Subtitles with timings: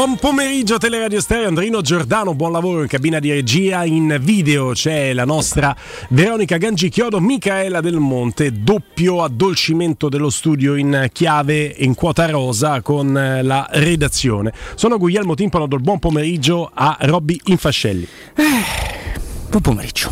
[0.00, 5.12] Buon pomeriggio Teleradio Stereo, Andrino Giordano, buon lavoro in cabina di regia, in video c'è
[5.12, 5.76] la nostra
[6.08, 13.14] Veronica Gangichiodo, Micaela Del Monte, doppio addolcimento dello studio in chiave in quota rosa con
[13.14, 14.54] eh, la redazione.
[14.74, 18.08] Sono Guglielmo Timpano, do il buon pomeriggio a Robby Infascelli.
[18.36, 20.10] Eh, buon pomeriggio.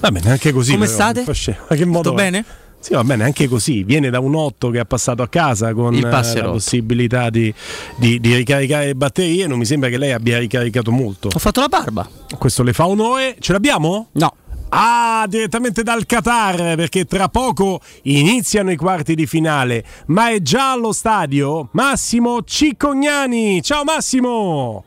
[0.00, 0.72] Va bene, anche così.
[0.72, 1.18] Come però, state?
[1.18, 1.58] Infascelli.
[1.68, 2.24] Ma che modo Tutto è?
[2.24, 2.44] bene?
[2.78, 3.82] Sì, va bene, anche così.
[3.82, 7.52] Viene da un 8 che ha passato a casa con eh, la possibilità di,
[7.96, 9.46] di- di ricaricare le batterie.
[9.48, 11.28] Non mi sembra che lei abbia ricaricato molto.
[11.34, 12.08] Ho fatto la barba.
[12.38, 13.36] Questo le fa onore.
[13.40, 14.08] Ce l'abbiamo?
[14.12, 14.32] No.
[14.68, 19.84] Ah, direttamente dal Qatar, perché tra poco iniziano i quarti di finale.
[20.06, 23.62] Ma è già allo stadio Massimo Ciccognani.
[23.62, 24.84] Ciao Massimo!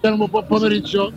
[0.00, 1.12] Buon pomeriggio.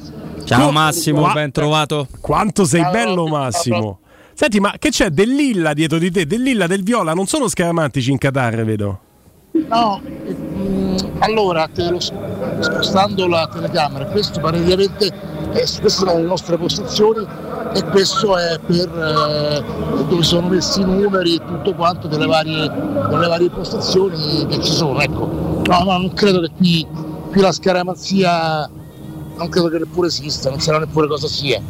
[0.46, 2.08] Ciao Massimo, ben trovato.
[2.22, 3.28] Quanto sei bello.
[3.28, 4.00] Massimo!
[4.38, 6.26] Senti, ma che c'è del lilla dietro di te?
[6.26, 7.14] Del lilla, del viola?
[7.14, 9.00] Non sono scaramantici in Qatar, vedo.
[9.70, 11.70] No, eh, mm, allora,
[12.60, 15.14] spostando la telecamera, questo praticamente è,
[15.52, 17.26] queste sono le nostre postazioni
[17.74, 19.64] e questo è per eh,
[20.10, 22.70] dove sono messi i numeri e tutto quanto delle varie,
[23.10, 25.00] delle varie postazioni che ci sono.
[25.00, 25.62] Ecco.
[25.66, 26.86] No, no, non credo che qui,
[27.32, 28.70] qui la scaramanzia
[29.38, 31.62] non credo che neppure esista, non sarà neppure cosa sia.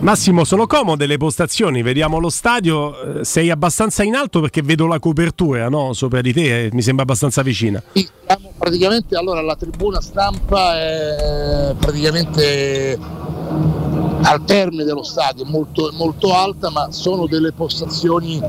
[0.00, 4.86] Massimo, sono comode le postazioni, vediamo lo stadio, eh, sei abbastanza in alto perché vedo
[4.86, 5.92] la copertura no?
[5.92, 7.82] sopra di te, eh, mi sembra abbastanza vicina.
[7.92, 12.98] Sì, siamo praticamente allora la tribuna stampa è praticamente
[14.22, 18.40] al termine dello stadio, molto, molto alta, ma sono delle postazioni,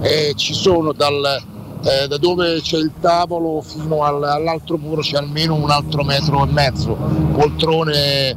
[0.00, 1.42] eh, ci sono dal,
[1.84, 6.44] eh, da dove c'è il tavolo fino al- all'altro muro c'è almeno un altro metro
[6.46, 6.94] e mezzo,
[7.32, 8.36] poltrone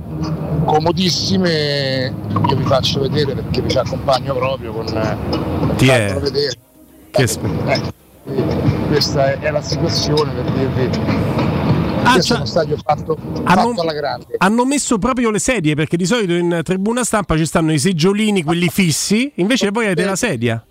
[0.65, 2.13] comodissime,
[2.47, 5.17] io vi faccio vedere perché vi ci accompagno proprio con eh,
[5.75, 6.57] Ti è- farvelo vedere.
[7.11, 7.81] Che sp- Eh,
[8.87, 11.31] questa è, è la situazione per dirvi
[12.05, 15.95] Ah, cioè- è fatto, Ah, fatto non- alla grande Hanno messo proprio le sedie perché
[15.95, 20.15] di solito in tribuna stampa ci stanno i seggiolini, quelli fissi, invece voi avete la
[20.17, 20.63] sedia.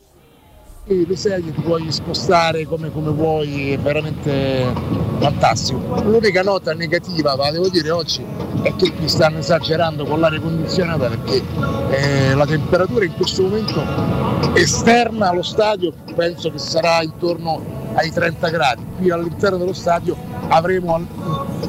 [0.85, 4.73] E le sedie ti puoi spostare come, come vuoi è veramente
[5.19, 8.25] fantastico l'unica nota negativa ma devo dire oggi
[8.63, 11.43] è che qui stanno esagerando con l'aria condizionata perché
[11.91, 13.81] eh, la temperatura in questo momento
[14.55, 17.63] esterna allo stadio penso che sarà intorno
[17.95, 20.17] ai 30 gradi qui all'interno dello stadio
[20.49, 21.07] avremo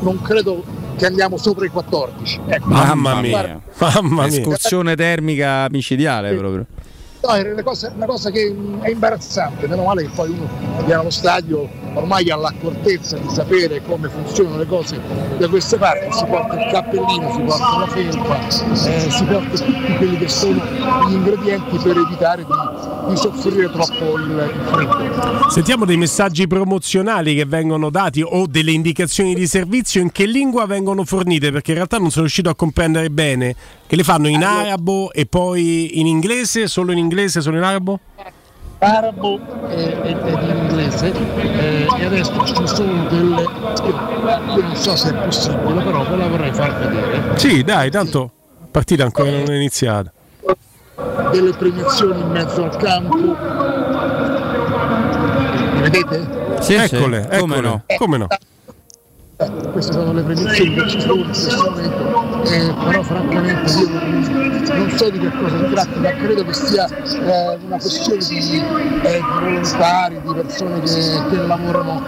[0.02, 0.64] non credo
[0.98, 2.68] che andiamo sopra i 14 ecco.
[2.68, 4.40] Mamma Mamma mia, mamma mia.
[4.40, 6.66] Escursione termica micidiale proprio.
[7.26, 10.46] No, è una cosa, una cosa che mh, è imbarazzante, meno male che poi uno
[10.80, 15.00] viene allo stadio ormai ha l'accortezza di sapere come funzionano le cose
[15.38, 19.96] da queste parti, si porta il cappellino, si porta la felpa, eh, si porta tutti
[19.98, 20.62] quelli che sono
[21.08, 25.50] gli ingredienti per evitare di, di soffrire troppo il freddo.
[25.50, 30.66] Sentiamo dei messaggi promozionali che vengono dati o delle indicazioni di servizio in che lingua
[30.66, 33.56] vengono fornite perché in realtà non sono riuscito a comprendere bene
[33.94, 38.00] che le fanno in arabo e poi in inglese, solo in inglese, solo in arabo?
[38.80, 39.40] Arabo
[39.70, 45.10] e, e- ed in inglese eh, e adesso ci sono delle io, non so se
[45.12, 49.52] è possibile però ve la vorrei far vedere Sì, dai, tanto la partita ancora non
[49.52, 50.12] è iniziata.
[51.32, 53.36] delle premiazioni in mezzo al campo.
[55.76, 56.62] Le vedete?
[56.62, 57.62] Sì, eccole, sì, come eccole.
[57.62, 57.84] no.
[57.98, 58.28] Come no?
[59.44, 63.90] Eh, queste sono le premiazioni che ci sono in questo momento, eh, però francamente io
[63.90, 68.38] non, so di che cosa si tratti, ma credo che sia eh, una questione di,
[68.38, 72.02] eh, di volontari, di persone che, che lavorano.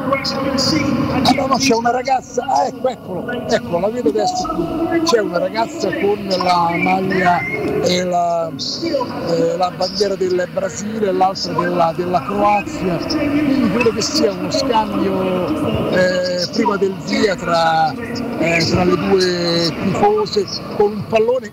[1.24, 5.20] Ah no, no, c'è una ragazza, ah ecco, eccolo, ecco, la vedo adesso qui, c'è
[5.20, 11.94] una ragazza con la maglia e la, eh, la bandiera del Brasile e l'altra della,
[11.96, 18.84] della Croazia, quindi credo che sia uno scambio eh, prima del via tra, eh, tra
[18.84, 20.46] le due tifose
[20.78, 21.52] con un pallone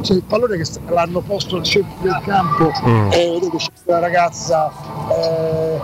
[0.00, 3.10] c'è il pallone che l'hanno posto al centro del campo Mm.
[3.10, 4.70] e vedete c'è la ragazza
[5.10, 5.80] eh,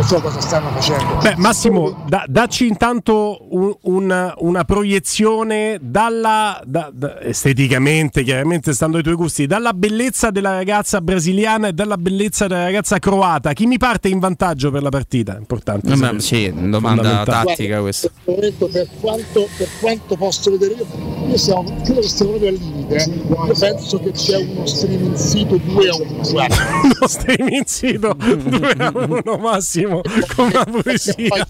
[0.00, 6.60] non so cosa stanno facendo Beh, Massimo, da- dacci intanto un- una, una proiezione dalla,
[6.64, 11.98] da- da- esteticamente, chiaramente stando ai tuoi gusti, dalla bellezza della ragazza brasiliana e dalla
[11.98, 13.52] bellezza della ragazza croata.
[13.52, 15.36] Chi mi parte in vantaggio per la partita?
[15.36, 15.88] Importante.
[15.88, 16.20] Vabbè, sapere.
[16.20, 18.10] sì, domanda tattica questa.
[18.24, 20.86] per quanto, per quanto posso vedere io,
[21.28, 23.10] io siamo, credo che stiamo proprio al limite eh.
[23.10, 26.56] io penso che c'è uno streaming sito 2 a 1 guarda
[27.00, 29.89] Lo streaming sito 2 a 1 Massimo
[30.36, 31.46] con la poesia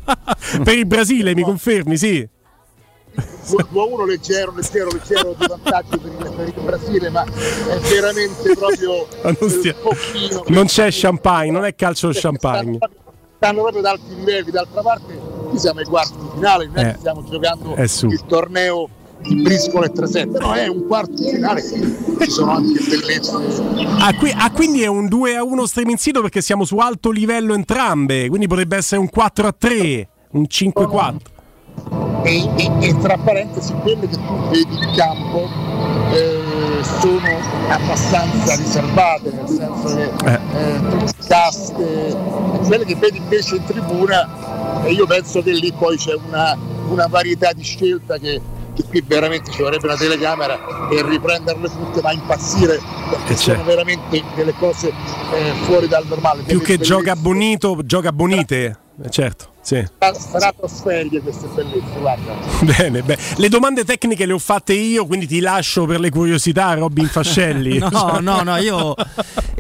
[0.65, 2.29] per il Brasile mi confermi sì
[3.13, 7.79] 2 a 1 leggero, leggero, leggero di vantaggio per il, per il Brasile, ma è
[7.91, 9.07] veramente proprio
[9.41, 10.45] non stia- pochino.
[10.49, 12.79] non c'è champagne non è calcio champagne
[13.37, 16.89] Stanno proprio ad alti livelli, d'altra parte qui siamo ai quarti di finale, non è
[16.91, 16.97] Eh.
[16.99, 18.89] stiamo giocando il torneo
[19.43, 23.33] briscola e 3-7, no, è un quarto di finale, ci sono anche bellezze.
[23.99, 27.11] Ah, qui- ah, quindi è un 2 a 1 streaming sito perché siamo su alto
[27.11, 31.31] livello entrambe, quindi potrebbe essere un 4 a 3, un 5 a 4.
[32.25, 35.49] E, e- e tra parentesi quelle che tu vedi in campo
[36.13, 37.39] eh, sono
[37.69, 40.41] abbastanza riservate, nel senso che Eh.
[40.59, 40.81] eh,
[41.27, 42.17] caste,
[42.67, 46.57] quelle che vedi invece in tribuna e io penso che lì poi c'è una,
[46.89, 48.41] una varietà di scelta che,
[48.83, 52.81] che qui veramente ci vorrebbe una telecamera per riprenderle tutte ma impazzire
[53.11, 53.65] perché Eh, sono certo.
[53.65, 56.43] veramente delle cose eh, fuori dal normale.
[56.43, 58.80] Più che gioca bonito, gioca bonite.
[59.03, 59.83] Eh, certo, sì.
[60.13, 62.35] stratosferiche queste bellezze, guarda.
[62.61, 63.21] Bene, bene.
[63.37, 67.79] Le domande tecniche le ho fatte io, quindi ti lascio per le curiosità, Robin Fascelli.
[67.91, 68.95] No, no, no, io,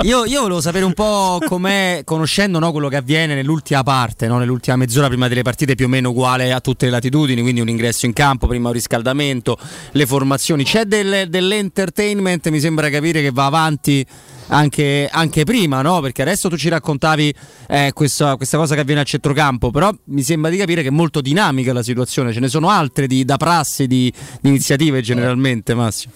[0.02, 4.38] io, io volevo sapere un po' com'è, conoscendo no, quello che avviene nell'ultima parte, no,
[4.38, 7.68] nell'ultima mezz'ora prima delle partite più o meno uguale a tutte le latitudini, quindi un
[7.68, 9.56] ingresso in campo, prima un riscaldamento,
[9.92, 10.64] le formazioni.
[10.64, 14.06] C'è del- dell'entertainment, mi sembra capire che va avanti
[14.50, 16.00] anche, anche prima, no?
[16.00, 17.34] Perché adesso tu ci raccontavi
[17.68, 20.92] eh, questa, questa cosa che avviene a centrocampo, però mi sembra di capire che è
[20.92, 25.74] molto dinamica la situazione, ce ne sono altre di- da prassi, di, di iniziative generalmente,
[25.74, 26.12] Massimo.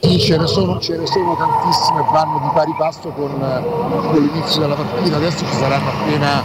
[0.00, 3.64] Sì, ce ne sono, ce ne sono tantissime, vanno di pari passo con, eh,
[4.06, 5.16] con l'inizio della partita.
[5.16, 6.42] Adesso ci saranno appena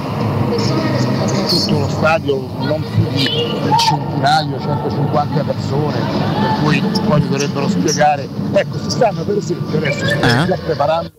[1.47, 3.29] tutto lo stadio, non più di
[3.77, 5.97] centinaio, 150 persone,
[6.39, 8.27] per cui poi mi dovrebbero spiegare.
[8.53, 10.47] Ecco, si stanno per esempio adesso si stanno Eh?
[10.47, 11.11] già preparando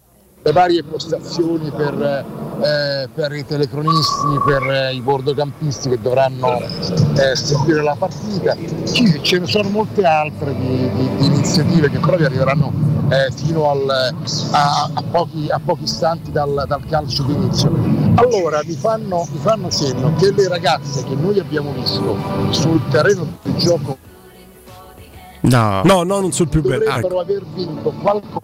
[0.42, 2.26] le varie postazioni per,
[2.62, 8.54] eh, per i telecronisti, per eh, i bordocampisti che dovranno eh, seguire la partita.
[8.92, 12.72] Ci- ce ne sono molte altre di, di- di iniziative che proprio arriveranno
[13.08, 14.12] eh, fino al-
[14.50, 18.03] a, a pochi, a pochi istanti dal, dal calcio d'inizio.
[18.14, 22.16] Allora mi fanno, mi fanno cenno che le ragazze che noi abbiamo visto
[22.50, 23.98] sul terreno di gioco
[25.40, 25.82] No.
[25.84, 26.84] No, no, non sul più bello.
[26.88, 28.40] Ah, dovrebbero aver vinto qualcosa.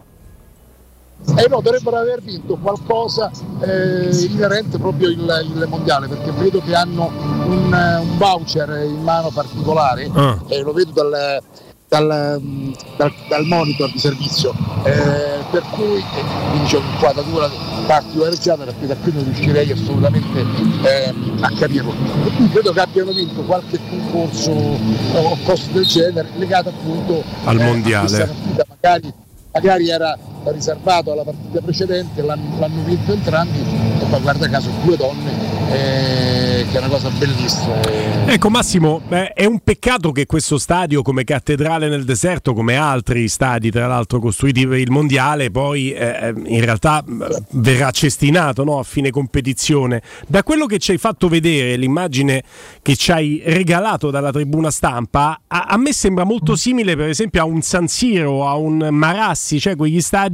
[1.36, 3.30] Eh no, dovrebbero aver vinto qualcosa
[3.60, 5.20] eh, inerente proprio il,
[5.54, 7.10] il mondiale, perché vedo che hanno
[7.46, 10.38] un, eh, un voucher in mano particolare, Ah.
[10.48, 11.42] e lo vedo dal,
[11.90, 12.40] dal,
[12.96, 14.54] dal- dal monitor di servizio,
[14.84, 17.50] eh, per cui eh, quindi c'è un'inquadratura
[17.86, 20.38] particolareggiata perché da qui non riuscirei assolutamente
[20.84, 21.92] eh, a capirlo.
[22.36, 27.64] Quindi credo che abbiano vinto qualche concorso o cose del genere legato appunto Al eh,
[27.64, 28.18] mondiale.
[28.18, 29.12] partita magari,
[29.52, 30.16] magari era
[30.46, 35.30] riservato alla partita precedente, l'hanno, l'hanno vinto entrambi e poi guarda caso due donne,
[35.70, 37.80] eh, che è una cosa bellissima.
[37.82, 38.32] eh.
[38.32, 43.28] Ecco Massimo, eh, è un peccato che questo stadio come cattedrale nel deserto, come altri
[43.28, 48.78] stadi tra l'altro costruiti per il mondiale, poi eh, in realtà mh, verrà cestinato no,
[48.78, 50.02] a fine competizione.
[50.26, 52.42] Da quello che ci hai fatto vedere, l'immagine
[52.82, 57.42] che ci hai regalato dalla tribuna stampa, a, a me sembra molto simile per esempio
[57.42, 60.29] a un San Siro, a un Marassi, cioè quegli stadi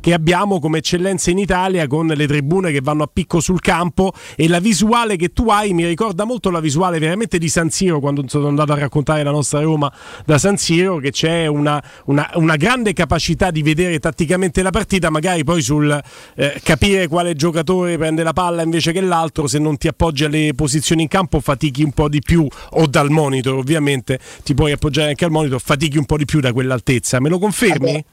[0.00, 4.12] che abbiamo come eccellenza in Italia con le tribune che vanno a picco sul campo
[4.36, 8.00] e la visuale che tu hai mi ricorda molto la visuale veramente di San Siro
[8.00, 9.92] quando sono andato a raccontare la nostra Roma
[10.24, 15.10] da San Siro che c'è una, una- una grande capacità di vedere tatticamente la partita
[15.10, 16.00] magari poi sul
[16.36, 20.52] eh, capire quale giocatore prende la palla invece che l'altro se non ti appoggi alle
[20.54, 25.08] posizioni in campo fatichi un po' di più o dal monitor ovviamente ti puoi appoggiare
[25.10, 27.92] anche al monitor fatichi un po' di più da quell'altezza me lo confermi?
[27.92, 28.04] Vabbè,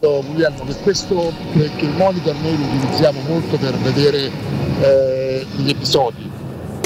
[0.00, 4.30] io Guglielmo, che questo che, il monitor noi lo utilizziamo molto per vedere
[4.80, 6.30] eh, gli episodi,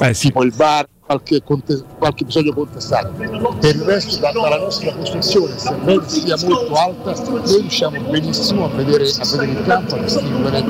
[0.02, 0.26] Eh sì.
[0.26, 3.10] Tipo il VAR, qualche, conte- qualche episodio contestato.
[3.10, 8.68] Per il resto, da- dalla nostra posizione, sebbene sia molto alta, noi riusciamo benissimo a
[8.68, 10.64] vedere, a vedere il campo, a distinguere,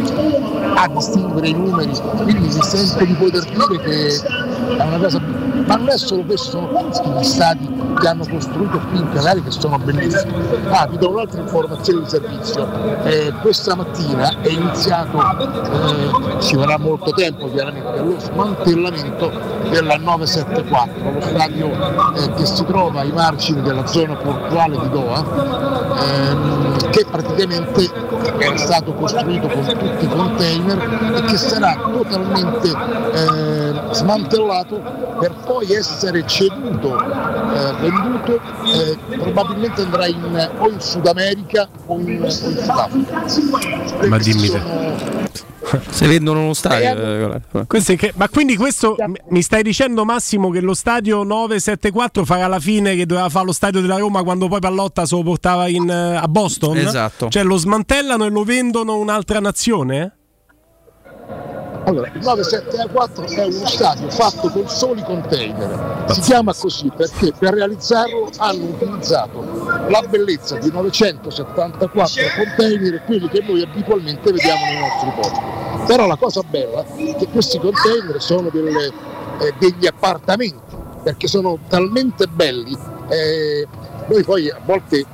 [0.74, 1.92] a distinguere i numeri.
[2.22, 5.20] Quindi mi sento di poter dire che è una cosa.
[5.66, 6.50] Ma non è solo questo,
[6.92, 10.32] sono gli stati che hanno costruito qui in Canaria che sono bellissimi.
[10.68, 13.02] Ah, vi do un'altra informazione di servizio.
[13.04, 19.30] Eh, questa mattina è iniziato, eh, ci vorrà molto tempo chiaramente, lo smantellamento
[19.70, 21.70] della 974, lo stadio
[22.14, 25.24] eh, che si trova ai margini della zona portuale di Doha,
[25.98, 27.90] ehm, che praticamente
[28.38, 34.80] era stato costruito con tutti i container e che sarà totalmente eh, smantellato
[35.18, 41.98] per poi essere ceduto, eh, venduto, eh, probabilmente andrà in, o in Sud America o
[41.98, 43.24] in, o in Sudafrica.
[44.08, 44.60] Ma dimmi te.
[45.90, 46.96] Se vendono uno stadio.
[46.96, 48.94] Eh, eh, Questo è che- ma quindi questo
[49.30, 53.52] mi stai dicendo Massimo che lo stadio 974 farà la fine che doveva fare lo
[53.52, 56.76] stadio della Roma quando poi Pallotta se lo portava in, eh, a Boston?
[56.76, 57.28] Esatto.
[57.28, 60.16] Cioè lo smantellano e lo vendono un'altra nazione?
[61.86, 66.04] Allora, il 974 è uno stadio fatto con soli container.
[66.08, 69.44] Si chiama così perché per realizzarlo hanno utilizzato
[69.88, 71.88] la bellezza di 974
[72.34, 75.84] container, quelli che noi abitualmente vediamo nei nostri porti.
[75.86, 78.92] Però la cosa bella è che questi container sono delle,
[79.38, 80.65] eh, degli appartamenti,
[81.06, 82.76] perché sono talmente belli.
[83.08, 83.64] Eh,
[84.08, 85.04] noi poi a volte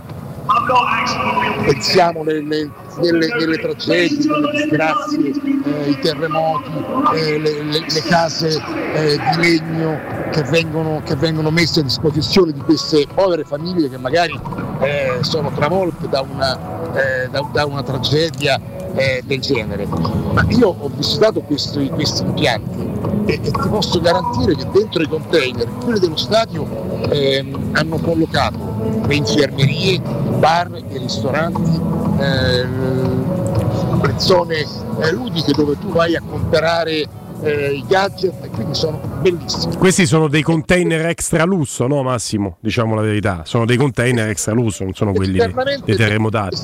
[1.66, 6.70] pensiamo nelle, nelle, nelle tragedie, nelle disgrazie, eh, i terremoti,
[7.14, 8.58] eh, le, le, le, case
[8.94, 13.99] eh, di legno che vengono, che vengono, messe a disposizione di queste povere famiglie che
[13.99, 14.40] magari
[14.80, 16.58] eh, sono travolte da una,
[16.94, 18.58] eh, da, da una tragedia
[18.94, 19.87] eh, del genere.
[19.87, 22.90] Ma io ho visitato questi, questi impianti
[23.26, 26.66] e, e, ti posso garantire che dentro i container, quelli dello stadio,
[27.11, 28.58] ehm, hanno collocato
[29.06, 30.00] le infermerie,
[30.38, 31.80] bar, i ristoranti,
[32.18, 34.56] eh, le zone
[35.00, 37.08] eh, ludiche dove tu vai a comprare
[37.42, 39.76] eh, i gadget e quindi sono bellissimi.
[39.76, 42.56] Questi sono dei container extra lusso, no Massimo?
[42.61, 45.38] Diciamo la verità, sono dei container extra lusso, non sono quelli
[45.84, 46.56] dei terremotati.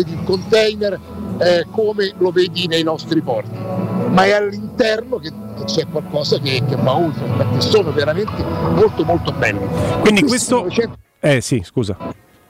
[0.00, 0.98] Il container
[1.38, 3.56] eh, come lo vedi nei nostri porti,
[4.10, 9.04] ma è all'interno che, che c'è qualcosa che, che va oltre, perché sono veramente molto
[9.04, 9.66] molto belli.
[10.00, 10.66] Quindi questo...
[11.20, 11.96] Eh sì, scusa.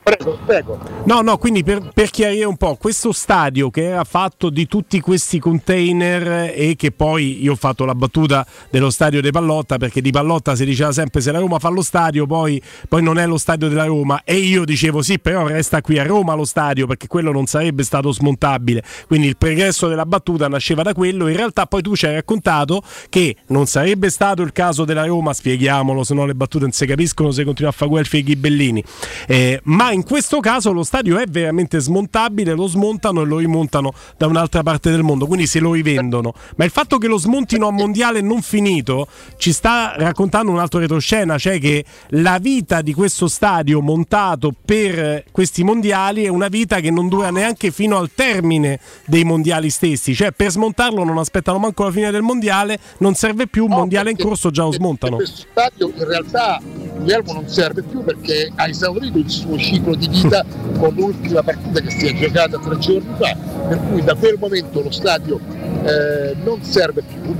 [0.08, 0.78] Prego, prego.
[1.04, 5.00] No, no, quindi per, per, chiarire un po', questo stadio che era fatto di tutti
[5.00, 10.00] questi container e che poi io ho fatto la battuta dello stadio di Pallotta perché
[10.00, 13.26] di Pallotta si diceva sempre se la Roma fa lo stadio poi, poi non è
[13.26, 14.22] lo stadio della Roma.
[14.24, 17.82] E io dicevo sì però resta qui a Roma lo stadio perché quello non sarebbe
[17.82, 22.06] stato smontabile, quindi il pregresso della battuta nasceva da quello, in realtà poi tu ci
[22.06, 26.64] hai raccontato che non sarebbe stato il caso della Roma, spieghiamolo se no le battute
[26.64, 28.82] non si capiscono se continua a fare Guelfi e Ghibellini,
[29.26, 33.92] eh, ma in questo caso lo stadio è veramente smontabile, lo smontano e lo rimontano
[34.16, 36.34] da un'altra parte del mondo, quindi se lo rivendono.
[36.56, 40.80] Ma il fatto che lo smontino a mondiale non finito ci sta raccontando un altro
[40.80, 46.80] retroscena, cioè che la vita di questo stadio montato per questi mondiali è una vita
[46.80, 51.58] che non dura neanche fino al termine dei mondiali stessi, cioè per smontarlo non aspettano
[51.58, 54.72] manco la fine del mondiale, non serve più, un no, mondiale in corso già lo
[54.72, 55.16] smontano.
[55.16, 56.60] Questo stadio in realtà
[56.98, 60.44] Guglielmo non serve più perché ha esaurito il suo ciclo di vita
[60.78, 63.36] con l'ultima partita che si è giocata tre giorni fa,
[63.68, 65.40] per cui da quel momento lo stadio
[65.84, 67.34] eh, non serve più.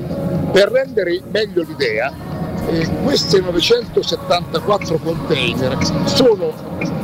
[0.53, 2.13] Per rendere meglio l'idea,
[2.69, 6.53] eh, questi 974 container sono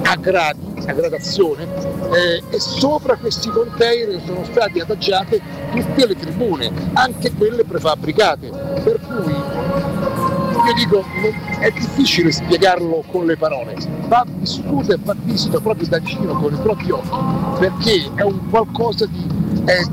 [0.03, 1.67] a gradi, a gradazione,
[2.13, 5.41] eh, e sopra questi container sono state adagiate
[5.75, 8.51] tutte le tribune, anche quelle prefabbricate,
[8.83, 9.35] per cui
[10.67, 11.05] io dico,
[11.59, 13.77] è difficile spiegarlo con le parole,
[14.09, 18.49] va vissuto e va visto proprio da vicino con i propri occhi, perché è un
[18.51, 19.27] qualcosa di,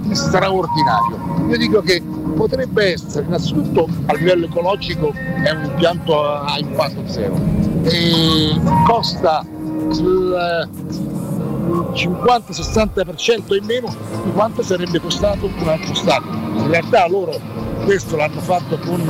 [0.02, 1.48] di straordinario.
[1.50, 2.02] Io dico che
[2.36, 7.36] potrebbe essere, innanzitutto a livello ecologico è un impianto a impatto zero
[7.84, 9.46] e costa
[9.92, 10.70] il
[11.72, 16.28] 50-60% in meno di quanto sarebbe costato un altro Stato.
[16.28, 17.40] In realtà loro
[17.84, 19.02] questo l'hanno fatto con,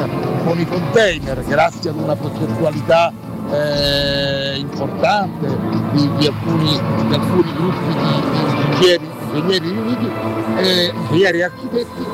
[0.45, 3.11] con i container grazie ad una progettualità
[3.51, 5.47] eh, importante
[5.91, 10.11] di, di, alcuni, di, alcuni, gruppi di, ingegneri, ingegneri riuniti,
[10.57, 12.05] eh, architetti,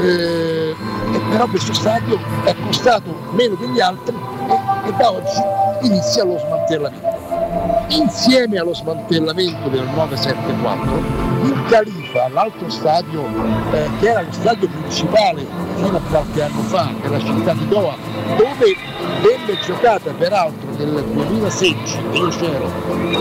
[0.00, 0.74] eh,
[1.12, 5.42] e però questo stadio è costato meno degli altri e, e da oggi
[5.82, 7.15] inizia lo smantellamento.
[7.88, 10.96] Insieme allo smantellamento del 974,
[11.44, 13.24] il Califa, l'altro stadio
[13.72, 17.96] eh, che era lo stadio principale fino a qualche anno fa nella città di Doha,
[18.36, 18.76] dove
[19.22, 22.72] venne giocata peraltro nel 2016, e io c'ero,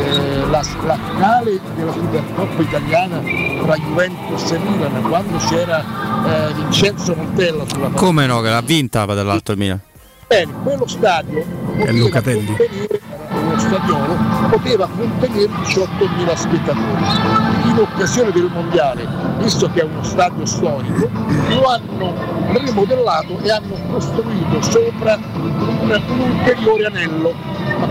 [0.01, 3.21] eh, la, la, finale della Supercoppa italiana
[3.63, 5.83] tra Juventus e Milan, quando c'era
[6.25, 9.79] eh, Vincenzo Montella sulla Come no, che l'ha vinta dall'alto il Milan?
[10.27, 11.45] Bene, quello stadio
[11.77, 12.99] poteva contenere
[13.45, 14.17] uno stadiolo
[14.49, 17.54] poteva contenere 18.000 spettatori.
[17.75, 19.05] In occasione del mondiale,
[19.39, 21.09] visto che è uno stadio storico,
[21.49, 22.13] lo hanno
[22.53, 27.33] rimodellato e hanno costruito sopra un, un ulteriore anello.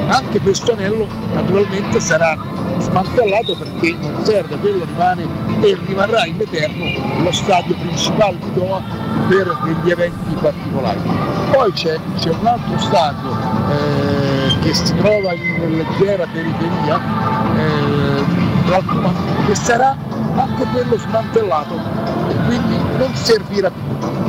[0.08, 2.34] Anche questo anello naturalmente sarà
[2.78, 5.26] smantellato perché non serve, quello rimane
[5.60, 8.80] e rimarrà in eterno lo stadio principale di Doha
[9.28, 11.00] per degli eventi particolari.
[11.50, 13.30] Poi c'è, c'è un altro stadio
[13.70, 17.00] eh, che si trova in leggera periferia,
[17.56, 18.03] eh,
[19.46, 19.96] che sarà
[20.36, 21.74] anche quello smantellato
[22.28, 24.23] e quindi non servirà più.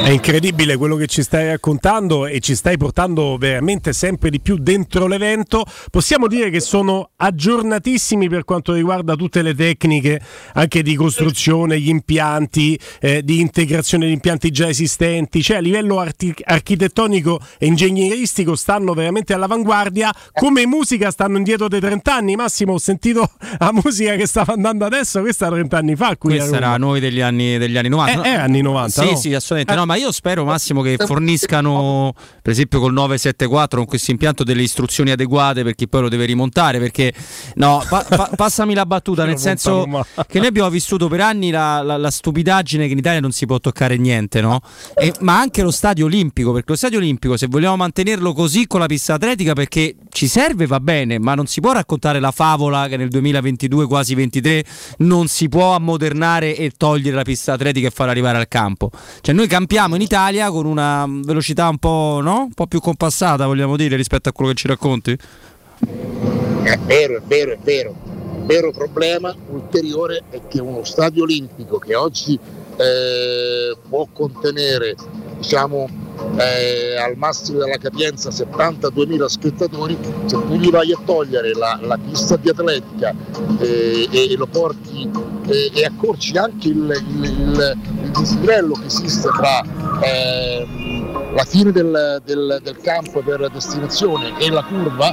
[0.00, 4.56] È incredibile quello che ci stai raccontando e ci stai portando veramente sempre di più
[4.56, 5.66] dentro l'evento.
[5.90, 10.20] Possiamo dire che sono aggiornatissimi per quanto riguarda tutte le tecniche
[10.54, 15.98] anche di costruzione, gli impianti, eh, di integrazione di impianti già esistenti, cioè a livello
[15.98, 20.10] arti- architettonico e ingegneristico stanno veramente all'avanguardia.
[20.32, 22.36] Come musica stanno indietro dei 30 anni.
[22.36, 26.16] Massimo, ho sentito la musica che stava andando adesso, questa 30 anni fa.
[26.16, 28.12] Qui Questa era noi degli anni, degli anni 90.
[28.12, 28.22] Eh, no?
[28.22, 29.02] è anni 90.
[29.02, 29.16] Sì, no?
[29.16, 29.74] sì, assolutamente.
[29.74, 34.60] No, ma io spero Massimo che forniscano, per esempio col 974, con questo impianto, delle
[34.60, 36.78] istruzioni adeguate per chi poi lo deve rimontare.
[36.78, 37.10] Perché
[37.54, 41.80] no, pa- pa- passami la battuta, nel senso che noi abbiamo vissuto per anni la,
[41.80, 44.60] la, la, stupidaggine che in Italia non si può toccare niente, no?
[44.94, 48.80] E, ma anche lo stadio olimpico, perché lo stadio olimpico, se vogliamo mantenerlo così con
[48.80, 52.88] la pista atletica, perché ci serve, va bene, ma non si può raccontare la favola
[52.88, 54.64] che nel 2022, quasi 23,
[54.98, 58.90] non si può ammodernare e togliere la pista atletica e far arrivare al campo.
[59.20, 62.40] Cioè noi campiamo in Italia con una velocità un po', no?
[62.46, 65.12] un po' più compassata, vogliamo dire, rispetto a quello che ci racconti?
[65.12, 67.94] È vero, è vero, è vero.
[68.40, 72.36] Il vero problema ulteriore è che uno stadio olimpico che oggi
[72.76, 74.96] eh, può contenere
[75.36, 79.96] diciamo, eh, al massimo della capienza 72.000 spettatori,
[80.26, 83.14] se tu gli vai a togliere la, la pista di atletica
[83.60, 85.10] eh, e, lo porti
[85.46, 89.62] e, e accorci anche il, il, il, il dislivello che esiste tra
[90.02, 95.10] ehm, la fine del, del, del, campo per destinazione e la curva,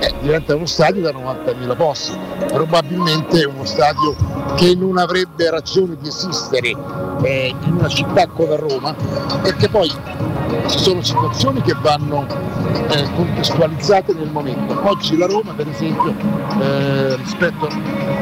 [0.00, 2.18] eh, diventa uno stadio da 90.000 posti.
[2.48, 4.14] Probabilmente uno stadio
[4.56, 6.76] che non avrebbe ragione di esistere
[7.22, 8.94] eh, in una città come Roma,
[9.40, 9.90] perché poi
[10.66, 12.26] sono situazioni che vanno
[12.88, 14.80] eh, contestualizzate nel momento.
[14.86, 16.14] Oggi la Roma, per esempio,
[16.60, 17.66] eh, rispetto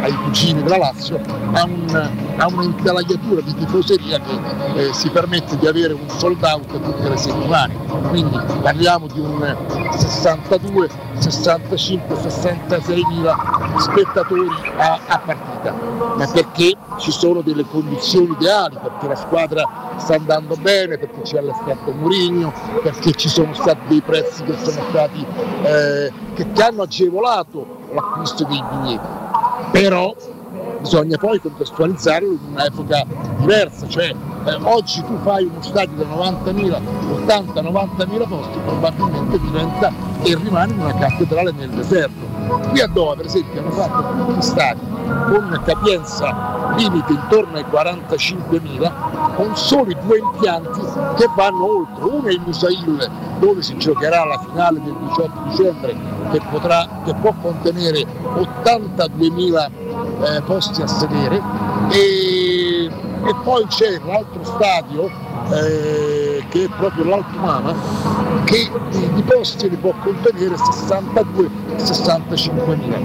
[0.02, 1.20] ai cugini della Lazio,
[1.52, 6.80] ha, un, ha un'intelaiatura di tifoseria che eh, si permette di avere un sold out
[6.80, 7.74] tutte le settimane.
[8.08, 9.56] Quindi parliamo di un
[9.90, 13.36] 62, 65, 66 mila
[13.78, 15.72] spettatori a, a partita,
[16.16, 19.64] ma perché ci sono delle condizioni ideali, perché la squadra
[19.97, 24.84] sta andando bene, perché c'è l'effetto Murigno, perché ci sono stati dei prezzi che sono
[24.88, 25.25] stati
[25.62, 29.06] eh, che, che hanno agevolato l'acquisto dei biglietti.
[29.70, 30.12] Però
[30.80, 33.04] bisogna poi contestualizzarlo in un'epoca
[33.38, 34.12] diversa, cioè
[34.44, 36.80] eh, oggi tu fai uno stadio da 90.000,
[37.26, 42.28] 80-90.000 posti, probabilmente diventa e rimane una cattedrale nel deserto.
[42.70, 44.80] Qui a Doha per esempio hanno fatto tutti gli stadi
[45.30, 48.92] con capienza limite intorno ai 45.000
[49.34, 50.80] con soli due impianti
[51.16, 52.04] che vanno oltre.
[52.04, 55.96] Uno è il Musail dove si giocherà la finale del 18 dicembre
[56.30, 59.70] che, potrà, che può contenere 82.000
[60.36, 61.40] eh, posti a sedere
[61.90, 62.59] e,
[63.25, 65.11] e poi c'è l'altro stadio
[65.52, 67.75] eh, che è proprio l'Altumana
[68.45, 72.99] che di, di posti ne può contenere 62-65 mila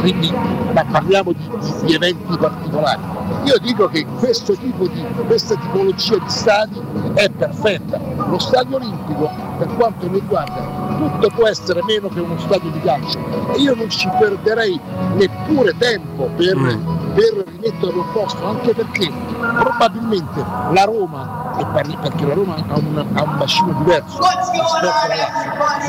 [0.00, 0.32] quindi
[0.72, 3.02] ma parliamo di, di, di, eventi particolari.
[3.44, 6.80] Io dico che questo tipo di, questa tipologia di stadi
[7.14, 7.98] è perfetta.
[8.28, 13.18] Lo stadio olimpico per quanto riguarda tutto può essere meno che uno stadio di calcio
[13.54, 14.78] e io non ci perderei
[15.14, 17.14] neppure tempo per, mm.
[17.14, 22.76] per rimetterlo a posto anche perché probabilmente la Roma e parli perché la Roma ha
[22.76, 24.18] un, ha un bacino diverso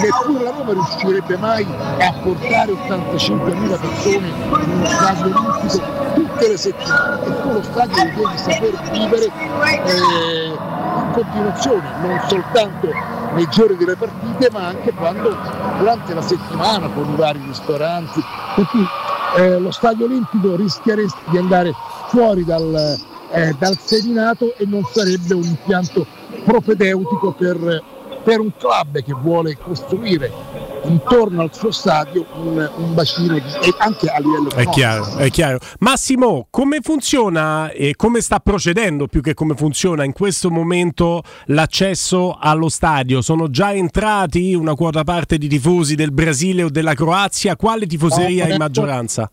[0.01, 1.65] neppure la Roma riuscirebbe mai
[1.99, 5.81] a portare 85.000 persone in uno stadio olimpico
[6.13, 12.21] tutte le settimane e tu lo stadio lo devi saper vivere eh, in continuazione non
[12.27, 15.35] soltanto nei giorni delle partite ma anche quando
[15.77, 18.21] durante la settimana con i vari ristoranti
[18.55, 18.77] perché
[19.37, 21.73] eh, lo stadio olimpico rischieresti di andare
[22.07, 22.97] fuori dal,
[23.31, 26.05] eh, dal seminato e non sarebbe un impianto
[26.43, 27.83] propedeutico per,
[28.23, 30.31] per un club che vuole costruire
[30.89, 35.29] intorno al suo stadio un, un bacino di, e anche a livello è chiaro, è
[35.29, 35.59] chiaro.
[35.79, 42.37] Massimo, come funziona e come sta procedendo più che come funziona in questo momento l'accesso
[42.39, 43.21] allo stadio?
[43.21, 47.55] Sono già entrati una quota parte di tifosi del Brasile o della Croazia?
[47.55, 49.29] Quale tifoseria no, in maggioranza?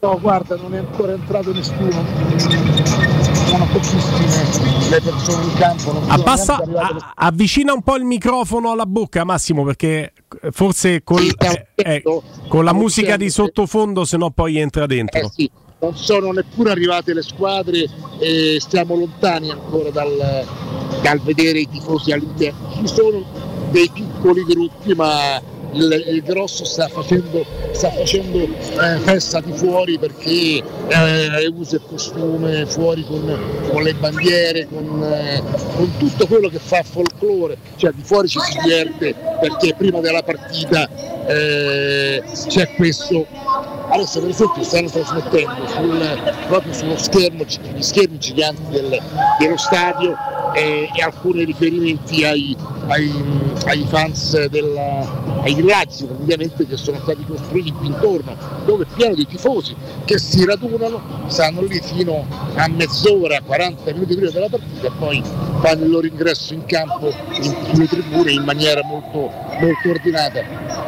[0.00, 3.03] No, guarda, non è ancora entrato nessuno.
[3.84, 6.02] Sono pochissime le persone in campo.
[6.08, 10.12] Abbassa, a, avvicina un po' il microfono alla bocca, Massimo, perché
[10.50, 12.02] forse col, sì, eh, eh,
[12.48, 15.20] con la musica di sottofondo, se no poi entra dentro.
[15.20, 17.86] Eh sì, non sono neppure arrivate le squadre
[18.18, 20.46] e stiamo lontani ancora dal,
[21.02, 22.72] dal vedere i tifosi all'interno.
[22.74, 23.22] Ci sono
[23.70, 25.40] dei piccoli gruppi, ma
[25.74, 31.82] il, il grosso sta facendo, sta facendo eh, festa di fuori perché eh, usa il
[31.86, 33.38] costume fuori con,
[33.70, 35.42] con le bandiere, con, eh,
[35.76, 40.22] con, tutto quello che fa folklore, cioè di fuori ci si diverte perché prima della
[40.22, 40.88] partita
[41.26, 43.26] eh, c'è questo.
[43.86, 49.00] Adesso per esempio stanno trasmettendo sul, proprio sullo schermo, gli schermi giganti del,
[49.38, 50.16] dello stadio
[50.54, 52.56] e, e alcuni riferimenti ai,
[52.86, 53.12] ai,
[53.66, 55.06] ai fans della,
[55.42, 59.74] ai villaggi praticamente che sono stati costruiti qui intorno, dove pieno di tifosi
[60.04, 65.22] che si radunano, stanno lì fino a mezz'ora, 40 minuti prima della partita e poi
[65.60, 70.40] fanno il loro ingresso in campo in, sulle tribune in maniera molto, molto ordinata.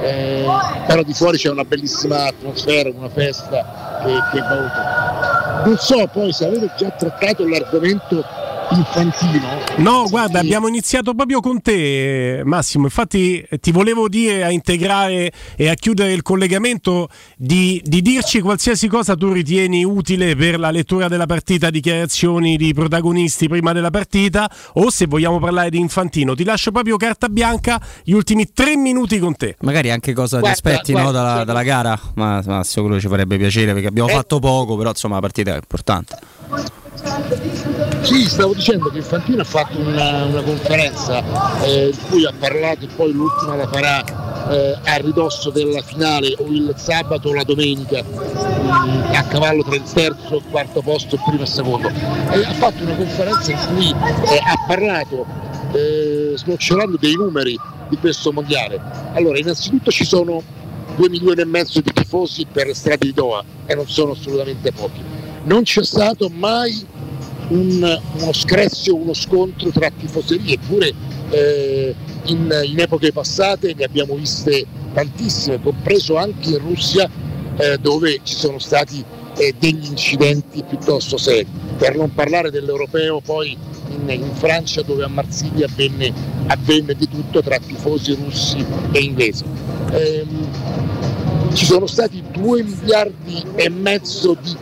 [0.02, 0.44] Eh,
[0.86, 6.32] però di fuori c'è una bellissima atmosfera, una festa che, che va Non so poi
[6.32, 9.46] se avete già trattato l'argomento infantino.
[9.76, 10.46] No, guarda, sì.
[10.46, 12.84] abbiamo iniziato proprio con te, Massimo.
[12.84, 18.40] Infatti, eh, ti volevo dire a integrare e a chiudere il collegamento di, di, dirci
[18.40, 23.90] qualsiasi cosa tu ritieni utile per la lettura della partita, dichiarazioni di protagonisti prima della
[23.90, 26.34] partita, o se vogliamo parlare di Infantino.
[26.34, 29.56] Ti lascio proprio carta bianca, gli ultimi tre minuti con te.
[29.60, 33.08] Magari anche cosa guarda, ti aspetti guarda, no, dalla, dalla, gara, ma Massimo, quello ci
[33.08, 34.12] farebbe piacere perché abbiamo eh.
[34.12, 36.16] fatto poco, però insomma la partita è importante.
[38.06, 41.24] Sì, stavo dicendo che Infantino ha fatto una, una conferenza
[41.64, 46.32] eh, in cui ha parlato e poi l'ultima la farà eh, a ridosso della finale
[46.38, 51.18] o il sabato o la domenica mh, mm, a cavallo tra il terzo quarto posto,
[51.26, 51.88] primo e secondo.
[51.88, 55.26] E ha fatto una conferenza in cui eh, ha parlato
[55.72, 58.80] eh, snocciolando dei numeri di questo mondiale.
[59.14, 60.40] Allora, innanzitutto ci sono
[60.94, 65.02] 2 milioni e mezzo di tifosi per strade di Doha e non sono assolutamente pochi.
[65.42, 66.94] Non c'è stato mai
[67.48, 70.92] un, uno screzio, uno scontro tra tifoserie, eppure
[71.30, 77.08] eh, in, in, epoche passate ne abbiamo viste tantissime, compreso anche in Russia
[77.58, 79.04] eh, dove ci sono stati
[79.36, 83.56] eh, degli incidenti piuttosto seri, per non parlare dell'europeo poi
[83.90, 86.12] in, in Francia dove a Marsiglia avvenne,
[86.46, 89.44] avvenne, di tutto tra tifosi russi e inglesi.
[89.92, 91.15] Ehm,
[91.56, 94.54] ci sono stati 2 miliardi e mezzo di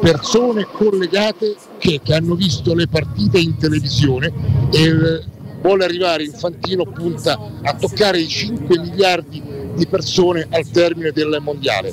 [0.00, 4.32] persone collegate che, che hanno visto le partite in televisione
[4.72, 5.24] e eh,
[5.60, 9.42] vuole arrivare Infantino punta a toccare i 5 miliardi
[9.74, 11.92] di persone al termine del mondiale.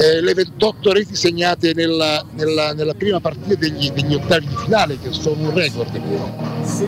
[0.00, 4.98] Eh, le 28 reti segnate nella, nella, nella prima partita degli, degli, ottavi di finale,
[5.00, 6.00] che sono un record.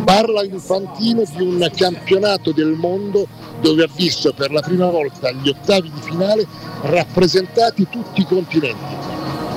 [0.05, 3.27] Parla Infantino di un campionato del mondo
[3.61, 6.47] dove ha visto per la prima volta gli ottavi di finale
[6.83, 9.11] rappresentati tutti i continenti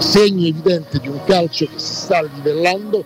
[0.03, 3.05] segno evidente di un calcio che si sta livellando,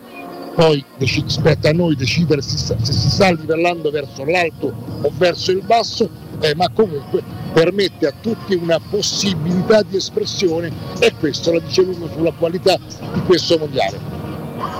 [0.55, 0.83] poi
[1.27, 6.55] spetta a noi decidere se, si sta livellando verso l'alto o verso il basso, eh,
[6.55, 7.23] ma comunque
[7.53, 12.77] permette a tutti una possibilità di espressione e questo la dice lungo sulla qualità
[13.13, 13.99] di questo mondiale.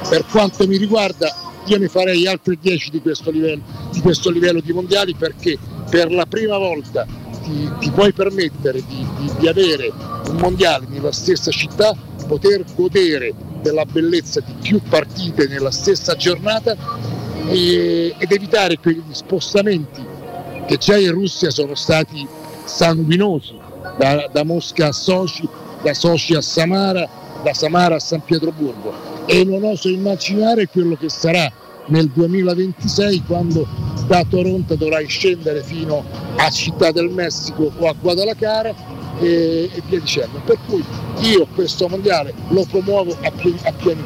[0.10, 1.34] Per quanto mi riguarda
[1.66, 5.58] io ne farei altri 10 di questo livello di, questo livello di mondiali perché
[5.90, 7.06] per la prima volta
[7.44, 9.92] ti, ti puoi permettere di, di, di avere
[10.30, 11.96] un mondiale nella stessa città,
[12.28, 16.76] poter godere della bellezza di più partite nella stessa giornata
[17.50, 20.07] ed evitare quegli spostamenti
[20.68, 22.28] che già in Russia sono stati
[22.66, 23.58] sanguinosi,
[23.98, 25.48] da, da Mosca a Sochi,
[25.82, 27.08] da Sochi a Samara,
[27.42, 28.94] da Samara a San Pietroburgo.
[29.26, 31.50] E non oso immaginare quello che sarà
[31.88, 33.66] nel 2026 quando
[34.08, 36.04] da Toronto dovrai scendere fino
[36.36, 38.76] a Città del Messico o a Guadalajara
[39.20, 40.42] e, e via dicendo.
[40.44, 40.84] Per cui
[41.22, 44.04] io questo mondiale lo promuovo a pieni, a pieni.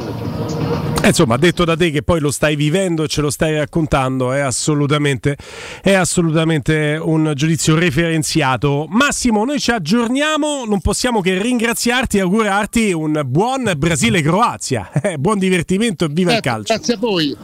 [1.04, 4.34] Eh, insomma, detto da te che poi lo stai vivendo e ce lo stai raccontando,
[4.34, 5.36] è assolutamente,
[5.82, 8.86] è assolutamente un giudizio referenziato.
[8.88, 14.90] Massimo, noi ci aggiorniamo, non possiamo che ringraziarti e augurarti un buon Brasile-Croazia.
[15.04, 16.74] Eh, buon divertimento e viva eh, il calcio.
[16.74, 17.36] Grazie a voi.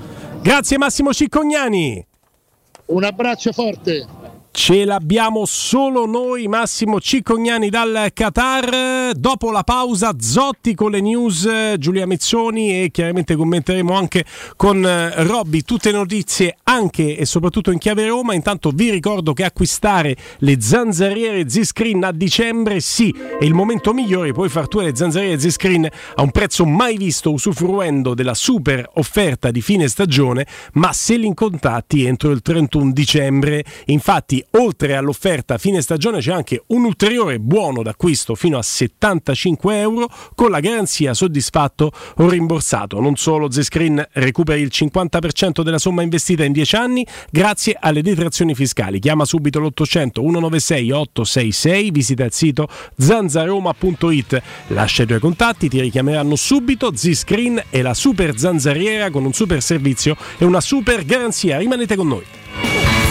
[0.41, 2.05] Grazie Massimo Ciccognani.
[2.85, 4.05] Un abbraccio forte.
[4.59, 9.11] Ce l'abbiamo solo noi, Massimo Ciccognani dal Qatar.
[9.13, 15.23] Dopo la pausa, Zotti con le news, Giulia Mezzoni e chiaramente commenteremo anche con eh,
[15.23, 18.33] Robby tutte le notizie anche e soprattutto in chiave Roma.
[18.33, 24.33] Intanto vi ricordo che acquistare le zanzariere Z-Screen a dicembre sì, è il momento migliore.
[24.33, 29.51] Puoi far tu le zanzariere Z-Screen a un prezzo mai visto, usufruendo della super offerta
[29.51, 33.63] di fine stagione, ma se li incontatti entro il 31 dicembre.
[33.85, 40.09] Infatti oltre all'offerta fine stagione c'è anche un ulteriore buono d'acquisto fino a 75 euro
[40.35, 42.99] con la garanzia soddisfatto o rimborsato.
[42.99, 48.55] Non solo Zescreen recuperi il 50% della somma investita in 10 anni grazie alle detrazioni
[48.55, 48.99] fiscali.
[48.99, 56.35] Chiama subito l'800 196 866, visita il sito zanzaroma.it, lascia i tuoi contatti, ti richiameranno
[56.35, 56.95] subito.
[56.95, 61.57] Zescreen è la super zanzariera con un super servizio e una super garanzia.
[61.57, 63.06] Rimanete con noi.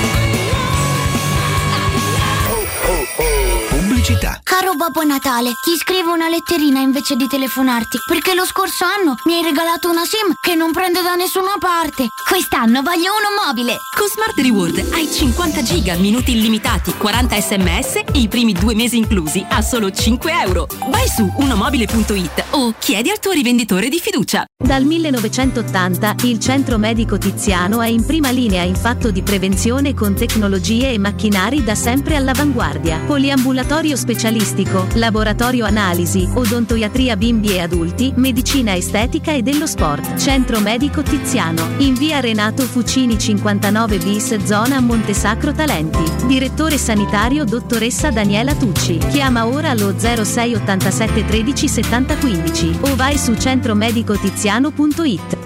[4.07, 4.41] Pubblicità.
[4.43, 9.35] Caro Babbo Natale, ti scrivo una letterina invece di telefonarti perché lo scorso anno mi
[9.35, 12.07] hai regalato una SIM che non prende da nessuna parte.
[12.29, 13.77] Quest'anno voglio uno mobile.
[13.97, 18.97] Con Smart Reward hai 50 giga, minuti illimitati, 40 sms e i primi due mesi
[18.97, 20.69] inclusi a solo 5 euro.
[20.89, 24.45] Vai su unomobile.it o chiedi al tuo rivenditore di fiducia.
[24.57, 30.15] Dal 1980 il Centro Medico Tiziano è in prima linea in fatto di prevenzione con
[30.15, 33.01] tecnologie e macchinari da sempre all'avanguardia.
[33.07, 40.17] Poliambulatorio specialistico, laboratorio analisi, odontoiatria bimbi e adulti, medicina estetica e dello sport.
[40.17, 46.27] Centro Medico Tiziano, in via Renato Fucini 59 bis, zona Montesacro Talenti.
[46.27, 48.99] Direttore sanitario dottoressa Daniela Tucci.
[48.99, 55.46] Chiama ora allo 06 87 13 70 15 o vai su centromedicotiziano.it.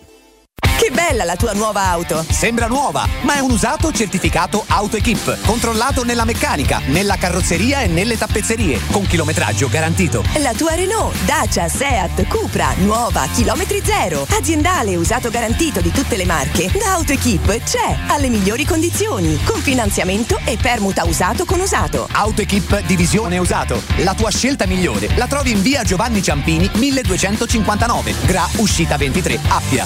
[1.09, 2.23] Bella la tua nuova auto!
[2.29, 8.19] Sembra nuova, ma è un usato certificato AutoEquip, controllato nella meccanica, nella carrozzeria e nelle
[8.19, 10.23] tappezzerie, con chilometraggio garantito.
[10.37, 16.25] La tua Renault, Dacia, Seat, Cupra, nuova, chilometri zero, aziendale usato garantito di tutte le
[16.25, 22.07] marche, da AutoEquip c'è, alle migliori condizioni, con finanziamento e permuta usato con usato.
[22.11, 28.47] AutoEquip Divisione Usato, la tua scelta migliore la trovi in via Giovanni Ciampini 1259, Gra
[28.57, 29.85] Uscita 23, Appia.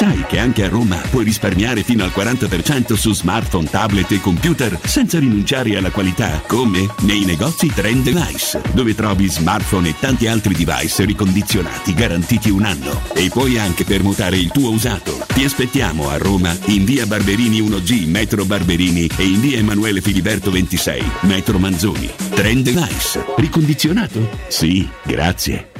[0.00, 4.78] Sai che anche a Roma puoi risparmiare fino al 40% su smartphone, tablet e computer
[4.84, 6.42] senza rinunciare alla qualità?
[6.46, 6.86] Come?
[7.00, 13.00] Nei negozi Trend Device, dove trovi smartphone e tanti altri device ricondizionati garantiti un anno.
[13.14, 15.18] E puoi anche permutare il tuo usato.
[15.34, 20.50] Ti aspettiamo a Roma in via Barberini 1G, metro Barberini e in via Emanuele Filiberto
[20.50, 22.10] 26, metro Manzoni.
[22.34, 24.28] Trend Device, ricondizionato?
[24.48, 25.79] Sì, grazie.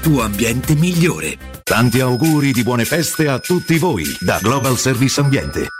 [0.00, 1.36] tuo ambiente migliore.
[1.62, 5.79] Tanti auguri di buone feste a tutti voi da Global Service Ambiente.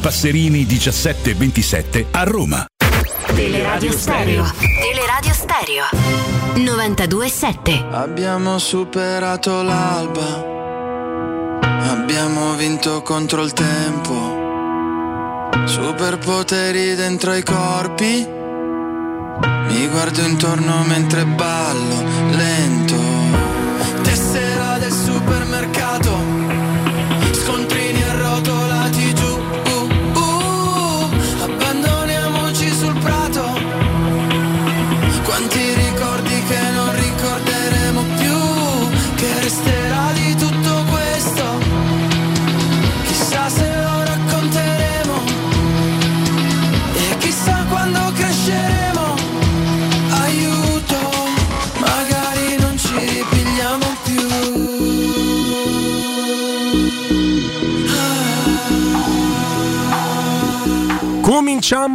[0.00, 2.66] Passerini 1727 a Roma.
[3.34, 4.44] Teleradio Stereo.
[4.58, 5.84] Teleradio Stereo.
[6.54, 7.92] 92.7.
[7.92, 10.56] Abbiamo superato l'alba.
[11.90, 14.46] Abbiamo vinto contro il tempo.
[15.64, 18.26] Superpoteri dentro i corpi.
[19.68, 22.96] Mi guardo intorno mentre ballo lento.
[24.02, 24.77] Tessera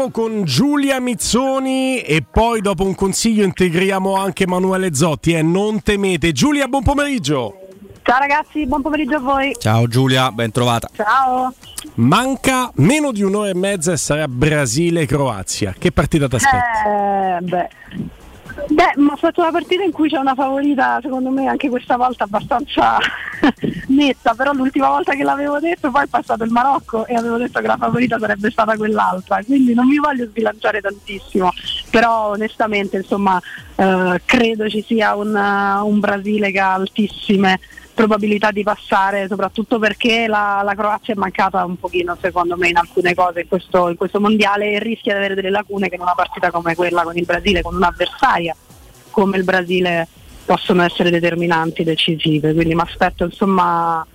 [0.03, 5.33] Cominciamo con Giulia Mizzoni e poi dopo un consiglio integriamo anche Emanuele Zotti.
[5.33, 6.31] E non temete.
[6.33, 7.57] Giulia, buon pomeriggio.
[8.01, 9.55] Ciao ragazzi, buon pomeriggio a voi.
[9.57, 10.89] Ciao Giulia, ben trovata.
[10.93, 11.53] Ciao.
[11.95, 15.73] Manca meno di un'ora e mezza e sarà Brasile-Croazia.
[15.77, 16.87] Che partita ti aspetti?
[16.87, 17.69] Eh, beh.
[18.55, 21.97] Beh, mi ha fatto una partita in cui c'è una favorita, secondo me anche questa
[21.97, 22.97] volta abbastanza
[23.89, 27.59] netta, però l'ultima volta che l'avevo detto poi è passato il Marocco e avevo detto
[27.59, 31.51] che la favorita sarebbe stata quell'altra, quindi non mi voglio sbilanciare tantissimo,
[31.89, 33.41] però onestamente insomma
[33.75, 37.59] eh, credo ci sia un, un Brasile che ha altissime
[37.93, 42.77] probabilità di passare, soprattutto perché la, la Croazia è mancata un pochino secondo me in
[42.77, 46.01] alcune cose in questo, in questo mondiale e rischia di avere delle lacune che in
[46.01, 48.55] una partita come quella con il Brasile, con un'avversaria
[49.11, 50.07] come il Brasile
[50.45, 54.05] possono essere determinanti, decisive, quindi mi aspetto insomma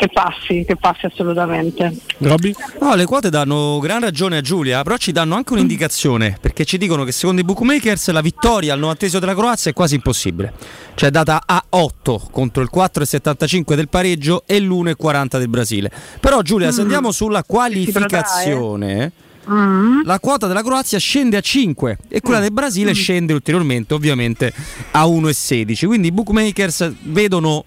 [0.00, 1.94] che passi, che passi assolutamente.
[2.18, 2.54] Robby?
[2.80, 6.78] No, le quote danno gran ragione a Giulia, però ci danno anche un'indicazione, perché ci
[6.78, 10.54] dicono che secondo i bookmakers la vittoria al 90 della Croazia è quasi impossibile.
[10.94, 15.90] Cioè è data a 8 contro il 4,75 del pareggio e l'1,40 del Brasile.
[16.18, 16.84] Però Giulia, se Mm.
[16.84, 19.12] andiamo sulla qualificazione...
[19.50, 20.02] Mm.
[20.04, 24.52] La quota della Croazia scende a 5 e quella del Brasile scende ulteriormente, ovviamente
[24.92, 25.86] a 1,16.
[25.86, 27.64] Quindi i bookmakers vedono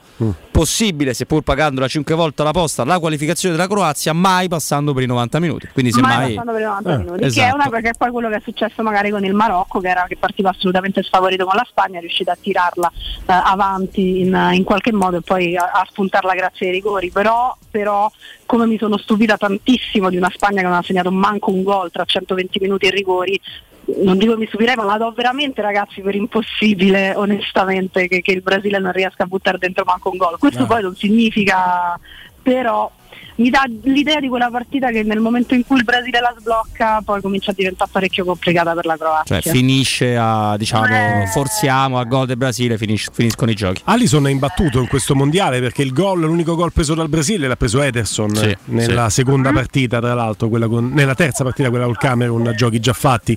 [0.54, 5.08] possibile, seppur pagandola 5 volte alla posta, la qualificazione della Croazia, mai passando per i
[5.08, 5.68] 90 minuti.
[5.74, 6.28] Quindi Mai semmai.
[6.36, 7.56] passando per i 90 Eh, minuti, che è esatto.
[7.56, 10.06] una cosa che è poi quello che è successo magari con il Marocco, che, era,
[10.08, 14.64] che partiva assolutamente sfavorito con la Spagna, è riuscito a tirarla eh, avanti in, in
[14.64, 17.10] qualche modo e poi a, a spuntarla grazie ai rigori.
[17.10, 18.10] Però, però,
[18.46, 21.90] come mi sono stupita tantissimo di una Spagna che non ha segnato manco un gol
[21.92, 23.42] tra 120 minuti e rigori.
[23.86, 28.42] Non dico mi stupirei, ma la do veramente ragazzi per impossibile, onestamente, che, che il
[28.42, 30.38] Brasile non riesca a buttare dentro manco un gol.
[30.40, 30.68] Questo Ah.
[30.68, 32.00] poi non significa
[32.42, 32.90] però
[33.36, 37.02] mi dà l'idea di quella partita che nel momento in cui il Brasile la sblocca
[37.04, 39.40] poi comincia a diventare parecchio complicata per la Croazia.
[39.40, 41.28] Cioè finisce a, diciamo, Eh.
[41.28, 43.82] forziamo a gol del Brasile, finis- finiscono i giochi.
[43.86, 47.56] Alisson è imbattuto in questo mondiale perché il gol, l'unico gol preso dal Brasile l'ha
[47.56, 49.16] preso Ederson Sì, nella sì.
[49.22, 53.36] seconda partita, tra l'altro, quella con- nella terza partita, quella col Camerun, giochi già fatti.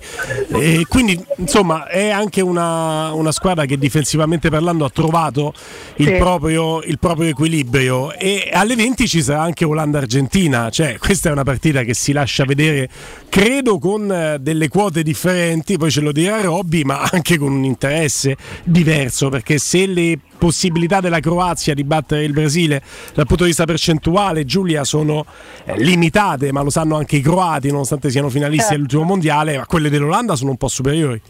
[0.52, 5.52] E quindi insomma è anche una, una squadra che difensivamente parlando ha trovato
[5.96, 6.12] il, Sì.
[6.14, 11.44] proprio, il proprio equilibrio e alle 20 ci sarà anche Olanda-Argentina, cioè questa è una
[11.44, 12.88] partita che si lascia vedere
[13.28, 17.64] credo con eh, delle quote differenti, poi ce lo dirà Robby, ma anche con un
[17.64, 22.82] interesse diverso perché se le possibilità della Croazia di battere il Brasile
[23.14, 25.24] dal punto di vista percentuale Giulia sono
[25.64, 28.74] eh, limitate ma lo sanno anche i croati nonostante siano finalisti Certo.
[28.74, 31.20] all'ultimo mondiale ma quelle dell'Olanda sono un po' superiori.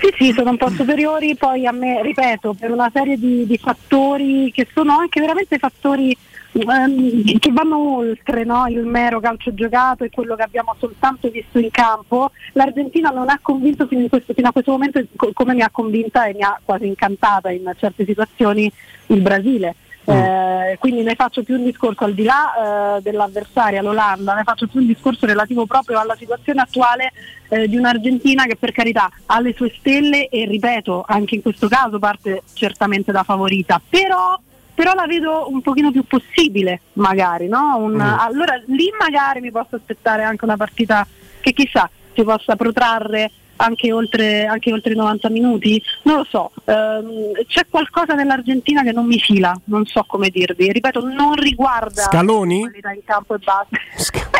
[0.00, 3.58] Sì, sì, sono un po' superiori, poi a me, ripeto, per una serie di, di
[3.58, 6.16] fattori che sono anche veramente fattori
[6.52, 8.66] ehm, che vanno oltre no?
[8.66, 13.38] il mero calcio giocato e quello che abbiamo soltanto visto in campo, l'Argentina non ha
[13.40, 16.42] convinto fino, in questo- fino a questo momento co- come mi ha convinta e mi
[16.42, 18.70] ha quasi incantata in certe situazioni
[19.06, 19.74] il Brasile.
[20.04, 24.66] Eh, quindi ne faccio più un discorso al di là eh, dell'avversaria, l'Olanda, ne faccio
[24.66, 27.12] più un discorso relativo proprio alla situazione attuale
[27.48, 31.68] eh, di un'Argentina che per carità ha le sue stelle e ripeto, anche in questo
[31.68, 34.38] caso parte certamente da favorita, però,
[34.80, 37.76] però la vedo un pochino più possibile magari, no?
[37.76, 38.00] Un- Mm.
[38.00, 41.06] Allora lì magari mi posso aspettare anche una partita
[41.40, 45.82] che chissà si possa protrarre anche oltre, anche oltre i 90 minuti?
[46.04, 50.72] Non lo so, ehm, c'è qualcosa nell'Argentina che non mi fila, non so come dirvi.
[50.72, 52.62] Ripeto, non riguarda Scaloni?
[52.62, 53.76] la qualità in campo e basta.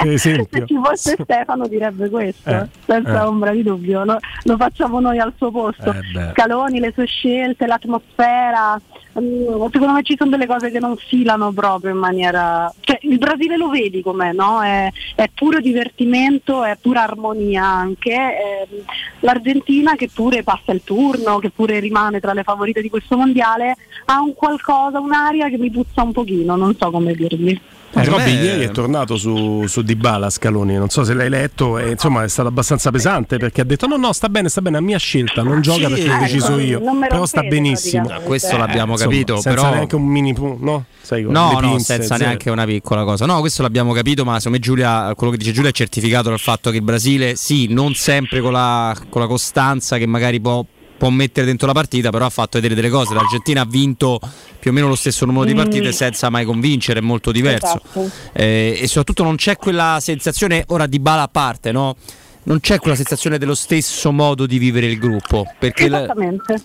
[0.07, 3.27] esempio Se ci fosse Stefano direbbe questo, Eh, senza eh.
[3.27, 5.91] ombra di dubbio, lo, lo facciamo noi al suo posto.
[5.93, 6.31] Eh.
[6.33, 8.81] Scaloni, le sue scelte, l'atmosfera,
[9.13, 12.73] secondo me ci sono delle cose che non filano proprio in maniera...
[12.81, 14.63] Cioè, il Brasile lo vedi com'è, no?
[14.63, 18.13] È, è puro divertimento, è pura armonia anche.
[18.13, 18.85] ehm,
[19.21, 23.77] L'Argentina che pure passa il turno, che pure rimane tra le favorite di questo mondiale,
[24.07, 27.61] ha un qualcosa, un'aria che mi puzza un pochino, non so come dirvi.
[27.93, 31.77] Eh, Secondo Robby ieri è tornato su, su Dybala Scaloni, non so se l'hai letto,
[31.77, 34.77] e, insomma è stato abbastanza pesante perché ha detto no no sta bene, sta bene,
[34.77, 38.03] a mia scelta, non gioca Sì, perché l'ho ecco, deciso io, però sta benissimo.
[38.05, 38.27] praticamente.
[38.29, 40.85] Questo l'abbiamo Insomma, capito, senza però neanche un mini no?
[41.03, 42.25] Sai, No, no, pinze, senza zero.
[42.27, 43.27] neanche una piccola cosa.
[43.27, 46.39] No, questo l'abbiamo capito, ma secondo me Giulia, quello che dice Giulia è certificato dal
[46.39, 50.65] fatto che il Brasile, sì, non sempre con la, con la costanza che magari può,
[51.01, 53.15] può mettere dentro la partita, però ha fatto vedere delle cose.
[53.15, 54.21] L'Argentina ha vinto
[54.59, 55.57] più o meno lo stesso numero di Mm.
[55.57, 57.81] partite senza mai convincere, è molto diverso.
[57.83, 58.11] Esatto.
[58.35, 61.97] Eh, e soprattutto non c'è quella sensazione, ora di bala a parte, no?
[62.43, 65.45] Non c'è quella sensazione dello stesso modo di vivere il gruppo.
[65.59, 66.07] Perché la-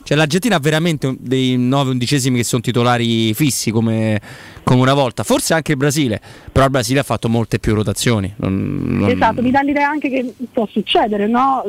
[0.03, 4.19] cioè, l'Argentina ha veramente dei 9 undicesimi che sono titolari fissi come,
[4.63, 6.21] come una volta, forse anche il Brasile,
[6.51, 8.33] però il Brasile ha fatto molte più rotazioni.
[8.37, 11.63] Non- non- Esatto, mi dà l'idea anche che può succedere, no?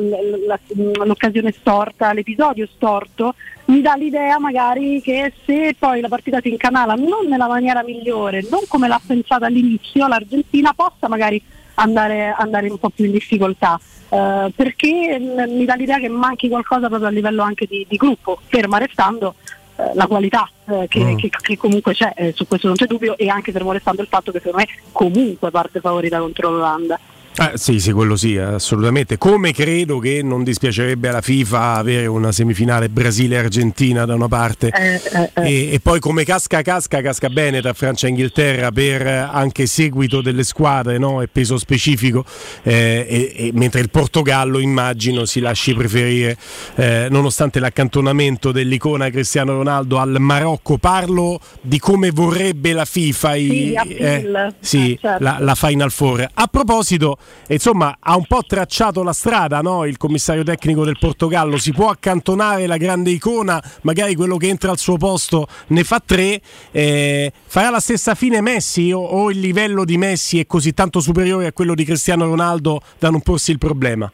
[1.03, 3.35] L'occasione storta, l'episodio storto,
[3.65, 8.45] mi dà l'idea magari che se poi la partita si incanala non nella maniera migliore,
[8.49, 11.41] non come l'ha pensata all'inizio, l'Argentina possa magari
[11.87, 13.79] andare, andare un po' più in difficoltà.
[14.09, 17.97] eh, perché mh, mi dà l'idea che manchi qualcosa proprio a livello anche di, di
[17.97, 19.35] gruppo, ferma restando
[19.75, 21.17] eh, la qualità eh, che, Mm.
[21.17, 24.07] che- che comunque c'è, eh, su questo non c'è dubbio, e anche fermo restando il
[24.07, 26.97] fatto che secondo me comunque parte favorita contro l'Olanda.
[27.39, 29.17] Eh, sì, sì, quello sì, assolutamente.
[29.17, 34.95] Come credo che non dispiacerebbe alla FIFA avere una semifinale Brasile-Argentina da una parte Eh,
[34.95, 35.41] eh, eh.
[35.43, 40.21] e, e poi come casca casca casca bene tra Francia e Inghilterra per anche seguito
[40.21, 41.21] delle squadre no?
[41.21, 42.25] e peso specifico
[42.63, 46.37] eh, e, e mentre il Portogallo immagino si lasci preferire
[46.75, 53.45] eh, nonostante l'accantonamento dell'icona Cristiano Ronaldo al Marocco parlo di come vorrebbe la FIFA i-
[53.47, 55.23] Sì, eh, sì, Eh, certo.
[55.23, 57.17] la, la Final Four a proposito
[57.47, 59.85] insomma ha un po' tracciato la strada no?
[59.85, 61.57] il commissario tecnico del Portogallo.
[61.57, 66.01] Si può accantonare la grande icona magari quello che entra al suo posto ne fa
[66.03, 66.41] tre.
[66.71, 68.91] Eh, farà la stessa fine Messi?
[68.91, 72.81] O, o il livello di Messi è così tanto superiore a quello di Cristiano Ronaldo
[72.99, 74.11] da non porsi il problema?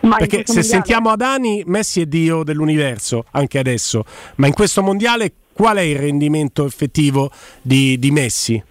[0.00, 4.04] Ma perché se mondiale- sentiamo Adani Messi è Dio dell'universo anche adesso.
[4.36, 7.30] Ma in questo mondiale qual è il rendimento effettivo
[7.62, 8.62] di, di Messi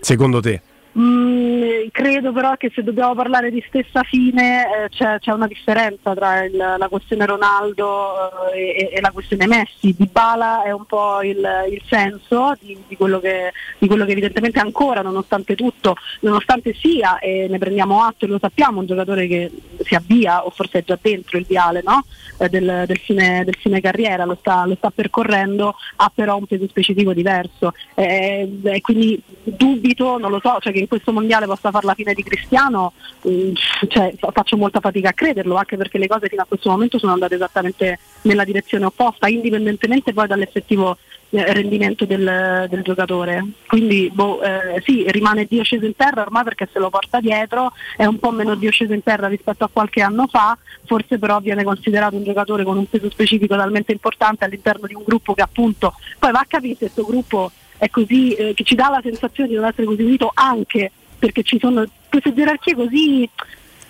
[0.00, 0.60] secondo te?
[0.98, 1.55] Mm,
[1.86, 6.14] Eh, credo però che se dobbiamo parlare di stessa fine eh, c'è, c'è una differenza
[6.14, 9.94] tra il- la questione Ronaldo eh, e, e la questione Messi.
[9.96, 14.12] Di Bala è un po' il, il senso di, di quello che, di quello che
[14.12, 19.26] evidentemente ancora, nonostante tutto, nonostante sia, e ne prendiamo atto e lo sappiamo, un giocatore
[19.26, 19.50] che
[19.84, 22.04] si avvia o forse è già dentro il viale no?
[22.38, 26.46] Eh, del, del fine, del fine carriera, lo sta, lo sta percorrendo, ha però un
[26.46, 27.72] peso specifico diverso.
[27.94, 31.94] Eh, e quindi dubito, non lo so, cioè che in questo mondiale possa fare la
[31.94, 32.92] fine di Cristiano,
[33.28, 33.52] mm,
[33.88, 36.98] cioè, fa- faccio molta fatica a crederlo, anche perché le cose fino a questo momento
[36.98, 40.96] sono andate esattamente nella direzione opposta, indipendentemente poi dall'effettivo
[41.30, 43.44] eh, rendimento del, del giocatore.
[43.66, 47.72] Quindi boh, eh, sì, rimane Dio sceso in terra ormai perché se lo porta dietro,
[47.96, 51.40] è un po' meno Dio sceso in terra rispetto a qualche anno fa, forse però
[51.40, 55.42] viene considerato un giocatore con un peso specifico talmente importante all'interno di un gruppo che
[55.42, 59.00] appunto poi va a capire se questo gruppo è così, eh, che ci dà la
[59.02, 60.92] sensazione di non essere così unito anche
[61.26, 63.28] perché ci sono queste gerarchie così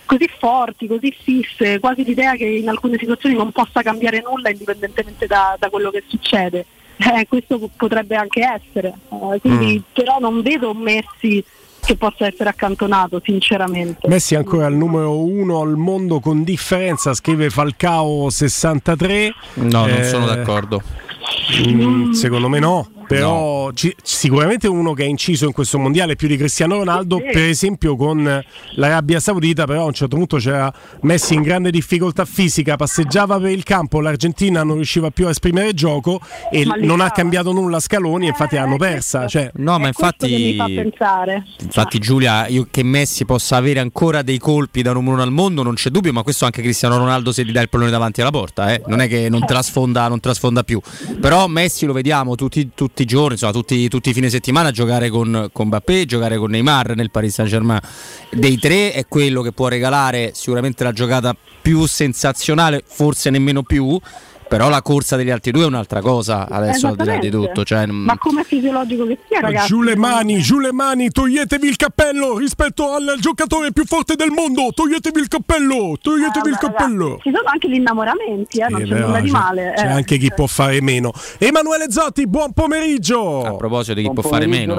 [0.07, 5.27] così forti, così fisse, quasi l'idea che in alcune situazioni non possa cambiare nulla indipendentemente
[5.27, 6.65] da, da quello che succede.
[6.97, 11.43] Eh, questo po- potrebbe anche essere, Eh, quindi però non vedo Messi
[11.85, 14.07] che possa essere accantonato, sinceramente.
[14.09, 19.35] Messi è ancora il numero uno al mondo con differenza, scrive Falcao 63.
[19.55, 20.83] No, non Eh, sono d'accordo.
[21.69, 22.89] mm, secondo me no.
[23.07, 27.45] Però ci- sicuramente uno che ha inciso in questo mondiale più di Cristiano Ronaldo, per
[27.45, 28.45] esempio con
[28.75, 33.51] l'Arabia Saudita, però a un certo punto c'era Messi in grande difficoltà fisica, passeggiava per
[33.51, 38.27] il campo, l'Argentina non riusciva più a esprimere gioco e non ha cambiato nulla Scaloni,
[38.27, 39.27] infatti l'hanno persa.
[39.27, 40.59] Cioè, No, ma infatti,
[41.61, 45.63] infatti Giulia, io, che Messi possa avere ancora dei colpi da numero uno al mondo
[45.63, 48.31] non c'è dubbio, ma questo anche Cristiano Ronaldo se gli dà il pallone davanti alla
[48.31, 48.83] porta, eh.
[48.87, 50.81] non è che non te la sfonda, non te la sfonda più.
[51.21, 55.09] Però Messi lo vediamo tutti, tutti i giorni, insomma, tutti, tutti i fine settimana giocare
[55.09, 57.81] con, con Mbappé, giocare con Neymar nel Paris Saint Germain.
[58.31, 63.99] Dei tre è quello che può regalare sicuramente la giocata più sensazionale, forse nemmeno più.
[64.49, 67.65] Però la corsa degli altri due è un'altra cosa adesso al di là di tutto.
[67.65, 69.67] Cioè, mm, Ma come è fisiologico che sia, ragazzi?
[69.69, 74.31] Giù le mani, giù le mani, toglietevi il cappello rispetto al giocatore più forte del
[74.31, 74.71] mondo.
[74.73, 77.05] Toglietevi il cappello, toglietevi il Vabbè, cappello.
[77.09, 79.73] ragazzi, Ci sono anche gli innamoramenti, eh, non Eh, c'è nulla di male.
[79.77, 79.89] C'è eh.
[79.91, 81.13] anche chi può fare meno.
[81.39, 83.43] Emanuele Zotti, buon pomeriggio.
[83.45, 84.75] A proposito di chi può fare meno.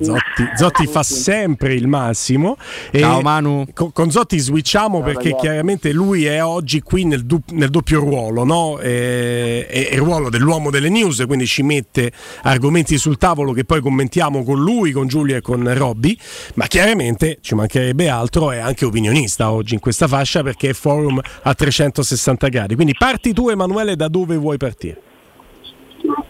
[0.00, 2.56] Zotti, Zotti fa sempre il massimo.
[2.90, 3.66] E Ciao, Manu.
[3.72, 5.46] Con, con Zotti switchiamo perché ragazzi.
[5.46, 8.78] chiaramente lui è oggi qui nel, du- nel doppio ruolo, no?
[9.12, 12.10] Eh, è, il ruolo dell'uomo delle news, quindi ci mette
[12.42, 16.16] argomenti sul tavolo che poi commentiamo con lui, con Giulia e con Robby,
[16.54, 21.20] ma chiaramente ci mancherebbe altro, è anche opinionista oggi in questa fascia perché è forum
[21.42, 22.74] a 360 gradi.
[22.74, 25.00] Quindi parti tu Emanuele da dove vuoi partire?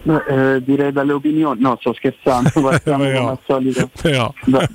[0.03, 3.91] Beh, eh, direi dalle opinioni, no sto scherzando, partiamo come al solito.
[4.45, 4.69] Da-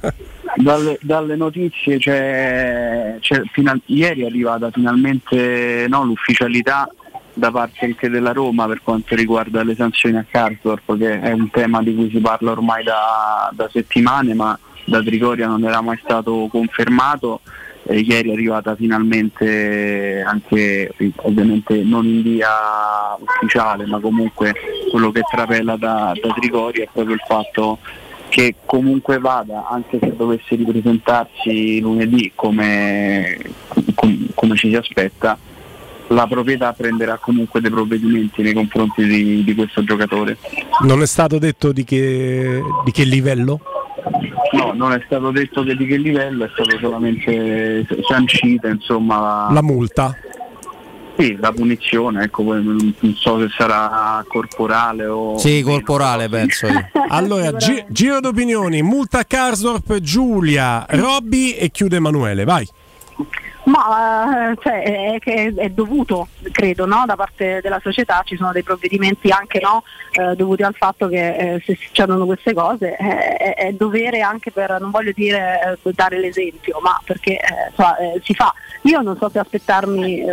[0.56, 6.90] dalle, dalle notizie c'è, c'è final- ieri è arrivata finalmente no, l'ufficialità
[7.38, 11.50] da parte anche della Roma per quanto riguarda le sanzioni a Karsdorp che è un
[11.52, 16.00] tema di cui si parla ormai da, da settimane ma da Trigoria non era mai
[16.04, 17.42] stato confermato.
[17.90, 22.50] E ieri è arrivata finalmente anche ovviamente non in via
[23.18, 24.54] ufficiale ma comunque
[24.92, 27.78] quello che trapela da, da Trigoria è proprio il fatto
[28.28, 33.38] che comunque vada anche se dovesse ripresentarsi lunedì come,
[33.96, 35.38] com- come ci si aspetta
[36.10, 40.38] la proprietà prenderà comunque dei provvedimenti nei confronti di, di questo giocatore
[40.84, 43.60] Non è stato detto di che, di che livello?
[44.54, 49.62] no non è stato detto che di che livello è stato solamente sancita insomma La
[49.62, 50.16] multa.
[51.18, 55.36] Sì, la punizione, ecco, poi non so se sarà corporale o...
[55.40, 56.90] Sì, corporale penso io.
[57.10, 62.68] Allora, gi- giro d'opinioni, multa Karsdorp, Giulia, Robby e chiude Emanuele, vai.
[63.68, 67.04] Ma eh, cioè, è, è dovuto, credo, no?
[67.06, 69.84] da parte della società, ci sono dei provvedimenti anche no?
[70.12, 74.80] eh, dovuti al fatto che eh, se succedono queste cose eh, è, dovere anche per,
[74.80, 78.54] non voglio dire eh, dare l'esempio, ma perché eh, si fa.
[78.84, 80.24] Io non so se aspettarmi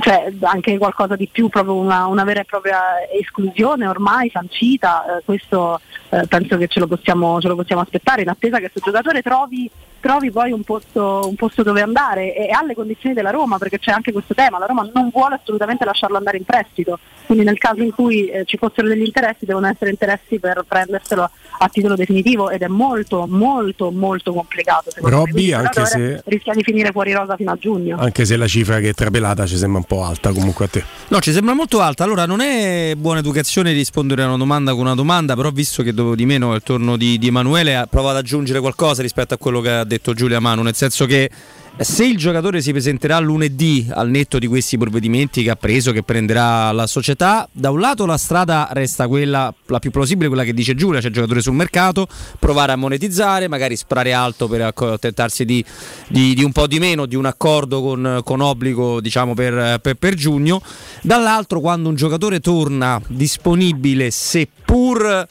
[0.00, 2.80] cioè, anche qualcosa di più, proprio una, una vera e propria
[3.10, 5.80] esclusione ormai sancita, eh, questo
[6.10, 9.22] eh, penso che ce lo, possiamo, ce lo possiamo aspettare in attesa che questo giocatore
[9.22, 9.70] trovi
[10.04, 13.90] trovi poi un posto, un posto dove andare e alle condizioni della Roma, perché c'è
[13.90, 17.80] anche questo tema, la Roma non vuole assolutamente lasciarlo andare in prestito, quindi nel caso
[17.80, 22.50] in cui eh, ci fossero degli interessi devono essere interessi per prenderselo a titolo definitivo
[22.50, 24.90] ed è molto molto molto complicato.
[24.96, 27.96] Robby, anche se- rischia di finire fuori rosa fino a giugno.
[27.98, 30.84] Anche se la cifra che è trapelata ci sembra un po' alta comunque a te.
[31.08, 32.04] No, ci sembra molto alta.
[32.04, 35.94] Allora, non è buona educazione rispondere a una domanda con una domanda, però visto che
[35.94, 39.32] dopo di meno è il turno di, di Emanuele, ha provato ad aggiungere qualcosa rispetto
[39.32, 41.30] a quello che ha detto Giulia Manu, nel senso che
[41.76, 46.04] se il giocatore si presenterà lunedì al netto di questi provvedimenti che ha preso, che
[46.04, 50.54] prenderà la società, da un lato la strada resta quella la più plausibile, quella che
[50.54, 52.06] dice Giulia, c'è il giocatore sul mercato,
[52.38, 55.64] provare a monetizzare, magari sparare alto per accontentarsi di,
[56.06, 59.96] di- di un po' di meno, di un accordo con, con obbligo diciamo per, per-
[59.96, 60.62] per giugno.
[61.02, 65.26] Dall'altro quando un giocatore torna disponibile, seppur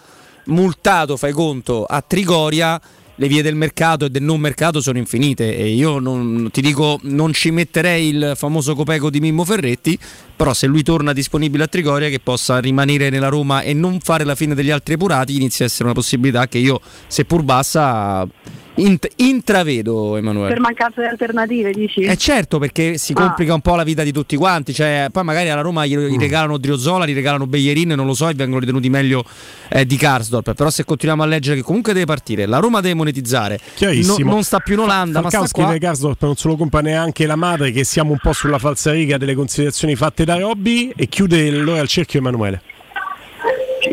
[0.47, 2.81] multato, fai conto, a Trigoria,
[3.15, 6.99] le vie del mercato e del non mercato sono infinite e io non, ti dico
[7.03, 9.97] non ci metterei il famoso copeco di Mimmo Ferretti,
[10.35, 14.23] però se lui torna disponibile a Trigoria che possa rimanere nella Roma e non fare
[14.23, 18.27] la fine degli altri epurati inizia a essere una possibilità che io, seppur bassa,
[18.75, 20.49] int- intravedo Emanuele.
[20.53, 22.01] Per mancanza di alternative, dici?
[22.01, 23.15] Eh certo, perché si Ah.
[23.21, 24.73] complica un po' la vita di tutti quanti.
[24.73, 28.29] Cioè, poi magari alla Roma gli, gli regalano Driozola, gli regalano Beglierin, non lo so,
[28.29, 29.23] e vengono ritenuti meglio
[29.69, 30.53] eh, di Karsdorp.
[30.53, 34.17] Però se continuiamo a leggere che comunque deve partire, la Roma deve monetizzare, Chiarissimo.
[34.27, 35.47] no- non sta più in Olanda, ma sta qua.
[35.47, 39.17] scrive Karsdorp non se lo compra neanche la madre che siamo un po' sulla falsariga
[39.17, 42.61] delle considerazioni fatte da Robby e chiude allora il cerchio Emanuele.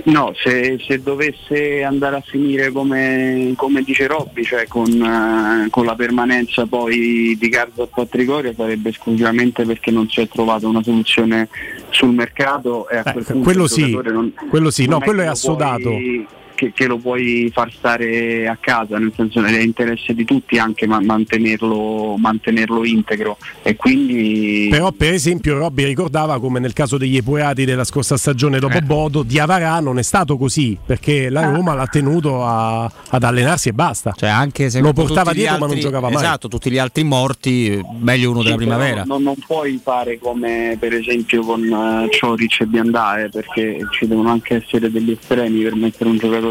[0.05, 5.85] No, se, se dovesse andare a finire come, come dice Robby, cioè con, eh, con
[5.85, 10.83] la permanenza poi di Cardo a Trigoria sarebbe esclusivamente perché non si è trovata una
[10.83, 11.49] soluzione
[11.91, 15.27] sul mercato e a quel punto Eh, quello sì, non, quello sì, no, quello è
[15.27, 15.91] assodato.
[15.91, 16.27] puoi-
[16.61, 20.59] Che, che lo puoi far stare a casa, nel senso che è interesse di tutti
[20.59, 26.99] anche ma- mantenerlo, mantenerlo integro e quindi Però per esempio Robby ricordava come nel caso
[26.99, 28.83] degli epuati della scorsa stagione dopo Eh.
[28.83, 33.73] Bodo, Diavarà non è stato così perché la Roma l'ha tenuto a- ad allenarsi e
[33.73, 34.13] basta.
[34.15, 36.23] Cioè, anche se lo portava dietro ma non altri- giocava mai.
[36.23, 39.05] Esatto, tutti gli altri morti, eh, meglio uno Sì, della primavera.
[39.07, 44.29] Non, non puoi fare come per esempio con uh, Cioric e Biandare perché ci devono
[44.31, 46.49] anche essere degli estremi per mettere un giocatore.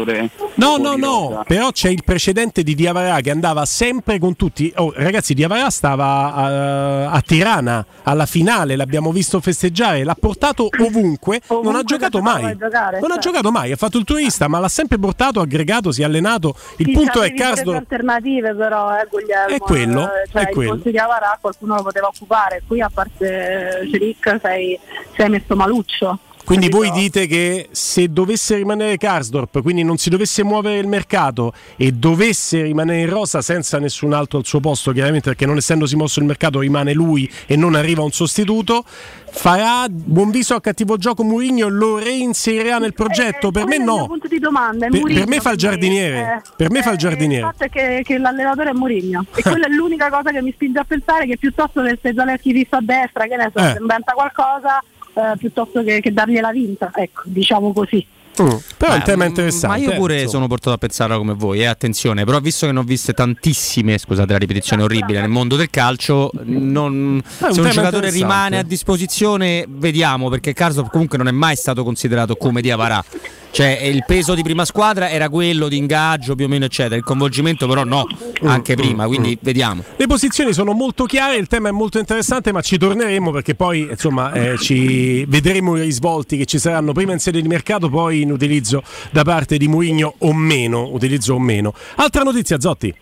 [0.54, 1.44] No, no, no, rosa.
[1.46, 4.72] però c'è il precedente di Diavarà che andava sempre con tutti.
[4.76, 11.40] Oh, ragazzi, Diavarà stava a, a Tirana alla finale, l'abbiamo visto festeggiare, l'ha portato ovunque,
[11.48, 12.56] non ha giocato mai.
[12.56, 13.28] giocare, Non ha certo.
[13.30, 16.54] giocato mai, ha fatto il turista, ma l'ha sempre portato, aggregato, si è allenato.
[16.76, 17.30] Il Sì, punto è
[17.62, 19.54] due alternative però, eh, Guglielmo.
[19.54, 20.70] È quello, Eh, cioè, è quello.
[20.70, 24.78] Il posto di Avarà qualcuno lo poteva occupare, qui a parte Celic sei,
[25.16, 26.18] sei messo maluccio.
[26.50, 31.52] Quindi voi dite che se dovesse rimanere Karsdorp, quindi non si dovesse muovere il mercato
[31.76, 35.94] e dovesse rimanere in rosa senza nessun altro al suo posto, chiaramente perché non essendosi
[35.94, 38.84] mosso il mercato rimane lui e non arriva un sostituto,
[39.30, 43.52] farà buon viso a cattivo gioco Mourinho lo reinserirà nel progetto?
[43.52, 44.18] Per me il mio no.
[44.40, 46.42] domanda, Per- Mourinho per me fa il giardiniere.
[46.44, 47.46] eh, Per me fa il eh, giardiniere.
[47.46, 50.50] Il fatto è che, che l'allenatore è Mourinho e quella è l'unica cosa che mi
[50.52, 53.72] spinge a pensare che piuttosto che se Zaleschi visto a destra, che ne so, Eh.
[53.74, 54.82] se inventa qualcosa,
[55.14, 58.06] eh, piuttosto che, che dargliela vinta, ecco, diciamo così.
[58.40, 58.56] Mm.
[58.76, 59.76] Però il Beh, tema è mm, interessante.
[59.76, 60.30] Ma io eh, pure insomma.
[60.30, 63.98] sono portato a pensare come voi, eh, attenzione, però visto che ne ho viste tantissime,
[63.98, 69.66] scusate la ripetizione orribile, nel mondo del calcio, non- se un giocatore rimane a disposizione,
[69.68, 73.04] vediamo, perché Carso comunque non è mai stato considerato come Diavarà.
[73.52, 77.02] Cioè il peso di prima squadra era quello di ingaggio più o meno eccetera, il
[77.02, 78.06] coinvolgimento però no,
[78.42, 79.82] anche prima, quindi vediamo.
[79.96, 83.88] Le posizioni sono molto chiare, il tema è molto interessante, ma ci torneremo perché poi
[83.90, 88.22] insomma eh, ci vedremo i risvolti che ci saranno prima in sede di mercato, poi
[88.22, 91.74] in utilizzo da parte di Mourinho o meno, utilizzo o meno.
[91.96, 92.94] Altra notizia, Zotti.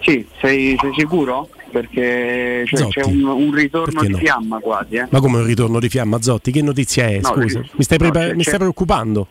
[0.00, 1.48] Sì, sei, sei sicuro?
[1.70, 4.18] Perché cioè, c'è un, un ritorno Perché di no?
[4.18, 4.94] fiamma quasi.
[4.94, 5.06] Eh?
[5.10, 6.50] Ma come un ritorno di fiamma, Zotti?
[6.50, 7.18] Che notizia è?
[7.20, 7.70] No, Scusa, sì.
[7.76, 9.28] mi stai, No, mi stai preoccupando?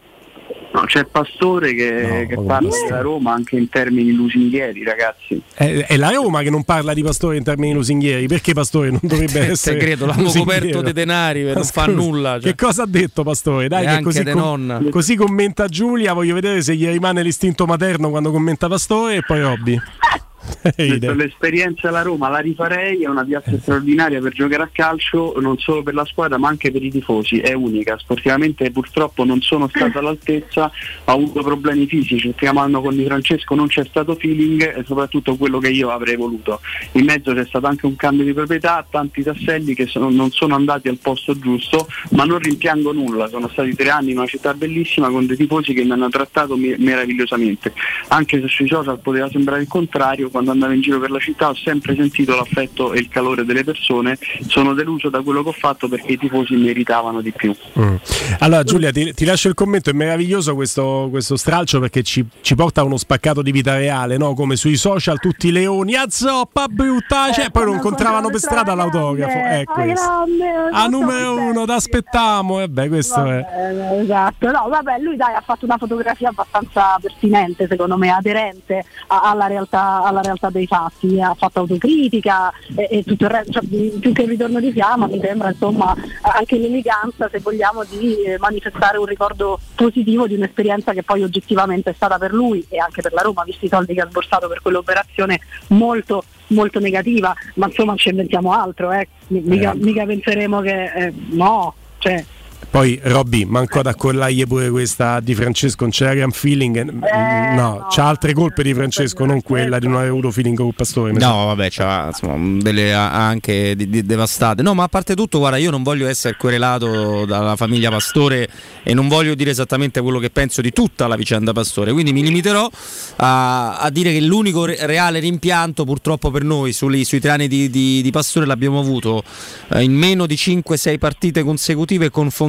[0.73, 5.41] No, c'è il pastore che, che parla della Roma anche in termini lusinghieri, ragazzi.
[5.53, 8.27] È, è la Roma che non parla di Pastore in termini lusinghieri.
[8.27, 9.77] Perché Pastore non dovrebbe essere.
[9.77, 10.59] credo, l'hanno lusinghiero?
[10.59, 12.51] coperto di denari, non fa scusa, nulla, cioè.
[12.51, 13.67] Che cosa ha detto Pastore?
[13.67, 14.81] Dai, che così, de com- nonna.
[14.89, 16.13] così commenta Giulia.
[16.13, 19.79] Voglio vedere se gli rimane l'istinto materno quando commenta Pastore e poi Robby.
[20.75, 25.83] L'esperienza alla Roma la rifarei, è una piazza straordinaria per giocare a calcio, non solo
[25.83, 27.97] per la squadra ma anche per i tifosi, è unica.
[27.97, 30.71] Sportivamente purtroppo non sono stata all'altezza,
[31.05, 34.83] ho avuto problemi fisici, il primo anno con Di Francesco non c'è stato feeling e
[34.85, 36.61] soprattutto quello che io avrei voluto.
[36.93, 40.55] In mezzo c'è stato anche un cambio di proprietà, tanti tasselli che sono- non sono
[40.55, 44.53] andati al posto giusto, ma non rimpiango nulla, sono stati tre anni in una città
[44.53, 47.73] bellissima con dei tifosi che mi hanno trattato meravigliosamente,
[48.09, 51.49] anche se sui social poteva sembrare il contrario, quando andavo in giro per la città
[51.49, 55.53] ho sempre sentito l'affetto e il calore delle persone, sono deluso da quello che ho
[55.53, 57.55] fatto perché i tifosi meritavano di più.
[57.79, 57.95] Mm.
[58.39, 62.53] Allora Giulia ti, ti, lascio il commento, è meraviglioso questo, questo stralcio perché ci, ci,
[62.53, 64.35] porta a uno spaccato di vita reale, no?
[64.35, 68.75] come sui social tutti i leoni, a zoppa brutta, cioè, poi lo incontravano per strada
[68.75, 70.23] l'autografo, questo.
[70.71, 74.01] A numero uno, t'aspettiamo, e beh questo vabbè, è...
[74.01, 79.47] Esatto, no vabbè lui dai ha fatto una fotografia abbastanza pertinente secondo me, aderente alla
[79.47, 84.11] realtà, alla realtà dei fatti, ha fatto autocritica e, e tutto il resto, cioè, più
[84.11, 88.97] che il ritorno di fiamma mi sembra insomma anche l'eleganza se vogliamo di eh, manifestare
[88.97, 93.13] un ricordo positivo di un'esperienza che poi oggettivamente è stata per lui e anche per
[93.13, 97.95] la Roma, visti i soldi che ha sborsato per quell'operazione molto molto negativa, ma insomma
[97.95, 99.07] ci inventiamo altro, eh.
[99.27, 99.75] mica, Eh.
[99.75, 102.23] mica penseremo che eh, no, cioè
[102.69, 107.87] Poi Robby, manco ad accollargli pure questa di Francesco, non c'era gran feeling, eh, no,
[107.89, 111.13] c'ha altre colpe di Francesco, non quella di non aver avuto feeling con Pastore.
[111.13, 114.61] No, vabbè, c'ha insomma, delle anche di- di- devastate.
[114.63, 118.49] No, ma a parte tutto, guarda, io non voglio essere querelato dalla famiglia Pastore
[118.83, 121.93] e non voglio dire esattamente quello che penso di tutta la vicenda Pastore.
[121.93, 122.69] Quindi mi limiterò
[123.17, 127.47] a, a dire che l'unico re- reale rimpianto, purtroppo per noi, sui, sui tre anni
[127.47, 129.23] di, di- di Pastore l'abbiamo avuto
[129.69, 132.46] eh, in meno di 5-6 partite consecutive con Fonseca.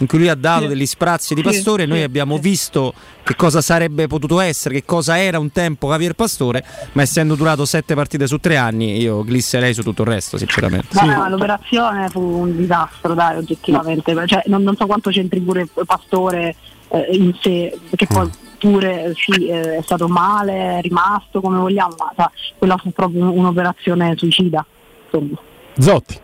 [0.00, 0.68] In cui lui ha dato Sì.
[0.68, 2.94] degli sprazzi di Sì, Pastore e noi sì, abbiamo visto
[3.24, 7.64] che cosa sarebbe potuto essere, che cosa era un tempo Javier Pastore, ma essendo durato
[7.64, 10.88] sette partite su tre anni, io glisserei su tutto il resto, sinceramente.
[10.92, 15.66] ma no, l'operazione fu un disastro dai oggettivamente, cioè, non, non so quanto c'entri pure
[15.84, 16.54] Pastore
[16.90, 21.94] eh, in sé, perché poi pure sì, eh, è stato male, è rimasto come vogliamo,
[21.98, 24.64] ma sa, quella fu proprio un'operazione suicida.
[25.10, 25.38] Insomma.
[25.78, 26.20] Zotti.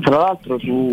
[0.00, 0.90] Tra l'altro su,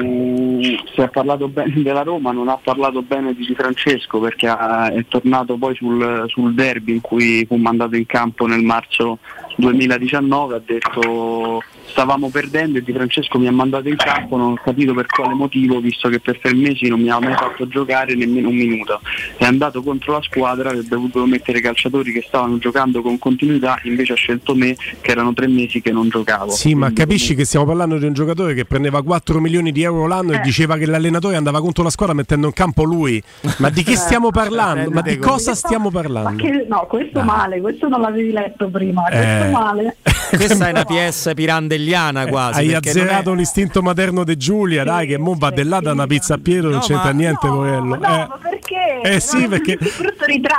[0.94, 5.56] se ha parlato bene della Roma non ha parlato bene di Francesco perché è tornato
[5.58, 9.20] poi sul, sul derby in cui fu mandato in campo nel marzo
[9.58, 14.60] 2019, ha detto stavamo perdendo e Di Francesco mi ha mandato in campo, non ho
[14.64, 18.14] capito per quale motivo visto che per tre mesi non mi ha mai fatto giocare
[18.14, 19.02] nemmeno un minuto.
[19.36, 24.14] È andato contro la squadra, avrebbe dovuto mettere calciatori che stavano giocando con continuità, invece
[24.14, 26.52] ha scelto me che erano tre mesi che non giocavo.
[26.52, 30.08] Sì, ma capisci che stiamo parlando di un giocatore che prendeva 4 milioni di euro
[30.08, 33.22] l'anno e diceva che l'allenatore andava contro la squadra mettendo in campo lui.
[33.58, 34.92] Ma di che stiamo parlando?
[34.92, 36.44] Ma di cosa stiamo Ma parlando?
[36.44, 39.47] che, no, questo male, questo non l'avevi letto prima, Eh.
[40.30, 42.60] Questa è una PS pirandelliana quasi.
[42.60, 45.94] Hai non è- azzerato l'istinto materno di Giulia, dai, che mo va de là da
[45.94, 47.96] una pizza a Pietro, non c'entra niente, poverello.
[47.96, 48.28] eh.
[48.42, 49.02] Perché?
[49.04, 49.78] Eh sì, perché,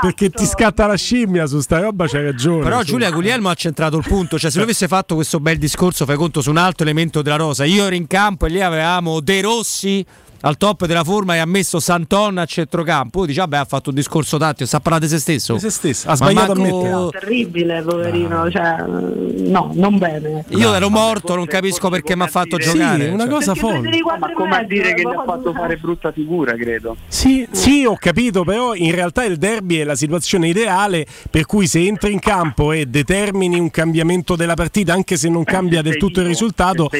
[0.00, 2.62] perché ti scatta la scimmia su sta roba, c'hai ragione.
[2.62, 2.82] Però.
[2.82, 6.16] Giulia Guglielmo ha centrato il punto, cioè se lui avesse fatto questo bel discorso fai
[6.16, 9.40] conto su un altro elemento della rosa, io ero in campo e lì avevamo De
[9.42, 10.04] Rossi
[10.40, 13.90] al top della forma e ha messo Santon a centrocampo, poi dice vabbè ha fatto
[13.90, 15.54] un discorso tattico, sta parlando di se stesso.
[15.54, 17.20] Di se stesso, ha Ma sbagliato a manco- mettere.
[17.20, 20.44] Terribile, poverino, cioè, no, non bene.
[20.50, 23.08] Io ero morto, non capisco perché mi ha fatto giocare.
[23.08, 23.32] una cioè.
[23.32, 23.90] cosa folle.
[24.18, 26.96] Ma come a dire che gli ha fatto fare brutta figura, credo.
[27.08, 31.66] Sì, sì, ho capito, però in realtà il derby è la situazione ideale per cui
[31.66, 35.96] se entri in campo e determini un cambiamento della partita, anche se non cambia del
[35.96, 36.90] tutto il risultato,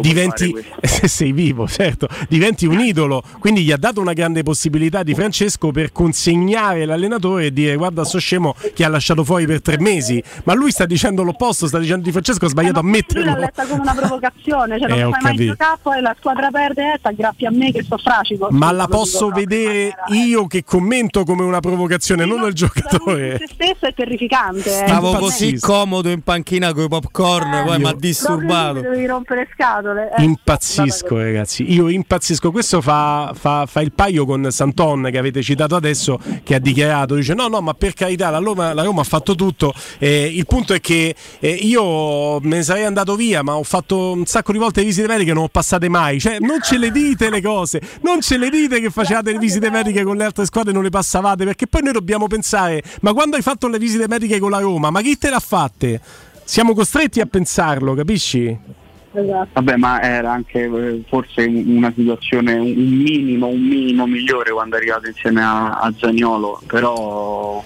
[0.00, 3.22] diventi se sei vivo, certo, diventi un idolo.
[3.38, 8.04] Quindi gli ha dato una grande possibilità di Francesco per consegnare l'allenatore e dire guarda
[8.04, 10.22] sto scemo che ha lasciato fuori per tre mesi.
[10.44, 13.36] Ma lui sta dicendo l'opposto, sta dicendo di Francesco ha sbagliato a Lui l'ha metterlo.
[13.38, 16.98] letta come una provocazione, cioè non Eh, fai mai giocare, poi la squadra perde e
[17.00, 18.48] t'aggrappi a me che sto fracico.
[18.50, 19.46] Ma la Lo dico posso proprio.
[19.46, 23.38] vedere io che commento come una provocazione, non il giocatore.
[23.38, 24.68] Se stesso è terrificante.
[24.70, 24.86] eh.
[24.86, 25.20] Stavo Impazzisco.
[25.20, 28.80] così comodo in panchina con i popcorn, poi mi ha disturbato.
[28.80, 30.10] Devi rompere scatole.
[30.16, 30.22] eh.
[30.22, 35.76] Impazzisco ragazzi, io impazzisco, questo fa, fa- fa il paio con Santon che avete citato
[35.76, 39.04] adesso che ha dichiarato, dice no no ma per carità la Roma, la Roma ha
[39.04, 43.56] fatto tutto, Eh, il punto è che eh, io me ne sarei andato via ma
[43.56, 46.78] ho fatto un sacco di volte visite mediche non ho passate mai, cioè non ce
[46.78, 50.24] le dite le cose, non ce le dite che facevate le visite mediche con le
[50.24, 53.68] altre squadre e non le passavate perché poi noi dobbiamo pensare ma quando hai fatto
[53.68, 56.00] le visite mediche con la Roma ma chi te l'ha fatte?
[56.44, 58.81] Siamo costretti a pensarlo, capisci?
[59.14, 59.48] Esatto.
[59.52, 64.50] Vabbè, ma era anche eh, forse un- una situazione un un minimo, un minimo migliore
[64.52, 67.62] quando è arrivato insieme a, a Zaniolo, però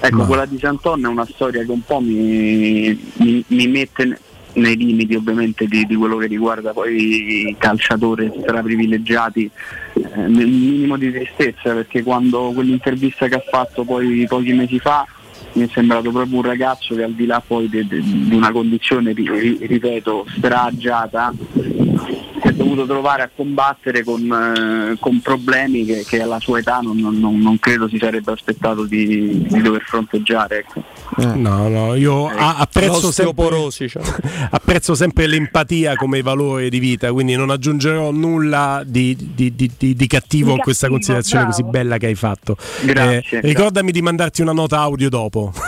[0.00, 4.04] ecco, Ma- quella di Santon è una storia che un po' mi, mi- mi mette
[4.06, 4.18] ne-
[4.54, 9.50] nei limiti ovviamente di, di quello che riguarda poi i calciatori straprivilegiati,
[9.92, 15.04] eh, nel minimo di tristezza perché quando quell'intervista che ha fatto poi pochi mesi fa
[15.56, 19.28] mi è sembrato proprio un ragazzo che al di là poi di una condizione, ri-
[19.28, 21.32] ri- ripeto, stragiata,
[22.68, 24.22] dovuto trovare a combattere con,
[24.92, 28.84] eh, con problemi che, che alla sua età non, non- non credo si sarebbe aspettato
[28.84, 30.58] di, di dover fronteggiare.
[30.58, 30.82] Ecco.
[31.34, 34.02] No, no, io a- apprezzo sempre, cioè.
[34.50, 39.94] apprezzo sempre l'empatia come valore di vita, quindi non aggiungerò nulla di, di- di- di-
[39.94, 41.56] di cattivo a questa considerazione bravo.
[41.62, 42.56] così bella che hai fatto.
[42.82, 43.40] Grazie, Eh, grazie.
[43.42, 45.52] ricordami di mandarti una nota audio dopo.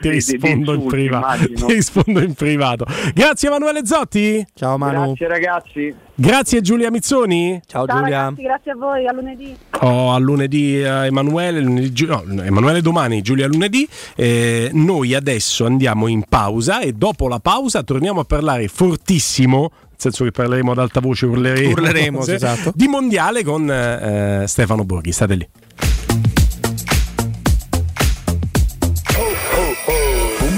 [0.00, 1.52] ti, rispondo in privato.
[1.52, 2.86] ti rispondo in privato.
[3.14, 4.44] Grazie Emanuele Zotti.
[4.54, 5.06] Ciao Manu.
[5.14, 5.94] Grazie ragazzi.
[6.14, 7.60] Grazie Giulia Mizzoni.
[7.66, 8.18] Ciao, Ciao Giulia.
[8.22, 9.56] ragazzi, grazie a voi, a lunedì.
[9.80, 13.86] Oh, a lunedì eh, Emanuele, lunedì no, Emanuele domani, Giulia lunedì.
[14.14, 19.70] Eh, noi adesso andiamo in pausa e dopo la pausa torniamo a parlare fortissimo.
[19.88, 22.72] Nel senso che parleremo ad alta voce, urleremo, Urleremo, cose, esatto.
[22.74, 25.12] di mondiale con eh, Stefano Borghi.
[25.12, 25.48] State lì.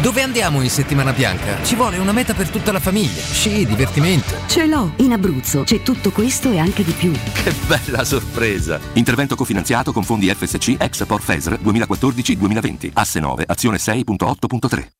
[0.00, 1.62] Dove andiamo in settimana bianca?
[1.62, 3.20] Ci vuole una meta per tutta la famiglia.
[3.20, 4.34] Sci, divertimento.
[4.46, 7.12] Ce l'ho, in Abruzzo c'è tutto questo e anche di più.
[7.12, 8.80] Che bella sorpresa!
[8.94, 12.90] Intervento cofinanziato con fondi FSC ex Por FESR 2014-2020.
[12.94, 14.99] Asse 9, azione 6.8.3.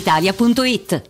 [0.00, 1.09] brispalitalia.it.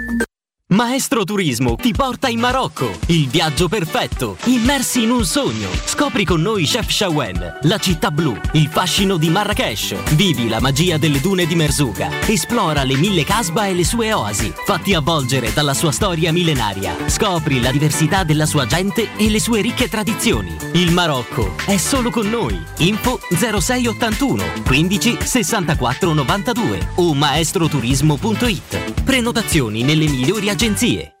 [0.83, 5.69] Maestro Turismo ti porta in Marocco, il viaggio perfetto, immersi in un sogno.
[5.85, 9.93] Scopri con noi Chef Shawen, la città blu, il fascino di Marrakesh.
[10.15, 12.09] Vivi la magia delle dune di Merzouga.
[12.25, 14.51] Esplora le mille casba e le sue oasi.
[14.65, 16.95] Fatti avvolgere dalla sua storia millenaria.
[17.05, 20.57] Scopri la diversità della sua gente e le sue ricche tradizioni.
[20.73, 22.59] Il Marocco è solo con noi.
[22.77, 29.03] Info 0681 15 64 92 o maestroturismo.it.
[29.03, 30.69] Prenotazioni nelle migliori agenzie.
[30.73, 31.20] 自己。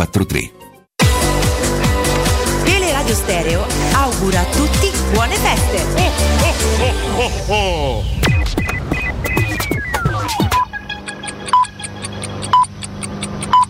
[0.05, 0.51] 343.
[2.63, 5.85] Teleradio Stereo augura a tutti buone feste.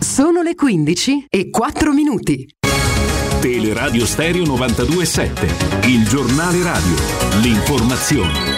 [0.00, 2.46] Sono le 15 e 4 minuti.
[3.40, 6.94] Teleradio Stereo 927, il giornale radio,
[7.40, 8.51] l'informazione.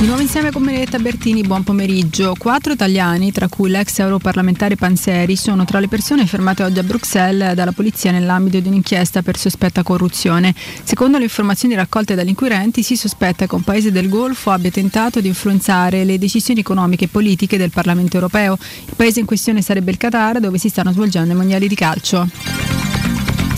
[0.00, 2.34] Di nuovo insieme con Benedetta Bertini, buon pomeriggio.
[2.38, 7.52] Quattro italiani, tra cui l'ex europarlamentare Panseri, sono tra le persone fermate oggi a Bruxelles
[7.52, 10.54] dalla polizia nell'ambito di un'inchiesta per sospetta corruzione.
[10.84, 15.20] Secondo le informazioni raccolte dagli inquirenti, si sospetta che un paese del Golfo abbia tentato
[15.20, 18.56] di influenzare le decisioni economiche e politiche del Parlamento europeo.
[18.86, 22.26] Il paese in questione sarebbe il Qatar, dove si stanno svolgendo i mondiali di calcio.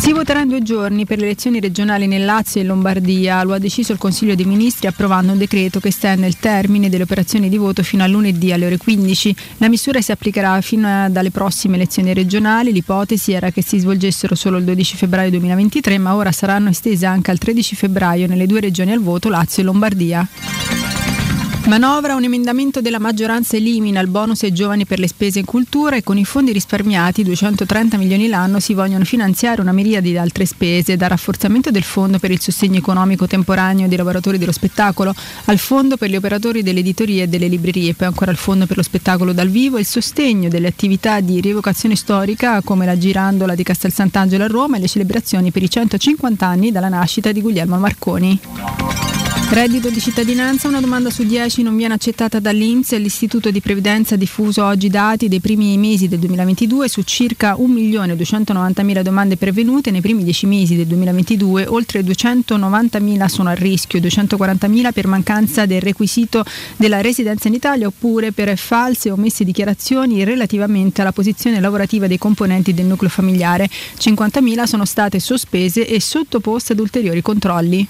[0.03, 3.41] Si voterà in due giorni per le elezioni regionali nel Lazio e in Lombardia.
[3.45, 7.05] Lo ha deciso il Consiglio dei Ministri approvando un decreto che estende il termine delle
[7.05, 9.37] operazioni di voto fino a lunedì alle ore 15.
[9.59, 12.73] La misura si applicherà fino alle prossime elezioni regionali.
[12.73, 17.31] L'ipotesi era che si svolgessero solo il 12 febbraio 2023, ma ora saranno estese anche
[17.31, 20.29] al 13 febbraio nelle due regioni al voto, Lazio e Lombardia.
[21.65, 25.95] Manovra, un emendamento della maggioranza elimina il bonus ai giovani per le spese in cultura
[25.95, 30.45] e con i fondi risparmiati, 230 milioni l'anno, si vogliono finanziare una miriade di altre
[30.45, 35.59] spese, dal rafforzamento del fondo per il sostegno economico temporaneo dei lavoratori dello spettacolo, al
[35.59, 38.83] fondo per gli operatori delle editorie e delle librerie, poi ancora al fondo per lo
[38.83, 43.63] spettacolo dal vivo e il sostegno delle attività di rievocazione storica come la girandola di
[43.63, 47.79] Castel Sant'Angelo a Roma e le celebrazioni per i 150 anni dalla nascita di Guglielmo
[47.79, 48.41] Marconi.
[49.53, 54.17] Reddito di cittadinanza, una domanda su 10 non viene accettata dall'Inps l'Istituto di Previdenza ha
[54.17, 60.25] diffuso oggi dati dei primi mesi del 2022 su circa 1.290.000 domande pervenute nei primi
[60.25, 66.43] 10 mesi del 2022, oltre 290.000 sono a rischio, 240.000 per mancanza del requisito
[66.79, 72.17] della residenza in Italia oppure per false o omesse dichiarazioni relativamente alla posizione lavorativa dei
[72.17, 77.87] componenti del nucleo familiare, 50.000 sono state sospese e sottoposte ad ulteriori controlli.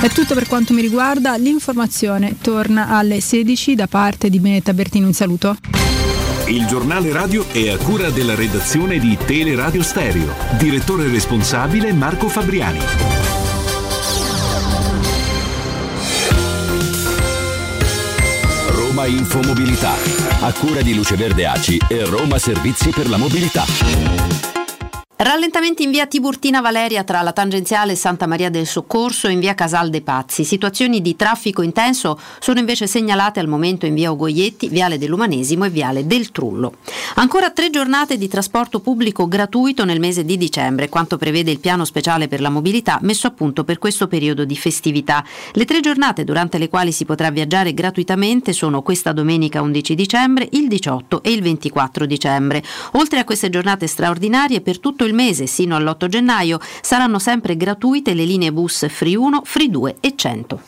[0.00, 5.04] È tutto per quanto mi riguarda, l'informazione torna alle 16 da parte di Benetta Bertini,
[5.04, 5.56] un saluto.
[6.46, 10.32] Il giornale radio è a cura della redazione di Teleradio Stereo.
[10.58, 12.78] Direttore responsabile Marco Fabriani.
[18.68, 19.94] Roma Infomobilità,
[20.40, 24.55] a cura di Luce Verde Aci e Roma Servizi per la Mobilità.
[25.18, 29.54] Rallentamenti in via Tiburtina Valeria tra la tangenziale Santa Maria del Soccorso e in via
[29.54, 30.44] Casal dei Pazzi.
[30.44, 35.70] Situazioni di traffico intenso sono invece segnalate al momento in via Ogoietti, viale dell'Umanesimo e
[35.70, 36.74] viale del Trullo.
[37.14, 41.86] Ancora tre giornate di trasporto pubblico gratuito nel mese di dicembre, quanto prevede il piano
[41.86, 45.24] speciale per la mobilità messo a punto per questo periodo di festività.
[45.52, 50.46] Le tre giornate durante le quali si potrà viaggiare gratuitamente sono questa domenica 11 dicembre,
[50.52, 52.62] il 18 e il 24 dicembre.
[52.92, 58.14] Oltre a queste giornate straordinarie, per tutto il mese sino all'8 gennaio saranno sempre gratuite
[58.14, 60.62] le linee bus Free 1, Free 2 e 100.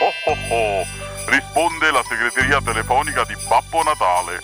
[0.00, 0.84] Oh oh oh,
[1.26, 4.40] risponde la segreteria telefonica di Babbo Natale.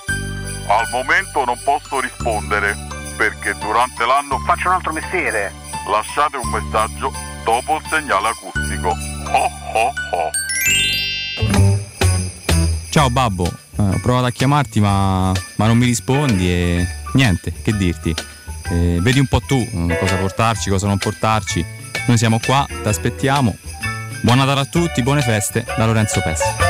[0.69, 2.77] Al momento non posso rispondere
[3.17, 5.53] perché durante l'anno faccio un altro mestiere.
[5.91, 7.13] Lasciate un messaggio
[7.45, 8.89] dopo il segnale acustico.
[8.89, 9.51] Ho
[13.01, 17.75] Ciao babbo, eh, ho provato a chiamarti ma, ma non mi rispondi e niente, che
[17.75, 18.15] dirti.
[18.69, 21.65] Eh, vedi un po' tu eh, cosa portarci, cosa non portarci.
[22.07, 23.57] Noi siamo qua, ti aspettiamo.
[24.21, 26.70] Buon Natale a tutti, buone feste da Lorenzo Pessi.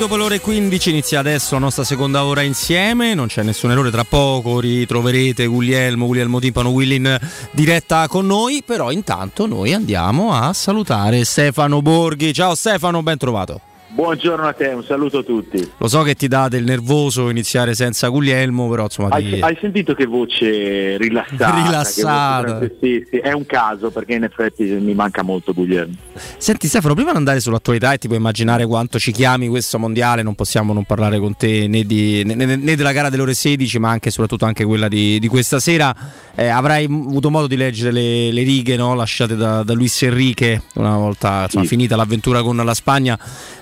[0.00, 3.90] Dopo le ore 15 inizia adesso la nostra seconda ora insieme, non c'è nessun errore,
[3.90, 7.18] tra poco ritroverete Guglielmo, Guglielmo Timpano, Willy in
[7.50, 12.32] diretta con noi, però intanto noi andiamo a salutare Stefano Borghi.
[12.32, 13.69] Ciao Stefano, ben trovato.
[13.92, 15.68] Buongiorno a te, un saluto a tutti.
[15.76, 19.40] Lo so che ti dà del nervoso iniziare senza Guglielmo, però insomma Hai, ti...
[19.40, 21.54] hai sentito che voce rilassata?
[21.60, 22.58] Rilassata.
[22.60, 25.94] Voce- sì, sì, è un caso perché in effetti mi manca molto Guglielmo.
[26.36, 30.22] Senti Stefano, prima di andare sull'attualità e ti puoi immaginare quanto ci chiami questo mondiale,
[30.22, 33.80] non possiamo non parlare con te né, di- né- né- della gara delle ore 16,
[33.80, 35.92] ma anche soprattutto anche quella di, di questa sera.
[36.36, 38.94] Eh, avrai avuto modo di leggere le, le righe no?
[38.94, 43.18] lasciate da, da Luis Enrique una volta insomma, finita l'avventura con la Spagna.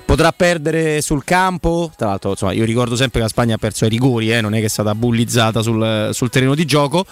[0.09, 3.85] Potrà perdere sul campo, tra l'altro insomma, io ricordo sempre che la Spagna ha perso
[3.85, 7.05] ai rigori, eh, non è che è stata bullizzata sul, sul terreno di gioco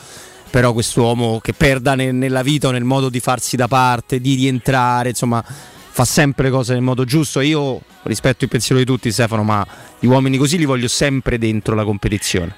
[0.49, 4.37] però quest'uomo che perda ne- nella vita o nel modo di farsi da parte, di
[4.37, 7.41] rientrare, insomma, fa sempre cose nel modo giusto.
[7.41, 9.67] Io rispetto il pensiero di tutti, Stefano, ma
[9.99, 12.55] gli uomini così li voglio sempre dentro la competizione.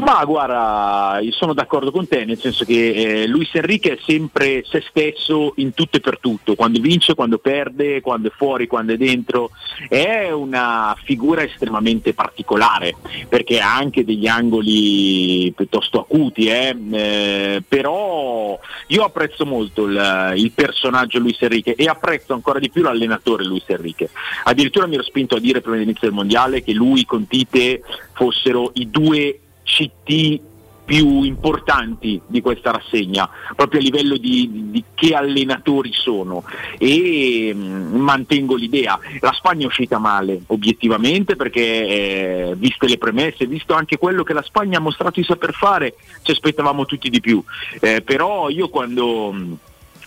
[0.00, 4.64] Ma guarda, io sono d'accordo con te, nel senso che eh, Luis Enrique è sempre
[4.66, 8.92] se stesso in tutto e per tutto, quando vince, quando perde, quando è fuori, quando
[8.92, 9.50] è dentro.
[9.88, 12.96] È una figura estremamente particolare,
[13.28, 20.50] perché ha anche degli angoli piuttosto acuti, eh, eh, però io apprezzo molto il, il
[20.52, 24.10] personaggio Luis Enrique e apprezzo ancora di più l'allenatore Luis Enrique.
[24.44, 27.82] Addirittura mi ero spinto a dire prima dell'inizio del mondiale che lui con Tite
[28.12, 30.52] fossero i due CT
[30.84, 36.44] più importanti di questa rassegna, proprio a livello di, di che allenatori sono
[36.78, 38.98] e mm, mantengo l'idea.
[39.20, 44.34] La Spagna è uscita male obiettivamente perché eh, viste le premesse, visto anche quello che
[44.34, 47.42] la Spagna ha mostrato di saper fare, ci aspettavamo tutti di più.
[47.80, 49.52] Eh, però io quando mm,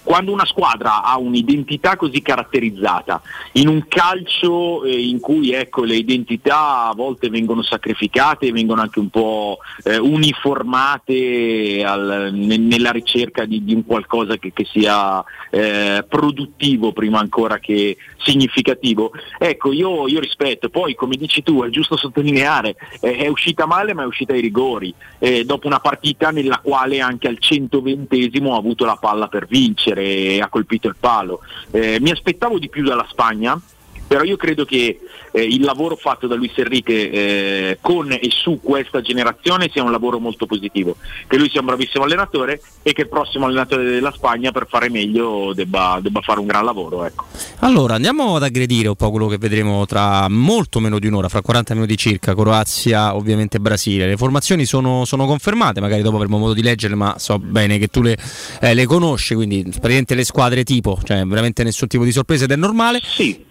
[0.07, 3.21] quando una squadra ha un'identità così caratterizzata,
[3.53, 8.99] in un calcio eh, in cui ecco, le identità a volte vengono sacrificate, vengono anche
[8.99, 15.21] un po' eh, uniformate al- ne- nella ricerca di, di un qualcosa che, che sia
[15.51, 21.69] eh, produttivo prima ancora che significativo, ecco io, io rispetto, poi come dici tu è
[21.69, 26.31] giusto sottolineare, eh, è uscita male ma è uscita ai rigori, eh, dopo una partita
[26.31, 30.95] nella quale anche al 120esimo ha avuto la palla per vincere e ha colpito il
[30.99, 31.41] palo.
[31.71, 33.59] Eh, mi aspettavo di più dalla Spagna,
[34.07, 34.99] però io credo che
[35.37, 39.91] eh, il lavoro fatto da Luis Enrique eh, con e su questa generazione sia un
[39.91, 40.95] lavoro molto positivo,
[41.27, 44.89] che lui sia un bravissimo allenatore e che il prossimo allenatore della Spagna per fare
[44.89, 47.05] meglio debba, debba fare un gran lavoro.
[47.05, 47.25] Ecco.
[47.59, 51.41] Allora, andiamo ad aggredire un po' quello che vedremo tra molto meno di un'ora, fra
[51.41, 54.07] 40 minuti circa, Croazia, ovviamente Brasile.
[54.07, 57.87] Le formazioni sono, sono confermate, magari dopo avremo modo di leggerle, ma so bene che
[57.87, 58.17] tu le,
[58.61, 62.51] eh, le conosci, quindi praticamente le squadre tipo, cioè veramente nessun tipo di sorpresa ed
[62.51, 62.99] è normale.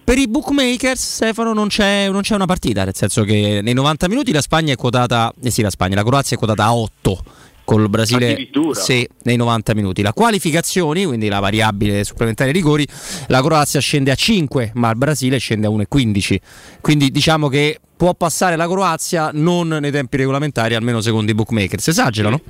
[0.07, 4.09] Per i bookmakers, Stefano, non c'è, non c'è una partita, nel senso che nei 90
[4.09, 7.23] minuti la Spagna è quotata, eh sì, la Spagna, la Croazia è quotata a 8
[7.67, 10.01] col Brasile sì, nei 90 minuti.
[10.01, 12.87] La qualificazioni, quindi la variabile supplementare ai rigori,
[13.27, 16.37] la Croazia scende a 5, ma il Brasile scende a 1,15.
[16.81, 21.89] Quindi diciamo che può passare la Croazia non nei tempi regolamentari, almeno secondo i bookmakers.
[21.89, 22.41] Esagerano?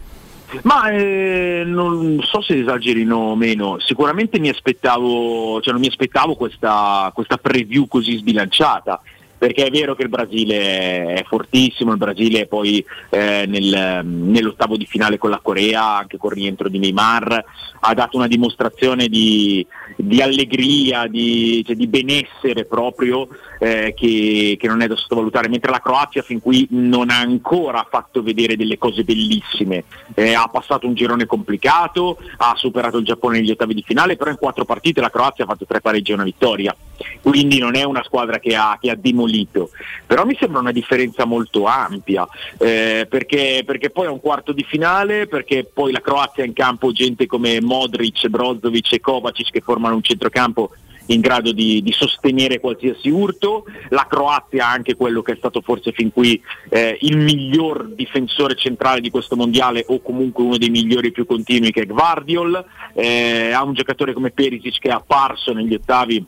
[0.63, 6.37] Ma eh, non so se esagerino o meno, sicuramente mi aspettavo, cioè non mi aspettavo
[6.37, 9.01] questa, questa preview così sbilanciata
[9.47, 14.87] perché è vero che il Brasile è fortissimo, il Brasile poi eh, nel, nell'ottavo di
[14.87, 17.45] finale con la Corea, anche con il rientro di Neymar,
[17.79, 23.29] ha dato una dimostrazione di, di allegria, di, cioè, di, benessere proprio
[23.61, 27.87] eh, che, che, non è da sottovalutare, mentre la Croazia fin qui non ha ancora
[27.89, 29.85] fatto vedere delle cose bellissime,
[30.15, 34.31] eh, ha passato un girone complicato, ha superato il Giappone negli ottavi di finale, però
[34.31, 36.75] in quattro partite la Croazia ha fatto tre pareggi e una vittoria,
[37.23, 39.71] quindi non è una squadra che ha, che ha dimostrato demolito,
[40.07, 42.27] però mi sembra una differenza molto ampia,
[42.59, 46.55] eh, perché, perché, poi è un quarto di finale, perché poi la Croazia ha in
[46.55, 50.71] campo gente come Modric, Brozovic e Kovacic che formano un centrocampo
[51.09, 53.65] in grado di, di, sostenere qualsiasi urto.
[53.91, 58.57] La Croazia ha anche quello che è stato forse fin qui eh, il miglior difensore
[58.57, 62.65] centrale di questo mondiale o comunque uno dei migliori più continui che è Gvardiol.
[62.93, 66.27] Eh, ha un giocatore come Perisic che è apparso negli ottavi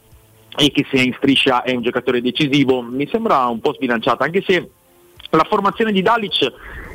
[0.58, 4.24] e che se è in striscia è un giocatore decisivo, mi sembra un po' sbilanciata,
[4.24, 4.68] anche se
[5.30, 6.52] la formazione di Dalic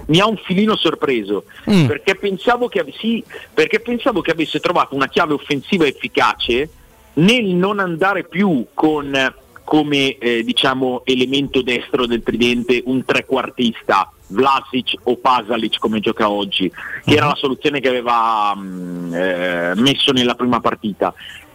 [0.08, 1.86] mi ha un filino sorpreso mm.
[1.86, 3.24] perché, pensavo che, sì,
[3.54, 6.70] perché pensavo che avesse trovato una chiave offensiva efficace
[7.14, 9.34] nel non andare più con
[9.64, 16.70] come eh, diciamo, elemento destro del tridente un trequartista Vlasic o Pasalic come gioca oggi,
[17.06, 17.30] che era mm.
[17.30, 21.14] la soluzione che aveva mh, mm, eh, messo nella prima partita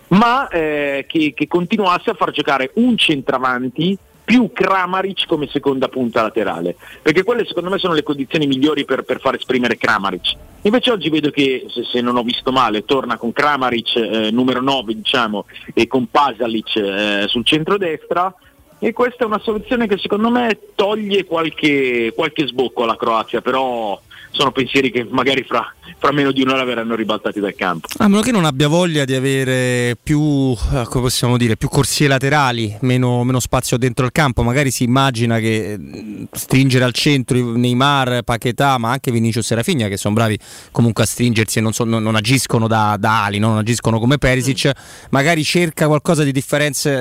[0.09, 6.21] ma eh, che, che, continuasse a far giocare un centravanti più Kramaric come seconda punta
[6.21, 10.37] laterale, perché quelle secondo me sono le condizioni migliori per, per far esprimere Kramaric.
[10.63, 14.61] Invece oggi vedo che, se, se non ho visto male, torna con Kramaric eh, numero
[14.61, 18.35] 9 diciamo, e con Pasalic eh, sul centro-destra,
[18.81, 23.99] e questa è una soluzione che secondo me toglie qualche, qualche sbocco alla Croazia, però
[24.39, 27.89] sono pensieri che magari fra, fra, meno di un'ora verranno ribaltati dal campo.
[27.99, 32.07] A meno che non abbia voglia di avere più, eh, come possiamo dire, più corsie
[32.07, 37.37] laterali, meno, meno spazio dentro il campo, magari si immagina che mm, stringere al centro
[37.57, 40.39] Neymar, Paquetà, ma anche Vinicio Serafigna, che sono bravi
[40.71, 43.49] comunque a stringersi e non, so, non, non agiscono da, da, ali, no?
[43.49, 44.71] non agiscono come Perisic,
[45.11, 46.45] magari cerca qualcosa di, di,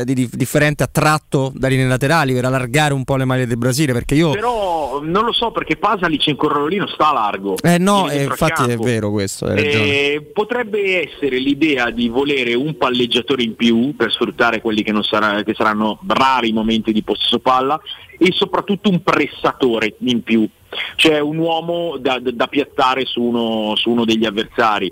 [0.03, 4.15] di differente attratto dalle linee laterali per allargare un po' le maglie del Brasile, perché
[4.15, 4.31] io...
[4.31, 7.55] Però non lo so perché Pasalic in corrolino sta largo.
[7.61, 8.71] Eh no, eh, infatti campo.
[8.71, 9.49] è vero questo.
[9.51, 15.43] Eh, potrebbe essere l'idea di volere un palleggiatore in più per sfruttare quelli che, sarà,
[15.43, 17.79] che saranno rari momenti di possesso palla
[18.17, 20.47] e soprattutto un pressatore in più,
[20.95, 24.91] cioè un uomo da, da piazzare su uno, su uno degli avversari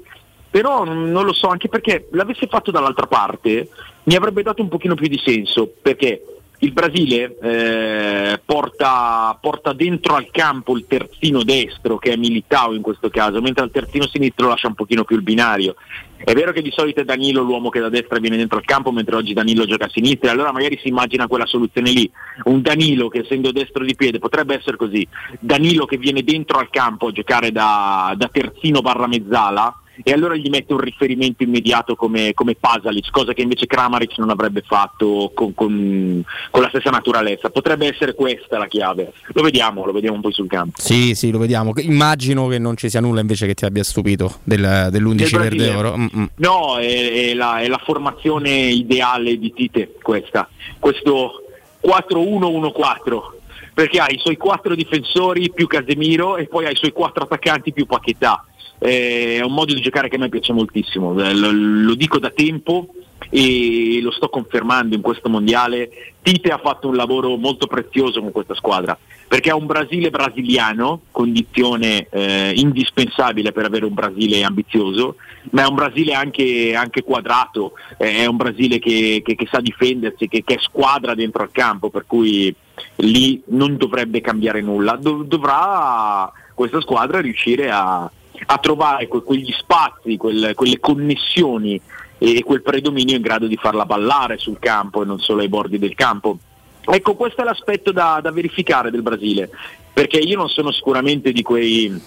[0.56, 3.68] però non lo so anche perché l'avesse fatto dall'altra parte
[4.04, 10.16] mi avrebbe dato un pochino più di senso perché il Brasile eh, porta, porta, dentro
[10.16, 14.48] al campo il terzino destro che è Militao in questo caso, mentre al terzino sinistro
[14.48, 15.76] lascia un pochino più il binario.
[16.18, 18.92] È vero che di solito è Danilo l'uomo che da destra viene dentro al campo,
[18.92, 22.10] mentre oggi Danilo gioca a sinistra, allora magari si immagina quella soluzione lì.
[22.46, 25.06] Un Danilo che essendo destro di piede potrebbe essere così,
[25.40, 30.36] Danilo che viene dentro al campo a giocare da, da terzino barra mezzala, e allora
[30.36, 35.32] gli mette un riferimento immediato come, come Pasalic, cosa che invece Kramaric non avrebbe fatto
[35.34, 37.50] con, con, con, la stessa naturalezza.
[37.50, 39.14] Potrebbe essere questa la chiave.
[39.34, 40.82] Lo vediamo, lo vediamo poi sul campo.
[40.82, 41.72] Sì, sì, lo vediamo.
[41.78, 45.98] Immagino che non ci sia nulla invece che ti abbia stupito del, dell'11 verde oro.
[45.98, 46.30] Mm-mm.
[46.36, 50.50] No, è, è, la, è la formazione ideale di Tite questa.
[50.80, 51.44] Questo
[51.86, 53.34] 4-1-1-4
[53.74, 57.74] perché ha i suoi quattro difensori più Casemiro e poi ha i suoi quattro attaccanti
[57.74, 58.46] più Paquetà
[58.86, 62.30] è un modo di giocare che a me piace moltissimo, eh, lo, lo, dico da
[62.30, 62.88] tempo
[63.30, 65.90] e lo sto confermando in questo mondiale.
[66.22, 68.98] Tite ha fatto un lavoro molto prezioso con questa squadra
[69.28, 75.16] perché ha un Brasile brasiliano, condizione eh, indispensabile per avere un Brasile ambizioso,
[75.52, 79.60] ma è un Brasile anche, anche quadrato, eh, è un Brasile che, che, che sa
[79.60, 82.54] difendersi, che, che, è squadra dentro al campo, per cui
[82.98, 88.10] lì non dovrebbe cambiare nulla, Dov- dovrà questa squadra riuscire a,
[88.46, 91.80] a trovare que- quegli spazi, quel- quelle connessioni
[92.18, 95.78] e quel predominio in grado di farla ballare sul campo e non solo ai bordi
[95.78, 96.38] del campo.
[96.82, 99.50] Ecco, questo è l'aspetto da, da verificare del Brasile,
[99.92, 102.00] perché io non sono sicuramente di quei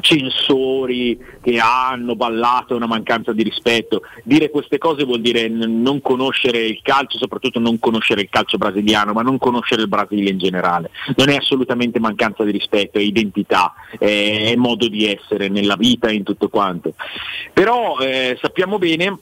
[0.00, 4.02] censori che hanno ballato una mancanza di rispetto.
[4.22, 8.58] Dire queste cose vuol dire n- non conoscere il calcio, soprattutto non conoscere il calcio
[8.58, 10.90] brasiliano, ma non conoscere il Brasile in generale.
[11.16, 16.08] Non è assolutamente mancanza di rispetto, è identità, è, è modo di essere nella vita
[16.08, 16.94] e in tutto quanto.
[17.52, 19.18] Però eh, sappiamo bene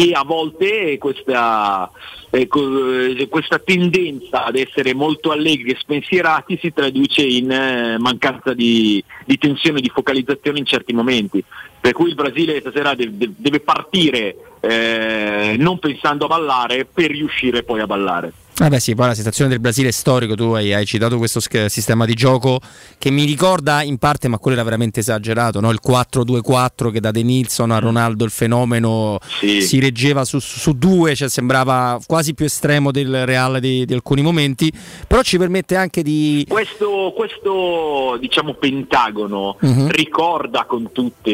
[0.00, 1.90] che a volte questa,
[2.30, 8.54] ecco, eh, questa tendenza ad essere molto allegri e spensierati si traduce in eh, mancanza
[8.54, 11.44] di, di tensione, di focalizzazione in certi momenti.
[11.78, 17.62] Per cui il Brasile stasera deve, deve partire eh, non pensando a ballare per riuscire
[17.62, 18.32] poi a ballare.
[18.60, 21.64] Vabbè sì, poi la situazione del Brasile è storico, tu hai, hai citato questo sch-
[21.68, 22.60] sistema di gioco
[22.98, 25.70] che mi ricorda in parte, ma quello era veramente esagerato, no?
[25.70, 29.62] il 4-2-4 che da De Nilsson a Ronaldo il fenomeno Sì.
[29.62, 34.20] si reggeva su, su due, cioè sembrava quasi più estremo del Real di, di alcuni
[34.20, 34.70] momenti,
[35.08, 36.44] però ci permette anche di...
[36.46, 39.90] Questo, questo, diciamo pentagono Mhm.
[39.92, 41.30] ricorda con tutte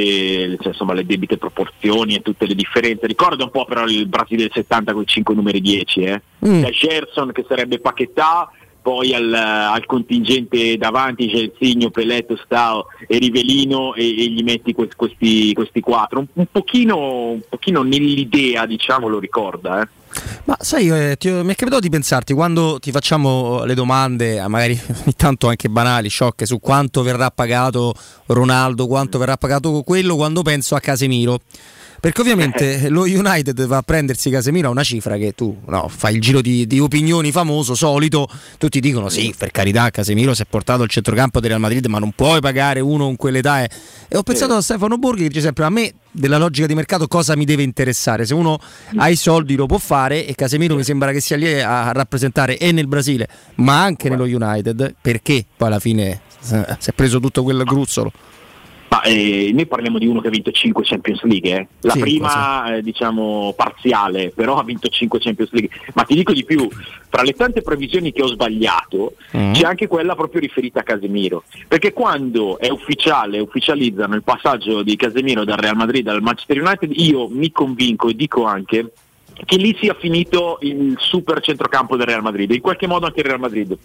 [0.61, 4.43] cioè, insomma, le debite proporzioni e tutte le differenze, ricorda un po' però il Brasile
[4.43, 6.23] del 70 con i 5 numeri 10, eh?
[6.47, 6.61] Mm.
[6.61, 6.69] Da
[7.17, 8.51] Gerson che sarebbe Paquetà,
[8.83, 14.91] poi al, al contingente davanti Gelsigno, Peletto, Stao e Rivelino e, e gli metti que-
[14.95, 16.21] questi, questi quattro.
[16.21, 19.83] Un, un pochino, un pochino nell'idea diciamo lo ricorda.
[19.83, 19.89] Eh?
[20.45, 24.47] Ma sai, eh, ti- mi è capitato di pensarti quando ti facciamo le domande, eh,
[24.47, 27.93] magari ogni tanto anche banali, sciocche, su quanto verrà pagato
[28.27, 31.41] Ronaldo, quanto verrà pagato quello, quando penso a Casemiro.
[32.01, 36.15] Perché ovviamente lo United va a prendersi Casemiro a una cifra che tu no, fai
[36.15, 38.29] il giro di, di opinioni famoso, solito,
[38.59, 41.99] tutti dicono sì, per carità Casemiro si è portato al centrocampo del Real Madrid, ma
[41.99, 43.63] non puoi pagare uno con quell'età.
[43.63, 43.71] E,
[44.09, 47.07] e ho pensato a Stefano Borghi che dice sempre a me della logica di mercato
[47.09, 48.25] cosa mi deve interessare.
[48.25, 48.59] Se uno
[48.97, 52.59] ha i soldi lo può fare e Casemiro mi sembra che sia lì a rappresentare
[52.59, 56.21] e nel Brasile, ma anche nello United, perché poi alla fine
[56.51, 58.13] eh, si è preso tutto quel gruzzolo.
[58.97, 61.69] Ma eh, noi parliamo di uno che ha vinto 5 Champions League, eh.
[61.81, 65.71] la Cinque, prima eh, diciamo parziale, però ha vinto 5 Champions League.
[65.95, 66.67] Ma ti dico di più,
[67.09, 69.53] fra le tante previsioni che ho sbagliato Mm.
[69.53, 74.97] c'è anche quella proprio riferita a Casemiro, perché quando è ufficiale, ufficializzano il passaggio di
[74.97, 78.93] Casemiro dal Real Madrid al Manchester United, io mi convinco e dico anche
[79.45, 83.27] che lì sia finito il super centrocampo del Real Madrid, in qualche modo anche il
[83.27, 83.77] Real Madrid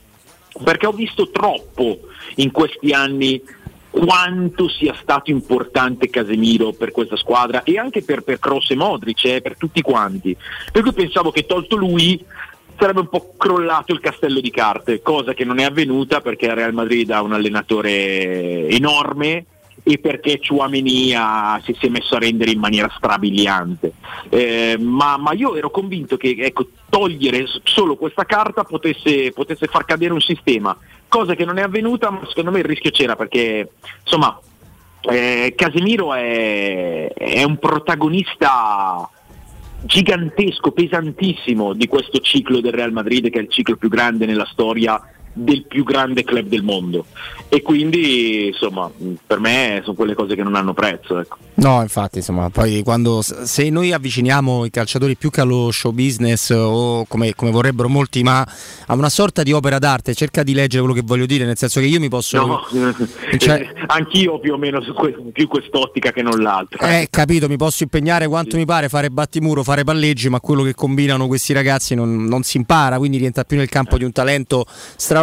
[0.63, 1.99] perché ho visto troppo
[2.35, 3.41] in questi anni
[3.91, 9.25] quanto sia stato importante Casemiro per questa squadra e anche per, per Kroos e Modric,
[9.25, 10.35] eh, per tutti quanti.
[10.71, 12.25] Per cui pensavo che tolto lui
[12.79, 16.55] sarebbe un po' crollato il castello di carte, cosa che non è avvenuta perché il
[16.55, 19.45] Real Madrid ha un allenatore enorme
[19.83, 21.13] e perché Chouameni
[21.63, 23.93] si, si è messo a rendere in maniera strabiliante.
[24.29, 29.85] Eh, ma, ma io ero convinto che ecco, togliere solo questa carta potesse, potesse far
[29.85, 30.75] cadere un sistema,
[31.11, 33.71] cosa che non è avvenuta, ma secondo me il rischio c'era perché
[34.01, 34.39] insomma
[35.01, 39.09] eh, Casemiro è, è un protagonista
[39.81, 44.47] gigantesco, pesantissimo di questo ciclo del Real Madrid che è il ciclo più grande nella
[44.49, 45.01] storia
[45.33, 47.05] del più grande club del mondo
[47.47, 48.89] e quindi insomma
[49.25, 51.37] per me sono quelle cose che non hanno prezzo ecco.
[51.53, 56.49] No, infatti, insomma, poi quando se noi avviciniamo i calciatori più che allo show business
[56.49, 58.39] o come, come vorrebbero molti, ma
[58.87, 61.79] a una sorta di opera d'arte, cerca di leggere quello che voglio dire, nel senso
[61.79, 62.61] che io mi posso No,
[63.37, 67.57] Cioè- anch'io più o meno su que- più quest'ottica che non l'altra Eh, capito, mi
[67.57, 71.93] posso impegnare quanto mi pare, fare battimuro, fare palleggi, ma quello che combinano questi ragazzi
[71.93, 75.20] non, non si impara, quindi rientra più nel campo di un talento straordinario.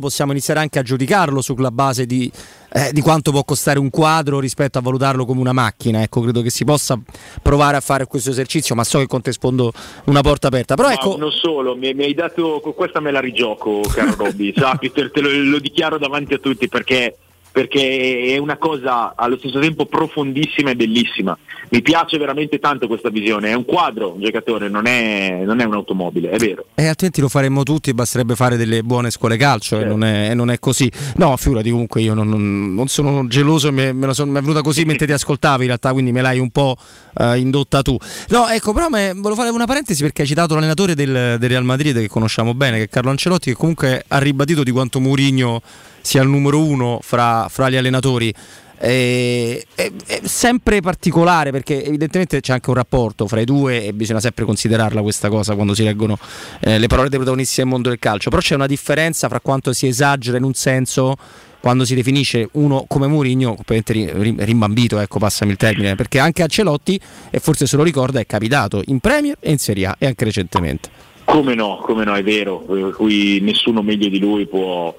[0.00, 2.30] Possiamo iniziare anche a giudicarlo sulla base di,
[2.72, 6.02] eh, di quanto può costare un quadro rispetto a valutarlo come una macchina.
[6.02, 7.00] Ecco, credo che si possa
[7.42, 9.72] provare a fare questo esercizio, ma so che con te spondo
[10.04, 10.74] una porta aperta.
[10.74, 14.90] Però ecco, non solo, mi, mi hai dato, questa me la rigioco, caro Robby, sappi,
[14.92, 17.16] te, te lo, lo dichiaro davanti a tutti perché,
[17.58, 21.36] perché è una cosa allo stesso tempo profondissima e bellissima.
[21.70, 25.64] Mi piace veramente tanto questa visione, è un quadro, un giocatore, non è, non è
[25.64, 26.66] un'automobile, è vero.
[26.76, 30.34] E altrimenti lo faremmo tutti, basterebbe fare delle buone scuole calcio e non è, e
[30.34, 30.88] non è così.
[31.16, 32.28] No, figurati comunque io non,
[32.74, 35.90] non- sono geloso, me, me son- mi è venuta così mentre ti ascoltavi in realtà,
[35.90, 36.76] quindi me l'hai un po'
[37.18, 37.98] eh, indotta tu.
[38.28, 41.64] No, ecco, però me, volevo fare una parentesi perché hai citato l'allenatore del, del Real
[41.64, 45.60] Madrid che conosciamo bene, che è Carlo Ancelotti, che comunque ha ribadito di quanto Mourinho
[46.00, 48.32] sia il numero uno fra, fra gli allenatori.
[48.80, 53.92] E- è, è sempre particolare perché evidentemente c'è anche un rapporto fra i due e
[53.92, 56.16] bisogna sempre considerarla questa cosa quando si leggono
[56.60, 59.72] eh, le parole dei protagonisti del mondo del calcio però c'è una differenza fra quanto
[59.72, 61.16] si esagera in un senso
[61.60, 66.20] quando si definisce uno come Mourinho completamente ri- ri- rimbambito ecco passami il termine perché
[66.20, 67.00] anche Ancelotti
[67.30, 70.24] e forse se lo ricorda è capitato in Premier e in Serie A e anche
[70.24, 70.97] recentemente
[71.28, 74.94] Come no, come no, è vero, per cui nessuno meglio di lui può,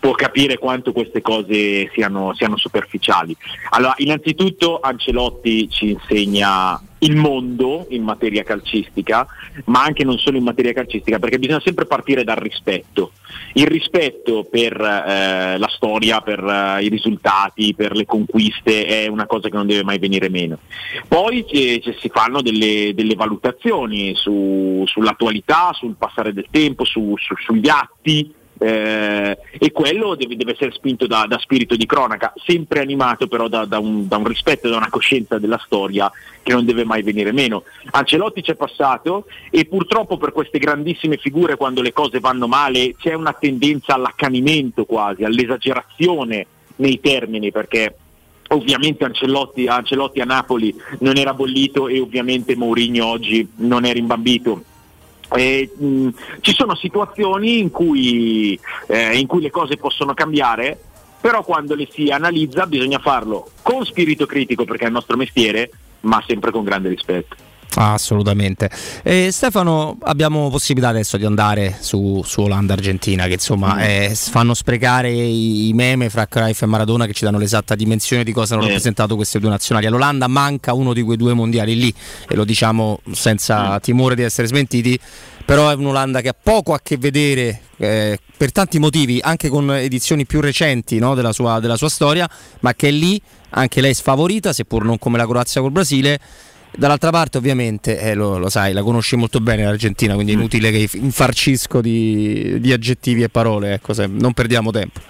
[0.00, 3.36] può capire quanto queste cose siano, siano superficiali.
[3.68, 9.26] Allora, innanzitutto Ancelotti ci insegna il mondo in materia calcistica,
[9.66, 13.12] ma anche non solo in materia calcistica, perché bisogna sempre partire dal rispetto.
[13.54, 19.26] Il rispetto per eh, la storia, per eh, i risultati, per le conquiste è una
[19.26, 20.58] cosa che non deve mai venire meno.
[21.06, 27.34] Poi eh, si fanno delle, delle valutazioni su, sull'attualità, sul passare del tempo, su, su,
[27.36, 32.80] sugli atti eh, e quello deve, deve essere spinto da, da, spirito di cronaca, sempre
[32.80, 36.10] animato però da, da, un, da un rispetto e da una coscienza della storia
[36.42, 37.64] che non deve mai venire meno.
[37.90, 43.12] Ancelotti c'è passato e purtroppo per queste grandissime figure quando le cose vanno male c'è
[43.12, 46.46] una tendenza all'accanimento quasi, all'esagerazione
[46.76, 47.96] nei termini perché
[48.48, 54.64] ovviamente Ancelotti, Ancelotti a Napoli non era bollito e ovviamente Mourinho oggi non è rimbambito
[55.34, 56.08] eh, mh,
[56.40, 60.78] ci sono situazioni in cui, eh, in cui le cose possono cambiare,
[61.20, 65.70] però quando le si analizza bisogna farlo con spirito critico perché è il nostro mestiere,
[66.00, 67.36] ma sempre con grande rispetto.
[67.76, 68.70] Assolutamente.
[69.02, 73.80] Eh, Stefano, abbiamo possibilità adesso di andare su, su Olanda-Argentina, che insomma mm.
[73.80, 78.24] eh, fanno sprecare i, i, meme fra Cruyff e Maradona che ci danno l'esatta dimensione
[78.24, 78.66] di cosa hanno eh.
[78.66, 79.86] rappresentato queste due nazionali.
[79.86, 81.92] All'Olanda manca uno di quei due mondiali lì,
[82.28, 83.78] e lo diciamo senza mm.
[83.78, 84.98] timore di essere smentiti,
[85.44, 89.72] però è un'Olanda che ha poco a che vedere eh, per tanti motivi, anche con
[89.72, 92.28] edizioni più recenti no, della, sua, della sua storia,
[92.60, 93.20] ma che è lì,
[93.50, 96.18] anche lei sfavorita, seppur non come la Croazia col Brasile
[96.76, 100.38] Dall'altra parte, ovviamente, eh, lo, lo, sai, la conosci molto bene l'Argentina, quindi è mm.
[100.38, 105.00] inutile che infarcisco di, di aggettivi e parole, ecco, se, non perdiamo tempo.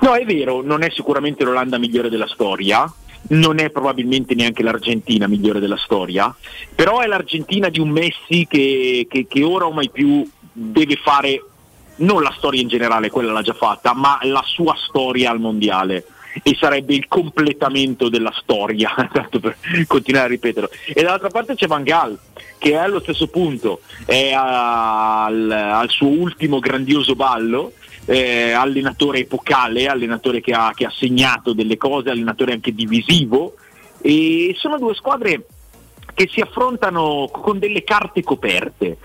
[0.00, 2.90] No, è vero, non è sicuramente l'Olanda migliore della storia,
[3.28, 6.34] non è probabilmente neanche l'Argentina migliore della storia,
[6.74, 11.44] però è l'Argentina di un Messi che, che, che ora o mai più deve fare
[11.96, 16.06] non la storia in generale, quella l'ha già fatta, ma la sua storia al mondiale
[16.42, 20.70] e sarebbe il completamento della storia, tanto per continuare a ripeterlo.
[20.86, 22.18] E dall'altra parte c'è Van Gaal,
[22.58, 27.72] che è allo stesso punto, è al, al suo ultimo grandioso ballo,
[28.06, 33.54] eh, allenatore epocale, allenatore che ha, che ha segnato delle cose, allenatore anche divisivo,
[34.00, 35.44] e sono due squadre
[36.14, 38.98] che si affrontano con delle carte coperte.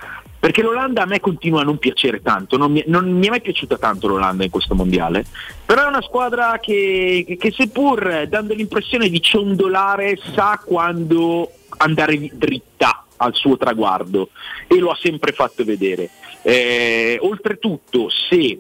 [0.45, 3.41] Perché l'Olanda a me continua a non piacere tanto, non mi, non mi, è mai
[3.41, 5.25] piaciuta tanto l'Olanda in questo mondiale,
[5.65, 13.05] però è una squadra che, che, seppur dando l'impressione di ciondolare sa quando andare dritta
[13.15, 14.29] al suo traguardo
[14.67, 16.11] e lo ha sempre fatto vedere.
[16.43, 18.59] Eh, oltretutto se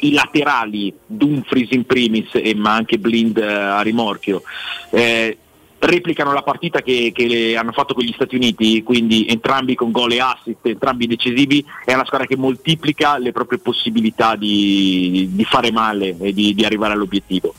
[0.00, 4.42] i laterali, Dumfries in primis, ma anche Blind eh, a rimorchio,
[4.90, 5.38] eh,
[5.78, 10.12] replicano la partita che, che, hanno fatto con gli Stati Uniti, quindi entrambi con gol
[10.12, 15.70] e assist, entrambi decisivi, è una squadra che moltiplica le proprie possibilità di, di fare
[15.70, 17.54] male e di, di, arrivare all'obiettivo,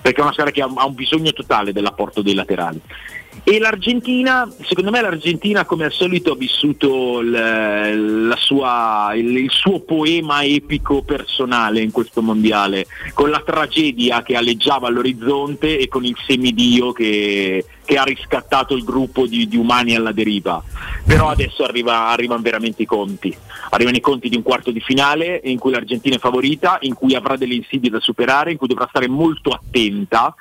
[0.00, 2.80] perché è una squadra che ha, ha un bisogno totale dell'apporto dei laterali.
[3.42, 9.80] E l'Argentina, secondo me l'Argentina come al solito ha vissuto il, sua, il, il, suo
[9.80, 16.16] poema epico personale in questo mondiale, con la tragedia che alleggiava all'orizzonte e con il
[16.26, 20.62] semidio che, che ha riscattato il gruppo di, di, umani alla deriva.
[21.04, 23.36] Però adesso arriva, arrivano veramente i conti.
[23.70, 27.14] Arrivano i conti di un quarto di finale in cui l'Argentina è favorita, in cui
[27.14, 30.34] avrà delle insidie da superare, in cui dovrà stare molto attenta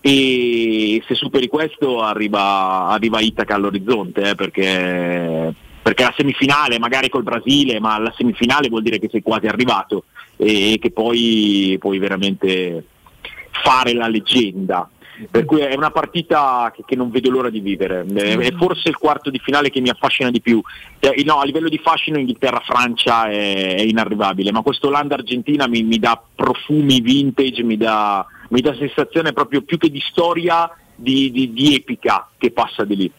[0.00, 5.52] e se superi questo arriva, arriva Itaca all'orizzonte eh, perché,
[5.82, 10.04] perché la semifinale magari col Brasile ma la semifinale vuol dire che sei quasi arrivato
[10.36, 12.84] e che poi puoi veramente
[13.50, 14.88] fare la leggenda.
[15.28, 18.06] Per cui è una partita che, che non vedo l'ora di vivere.
[18.06, 20.62] È, forse il quarto di finale che mi affascina di più.
[21.00, 25.98] Eh, no, a livello di fascino Inghilterra-Francia è, è inarrivabile ma questo Olanda-Argentina mi, mi
[25.98, 31.52] dà profumi vintage mi dà mi dà sensazione proprio più che di storia, di, di,
[31.52, 33.12] di epica che passa di lì.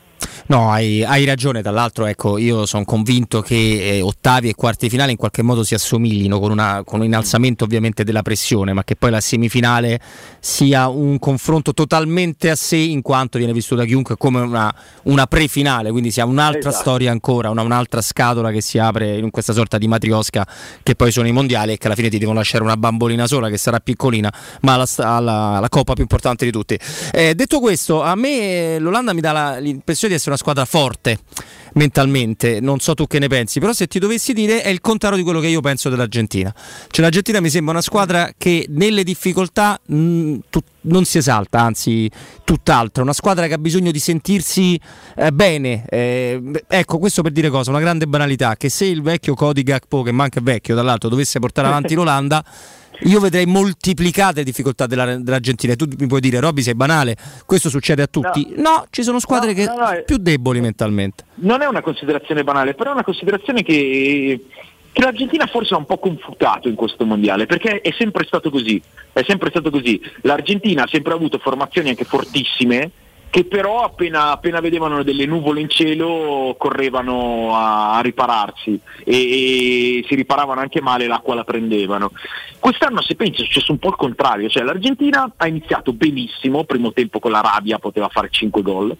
[0.48, 1.62] No, hai, hai, ragione.
[1.62, 5.64] Tra l'altro, ecco, io sono convinto che eh, ottavi e quarti finale in qualche modo
[5.64, 10.00] si assomiglino con, una, con, un innalzamento ovviamente della pressione, ma che poi la semifinale
[10.40, 14.74] sia un confronto totalmente a sé, in quanto viene visto da chiunque come una,
[15.04, 16.76] una pre-finale, quindi sia un'altra esatto.
[16.76, 20.48] storia ancora, una, un'altra scatola che si apre in questa sorta di matriosca
[20.82, 23.50] che poi sono i mondiali e che alla fine ti devono lasciare una bambolina sola
[23.50, 24.88] che sarà piccolina, ma la,
[25.20, 26.78] la, la coppa più importante di tutti.
[27.12, 31.20] Eh, detto questo, a me l'Olanda mi dà la, l'impressione di essere una squadra forte
[31.74, 35.18] mentalmente, non so tu che ne pensi, però se ti dovessi dire è il contrario
[35.18, 36.54] di quello che io penso dell'Argentina.
[36.90, 41.62] Cioè l'Argentina mi sembra una squadra che nelle difficoltà mh, mm, tu, non si esalta,
[41.62, 42.10] anzi
[42.44, 44.80] tutt'altro, una squadra che ha bisogno di sentirsi
[45.16, 45.86] eh, bene.
[45.88, 50.02] Eh, ecco, questo per dire cosa, una grande banalità, che se il vecchio Cody Gakpo,
[50.02, 52.44] che manca vecchio dall'altro, dovesse portare avanti l'Olanda
[53.04, 55.76] Io vedrei moltiplicate le difficoltà della- dell'Argentina.
[55.76, 57.16] Tu mi puoi dire, Robby, sei banale,
[57.46, 58.54] questo succede a tutti.
[58.58, 61.24] No, ci sono squadre No, che no, no, è- più deboli mentalmente.
[61.36, 64.46] Non è una considerazione banale, però è una considerazione che,
[64.92, 68.82] che l'Argentina forse ha un po' confutato in questo mondiale, perché è sempre stato così,
[69.14, 70.00] è sempre stato così.
[70.22, 72.92] L'Argentina ha sempre avuto formazioni anche fortissime,
[73.30, 80.06] che però appena, appena vedevano delle nuvole in cielo correvano a, a ripararsi e, e
[80.08, 82.12] si riparavano anche male, l'acqua la prendevano.
[82.60, 86.92] Quest'anno se pensi è successo un po' il contrario, cioè l'Argentina ha iniziato benissimo, primo
[86.92, 88.98] tempo con l'Arabia poteva fare 5 gol,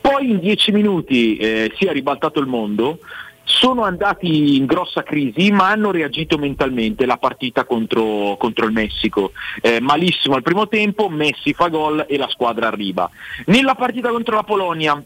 [0.00, 3.00] poi in 10 minuti eh, si è ribaltato il mondo,
[3.46, 9.32] sono andati in grossa crisi ma hanno reagito mentalmente la partita contro, contro il Messico.
[9.62, 13.08] Eh, malissimo al primo tempo, Messi fa gol e la squadra arriva.
[13.46, 15.02] Nella partita contro la Polonia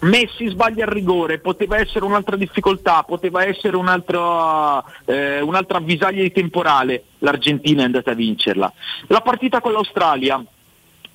[0.00, 6.30] Messi sbaglia il rigore, poteva essere un'altra difficoltà, poteva essere un'altra, eh, un'altra avvisaglia di
[6.30, 8.72] temporale, l'Argentina è andata a vincerla.
[9.08, 10.40] La partita con l'Australia,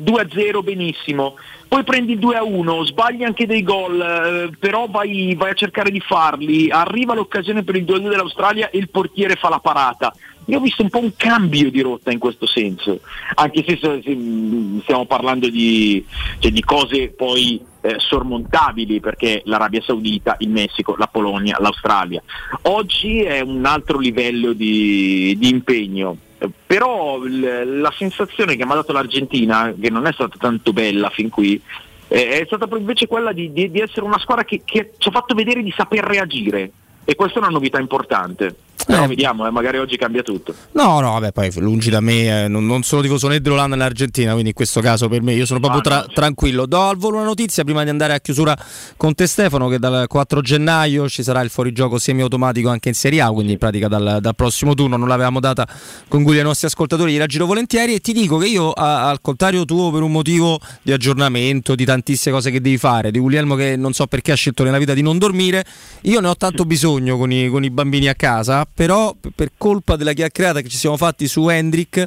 [0.02, 1.36] 2-0 benissimo,
[1.68, 6.00] poi prendi il 2-1, sbagli anche dei gol, eh, però vai, vai a cercare di
[6.00, 10.14] farli, arriva l'occasione per il 2-2 dell'Australia e il portiere fa la parata.
[10.48, 13.00] Io ho visto un po' un cambio di rotta in questo senso,
[13.36, 16.06] anche se mh, stiamo parlando di,
[16.40, 22.22] cioè, di cose poi eh, sormontabili, perché l'Arabia Saudita, il Messico, la Polonia, l'Australia.
[22.64, 26.18] Oggi è un altro livello di, di impegno.
[26.66, 31.30] Però la sensazione che mi ha dato l'Argentina, che non è stata tanto bella fin
[31.30, 31.62] qui,
[32.08, 35.34] è stata invece quella di, di- di essere una squadra che, che ci ha fatto
[35.34, 36.72] vedere di saper reagire.
[37.06, 38.56] E questa è una novità importante.
[38.86, 40.54] Però vediamo, eh, magari oggi cambia tutto.
[40.72, 43.82] No, no, vabbè, poi lungi da me, eh, non, non sono tifoso né dell'Olanda né
[43.82, 46.66] dell'Argentina, quindi in questo caso per me io sono proprio tra- tranquillo.
[46.66, 48.58] Do al volo una notizia prima di andare a chiusura
[48.98, 53.22] con te Stefano, che dal 4 gennaio ci sarà il fuorigioco semiautomatico anche in Serie
[53.22, 55.68] A, quindi in pratica dal, dal prossimo turno non l'avevamo data
[56.08, 59.22] con cui ai nostri ascoltatori, gliela giro volentieri e ti dico che io, a- al
[59.22, 63.56] contrario tuo, per un motivo di aggiornamento, di tantissime cose che devi fare, di Guglielmo
[63.56, 65.66] che non so perché ha scelto nella vita di non dormire,
[66.02, 69.96] io ne ho tanto bisogno con i, con i bambini a casa, però per colpa
[69.96, 72.06] della chiacchierata che ci siamo fatti su Hendrick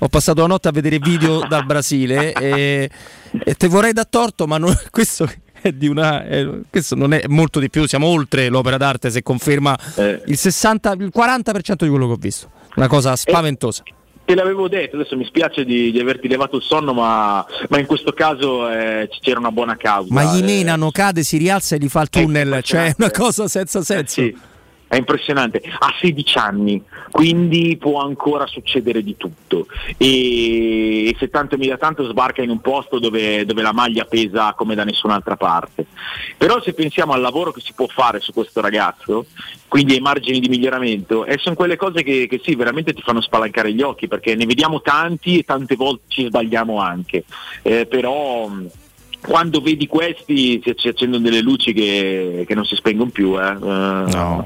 [0.00, 2.90] ho passato la notte a vedere video dal Brasile e,
[3.44, 5.28] e te vorrei dar torto, ma non- questo
[5.60, 9.22] è di una è- questo non è molto di più, siamo oltre l'opera d'arte se
[9.22, 9.76] conferma
[10.26, 12.50] il 60 il 40% di quello che ho visto.
[12.76, 13.82] Una cosa spaventosa.
[14.24, 17.86] Te l'avevo detto, adesso mi spiace di, di averti levato il sonno, ma, ma in
[17.86, 20.12] questo caso eh, c'era una buona causa.
[20.12, 20.44] Ma gli eh.
[20.44, 24.20] menano, cade, si rialza e gli fa il tunnel, cioè è una cosa senza senso.
[24.20, 24.36] Sì,
[24.88, 25.62] è impressionante.
[25.78, 29.66] Ha 16 anni, quindi può ancora succedere di tutto.
[29.96, 34.54] E, se tanto mi dà tanto sbarca in un posto dove, dove la maglia pesa
[34.54, 35.86] come da nessun'altra parte.
[36.36, 39.26] Però se pensiamo al lavoro che si può fare su questo ragazzo,
[39.68, 43.20] quindi ai margini di miglioramento, e sono quelle cose che, che sì, veramente ti fanno
[43.20, 47.24] spalancare gli occhi, perché ne vediamo tanti e tante volte ci sbagliamo anche.
[47.62, 48.50] Eh, però
[49.20, 53.38] quando vedi questi si, accendono delle luci che, che non si spengono più.
[53.38, 53.56] Eh.
[53.62, 54.44] Eh,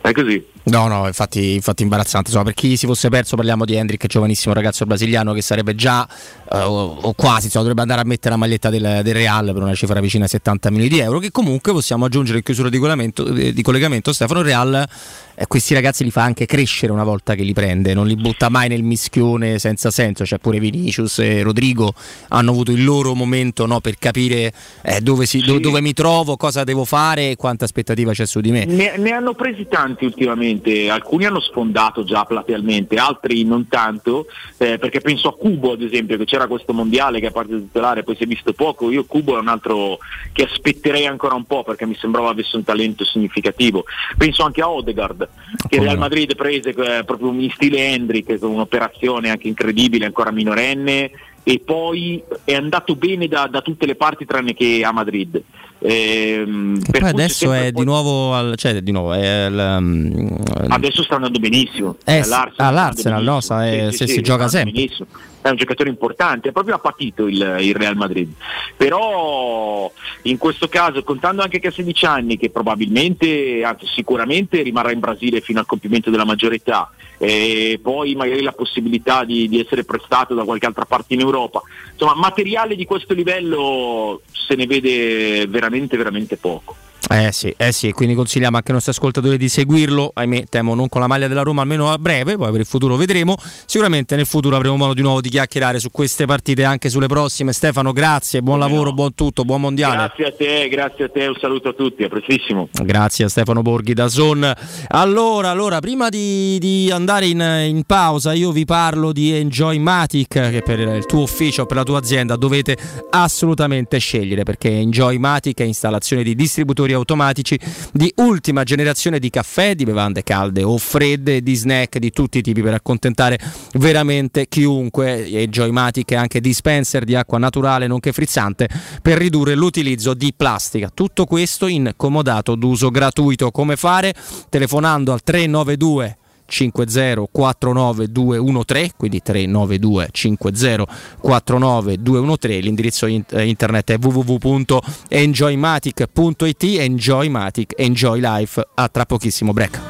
[0.00, 0.44] È così.
[0.66, 2.28] No, no, infatti, infatti imbarazzante.
[2.28, 6.08] Insomma, per chi si fosse perso, parliamo di Hendrick, giovanissimo ragazzo brasiliano che sarebbe già
[6.50, 9.74] eh, o, quasi, insomma, dovrebbe andare a mettere la maglietta del, del Real per una
[9.74, 11.18] cifra vicina ai 70 milioni di euro.
[11.18, 14.86] Che comunque possiamo aggiungere in chiusura di collegamento, di collegamento Stefano Real.
[15.34, 18.48] eh, questi ragazzi li fa anche crescere una volta che li prende, non li butta
[18.48, 20.24] mai nel mischione senza senso.
[20.24, 21.92] Cioè, pure Vinicius e Rodrigo
[22.28, 24.50] hanno avuto il loro momento no, per capire
[24.82, 28.40] eh, dove, si- do- dove mi trovo, cosa devo fare e quanta aspettativa c'è su
[28.40, 28.64] di me.
[28.64, 30.52] Ne, ne hanno presi tanti ultimamente,
[30.90, 34.26] alcuni hanno sfondato già platealmente, altri non tanto,
[34.58, 38.02] eh, perché penso a Cubo ad esempio, che c'era questo mondiale che a parte titolare
[38.02, 39.98] poi si è visto poco, io Cubo è un altro
[40.32, 43.84] che aspetterei ancora un po' perché mi sembrava avesse un talento significativo.
[44.16, 45.28] Penso anche a Odegaard,
[45.68, 51.10] che Real Madrid prese eh, proprio in stile Hendrick, con un'operazione anche incredibile, ancora minorenne,
[51.46, 55.42] e poi è andato bene da, da tutte le parti tranne che a Madrid.
[55.86, 60.34] Ehm, Che poi adesso è di nuovo al, cioè di nuovo è al, um,
[60.68, 61.96] Adesso sta andando benissimo.
[62.06, 62.24] Eh,
[62.56, 63.40] All'Arsenal sì, no?
[63.42, 63.92] Sa- eh, benissimo.
[63.92, 64.72] se si sta gioca sempre.
[64.72, 65.08] benissimo.
[65.42, 68.32] È un giocatore importante, proprio ha patito il, il Real Madrid.
[68.78, 69.92] Però
[70.22, 75.00] in questo caso, contando anche che ha 16 anni, che probabilmente, anzi sicuramente rimarrà in
[75.00, 79.84] Brasile fino al compimento della maggiore età, e poi magari la possibilità di, di essere
[79.84, 81.60] prestato da qualche altra parte in Europa.
[81.94, 86.76] Insomma, materiale di questo livello se ne vede veramente, veramente poco.
[87.06, 90.88] Eh sì, eh sì, quindi consigliamo anche ai nostri ascoltatori di seguirlo, ahimè temo non
[90.88, 93.36] con la maglia della Roma, almeno a breve, poi per il futuro vedremo.
[93.66, 97.06] Sicuramente nel futuro avremo modo di nuovo di chiacchierare su queste partite e anche sulle
[97.06, 97.52] prossime.
[97.52, 98.94] Stefano, grazie, buon Come lavoro, no.
[98.94, 99.96] buon tutto, buon mondiale.
[99.96, 102.68] Grazie a te, grazie a te, un saluto a tutti, a prestissimo.
[102.72, 104.52] Grazie a Stefano Borghi da Zon.
[104.88, 110.28] Allora, allora prima di, di andare in, in pausa, io vi parlo di Enjoy Matic,
[110.28, 112.76] che per il tuo ufficio, per la tua azienda, dovete
[113.10, 117.58] assolutamente scegliere perché Enjoy Matic è installazione di distributori automatici
[117.92, 122.42] di ultima generazione di caffè, di bevande calde o fredde, di snack di tutti i
[122.42, 123.38] tipi per accontentare
[123.74, 125.26] veramente chiunque.
[125.26, 128.68] Enjoy Matic è anche dispenser di acqua naturale nonché frizzante
[129.02, 130.90] per ridurre l'utilizzo di plastica.
[130.92, 133.50] Tutto questo in comodato d'uso gratuito.
[133.50, 134.14] Come fare?
[134.48, 136.18] Telefonando al 392
[136.48, 148.62] 5049213 quindi 392 5049213 l'indirizzo in- eh, internet è www.enjoymatic.it Enjoymatic Enjoy Life.
[148.74, 149.80] A tra pochissimo break.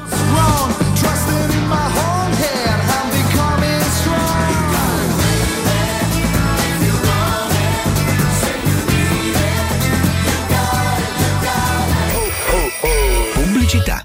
[13.33, 14.04] Pubblicità.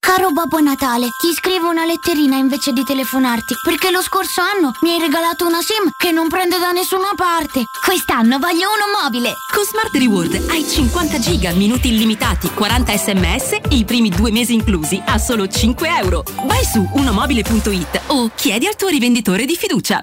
[0.00, 4.92] Caro Babbo Natale, ti scrivo una letterina invece di telefonarti, perché lo scorso anno mi
[4.92, 7.64] hai regalato una SIM che non prende da nessuna parte.
[7.84, 9.34] Quest'anno voglio uno mobile.
[9.52, 14.54] Con Smart Reward hai 50 giga, minuti illimitati, 40 sms e i primi due mesi
[14.54, 16.24] inclusi a solo 5 euro.
[16.46, 20.02] Vai su unomobile.it o chiedi al tuo rivenditore di fiducia.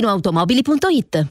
[0.00, 1.26] valentinoautomobili.it.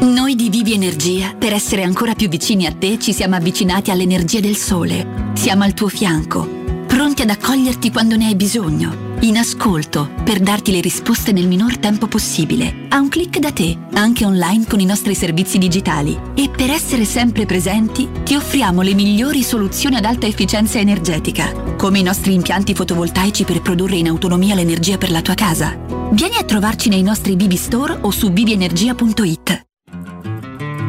[0.00, 4.40] Noi di Vivi Energia, per essere ancora più vicini a te, ci siamo avvicinati all'energia
[4.40, 5.32] del sole.
[5.34, 6.59] Siamo al tuo fianco,
[7.00, 9.16] pronti ad accoglierti quando ne hai bisogno.
[9.20, 12.88] In ascolto, per darti le risposte nel minor tempo possibile.
[12.90, 16.14] A un clic da te, anche online con i nostri servizi digitali.
[16.34, 22.00] E per essere sempre presenti, ti offriamo le migliori soluzioni ad alta efficienza energetica, come
[22.00, 25.74] i nostri impianti fotovoltaici per produrre in autonomia l'energia per la tua casa.
[26.10, 29.69] Vieni a trovarci nei nostri Vivi Store o su vivienergia.it.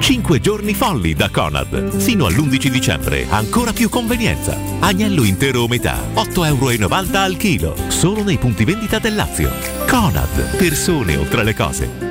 [0.01, 1.95] 5 giorni folli da Conad.
[1.99, 4.57] Fino all'11 dicembre, ancora più convenienza.
[4.79, 7.75] Agnello intero o metà, 8,90 euro al chilo.
[7.89, 9.51] Solo nei punti vendita del Lazio.
[9.87, 12.10] Conad, persone oltre le cose.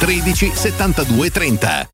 [0.00, 1.93] 13 72 30.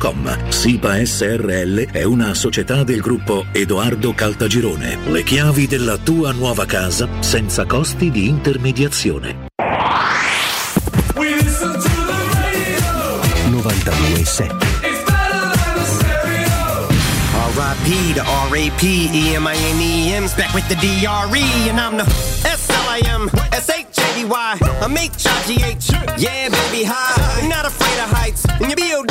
[0.01, 0.49] www.keicalt.com.
[0.49, 4.97] SIPA SRL è una società del gruppo Edoardo Caltagirone.
[5.05, 9.49] Le chiavi della tua nuova casa senza costi di intermediazione.
[13.51, 14.69] 92.7
[17.53, 18.15] R.I.P.
[18.15, 19.09] to R.A.P.
[19.11, 22.05] E-M-I-N-E-M's back with the D-R-E and I'm the
[22.47, 29.10] S-L-I-M S-H-A-D-Y I'm H-I-G-H Yeah, baby, hi Not afraid of heights And B-O-D-Y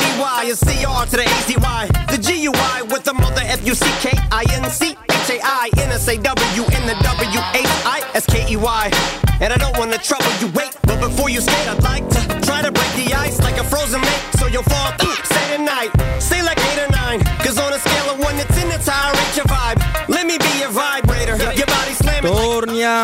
[0.65, 8.83] C-R to the A-Z-Y The G-U-I with the mother F-U-C-K-I-N-C H-A-I-N-S-A-W in the W-H-I-S-K-E-Y
[9.41, 12.61] And I don't wanna trouble you, wait But before you skate, I'd like to Try
[12.61, 15.00] to break the ice like a frozen lake So you'll fall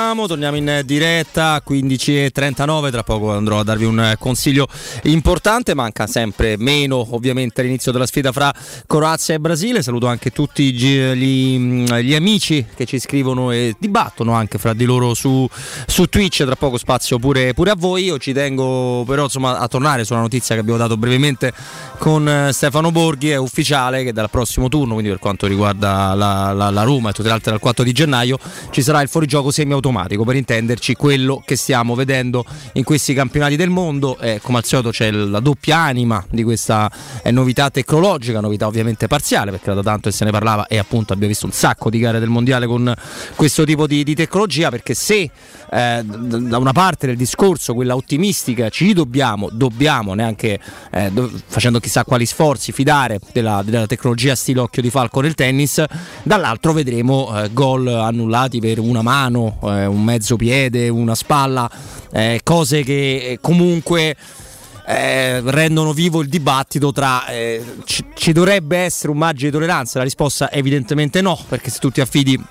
[0.08, 4.66] Torniamo, torniamo in diretta 15.39, tra poco andrò a darvi un consiglio
[5.04, 8.54] importante, manca sempre meno ovviamente all'inizio della sfida fra
[8.86, 14.58] Croazia e Brasile, saluto anche tutti gli, gli amici che ci scrivono e dibattono anche
[14.58, 15.46] fra di loro su,
[15.86, 19.68] su Twitch, tra poco spazio pure, pure, a voi, io ci tengo però insomma a
[19.68, 21.52] tornare sulla notizia che abbiamo dato brevemente
[21.98, 26.70] con Stefano Borghi, è ufficiale che dal prossimo turno, quindi per quanto riguarda la, la,
[26.70, 28.40] la Roma e tutte le altre dal 4 di gennaio,
[28.72, 33.70] ci sarà il fuorigioco semiautomatico per intenderci quello che stiamo vedendo in questi campionati del
[33.70, 34.18] mondo.
[34.20, 36.92] Eh, come al solito c'è la doppia anima di questa
[37.24, 41.14] eh, novità tecnologica novità ovviamente parziale perché da tanto che se ne parlava e appunto
[41.14, 42.94] abbiamo visto un sacco di gare del mondiale con
[43.36, 45.30] questo tipo di, di tecnologia perché se
[45.70, 50.60] eh, da una parte del discorso quella ottimistica ci dobbiamo dobbiamo neanche
[50.92, 55.36] eh, do, facendo chissà quali sforzi fidare della, della tecnologia stile occhio di falco nel
[55.36, 55.84] tennis
[56.24, 61.70] dall'altro vedremo eh, gol annullati per una mano, eh, un mezzo piede, una spalla,
[62.12, 64.16] eh, cose che eh, comunque
[64.86, 69.98] eh, rendono vivo il dibattito tra eh, ci, ci dovrebbe essere un margine di tolleranza.
[69.98, 72.42] La risposta è evidentemente no, perché se tu ti affidi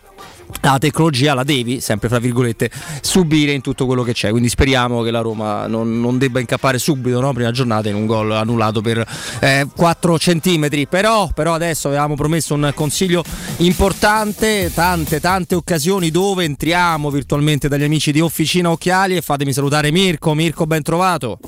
[0.60, 2.70] la tecnologia la devi, sempre fra virgolette,
[3.00, 4.30] subire in tutto quello che c'è.
[4.30, 7.32] Quindi speriamo che la Roma non, non debba incappare subito, no?
[7.32, 9.06] prima giornata, in un gol annullato per
[9.40, 10.86] eh, 4 centimetri.
[10.86, 13.22] Però, però adesso avevamo promesso un consiglio
[13.58, 19.90] importante, tante, tante occasioni dove entriamo virtualmente dagli amici di Officina Occhiali e fatemi salutare
[19.90, 20.34] Mirko.
[20.34, 21.38] Mirko, ben trovato.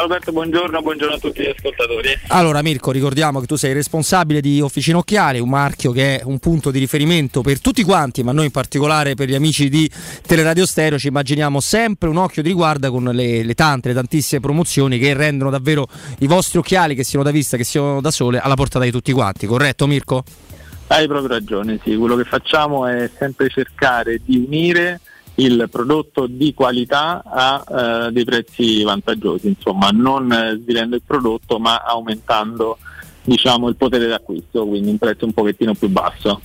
[0.00, 2.08] Roberto, buongiorno, buongiorno a tutti gli ascoltatori.
[2.28, 6.38] Allora Mirko, ricordiamo che tu sei responsabile di Officina Occhiali, un marchio che è un
[6.38, 9.90] punto di riferimento per tutti quanti, ma noi in particolare per gli amici di
[10.26, 14.40] Teleradio Stereo ci immaginiamo sempre un occhio di riguarda con le, le tante, le tantissime
[14.40, 15.86] promozioni che rendono davvero
[16.18, 19.12] i vostri occhiali, che siano da vista, che siano da sole, alla portata di tutti
[19.12, 20.24] quanti, corretto Mirko?
[20.88, 25.00] Hai proprio ragione, sì, quello che facciamo è sempre cercare di unire
[25.36, 27.64] il prodotto di qualità a
[28.06, 32.78] eh, dei prezzi vantaggiosi, insomma, non eh, svilendo il prodotto ma aumentando
[33.24, 36.40] diciamo, il potere d'acquisto, quindi un prezzo un pochettino più basso.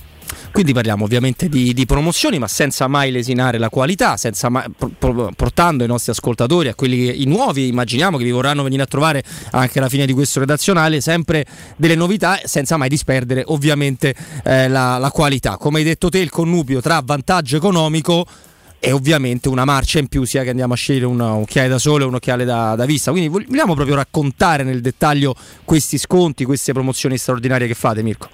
[0.52, 4.16] Quindi parliamo ovviamente di, di promozioni, ma senza mai lesinare la qualità,
[4.48, 4.64] mai,
[4.98, 8.86] pro, portando i nostri ascoltatori, a quelli i nuovi, immaginiamo che vi vorranno venire a
[8.86, 9.22] trovare
[9.52, 11.44] anche alla fine di questo redazionale, sempre
[11.76, 15.56] delle novità, senza mai disperdere ovviamente eh, la, la qualità.
[15.56, 18.26] Come hai detto te, il connubio tra vantaggio economico
[18.80, 22.04] e ovviamente una marcia in più sia che andiamo a scegliere un occhiale da sole
[22.04, 23.10] o un occhiale da, da, vista.
[23.10, 25.34] Quindi vogliamo proprio raccontare nel dettaglio
[25.64, 28.28] questi sconti, queste promozioni straordinarie che fate, Mirko?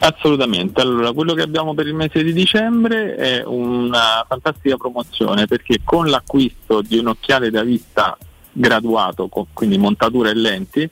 [0.00, 5.80] Assolutamente, allora quello che abbiamo per il mese di dicembre è una fantastica promozione perché
[5.82, 8.16] con l'acquisto di un occhiale da vista
[8.52, 10.88] graduato, quindi montatura e lenti,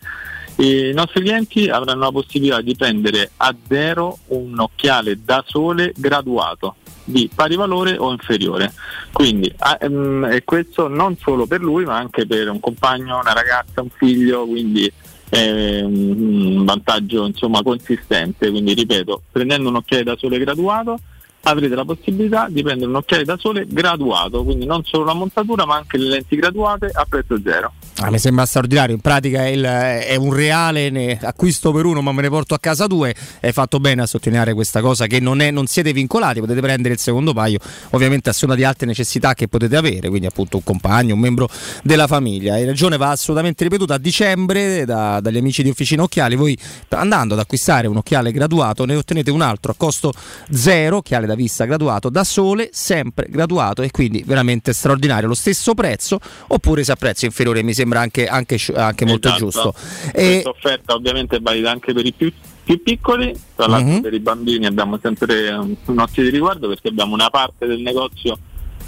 [0.57, 6.77] i nostri clienti avranno la possibilità di prendere a zero un occhiale da sole graduato
[7.05, 8.73] di pari valore o inferiore.
[9.13, 13.83] Quindi ehm, e questo non solo per lui ma anche per un compagno, una ragazza,
[13.83, 14.91] un figlio, quindi
[15.29, 20.99] è un vantaggio insomma, consistente, quindi ripeto, prendendo un occhiale da sole graduato
[21.43, 25.65] avrete la possibilità di prendere un occhiale da sole graduato, quindi non solo la montatura
[25.65, 27.73] ma anche le lenti graduate a prezzo zero.
[27.99, 32.13] Ah, mi sembra straordinario, in pratica è, il, è un reale acquisto per uno ma
[32.13, 35.41] me ne porto a casa due, hai fatto bene a sottolineare questa cosa che non,
[35.41, 37.59] è, non, siete vincolati, potete prendere il secondo paio.
[37.93, 41.49] Ovviamente a seconda di altre necessità che potete avere, quindi appunto un compagno, un membro
[41.83, 42.53] della famiglia.
[42.53, 43.95] Hai ragione, va assolutamente ripetuta.
[43.95, 46.57] A dicembre da, dagli amici di Officina Occhiali, voi
[46.91, 50.13] andando ad acquistare un occhiale graduato ne ottenete un altro a costo
[50.51, 53.81] zero, occhiale da vista graduato da sole, sempre graduato.
[53.81, 58.01] E quindi veramente straordinario, lo stesso prezzo oppure se a prezzo inferiore mi sembra sembra
[58.01, 59.45] anche, anche, anche molto esatto.
[59.45, 59.75] giusto.
[60.13, 62.33] Questa offerta ovviamente è valida anche per i più,
[62.65, 64.01] più piccoli, tra l'altro uh-huh.
[64.01, 67.81] per i bambini abbiamo sempre un, un occhio di riguardo perché abbiamo una parte del
[67.81, 68.37] negozio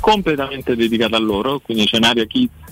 [0.01, 2.66] completamente dedicata a loro, quindi c'è un'area kids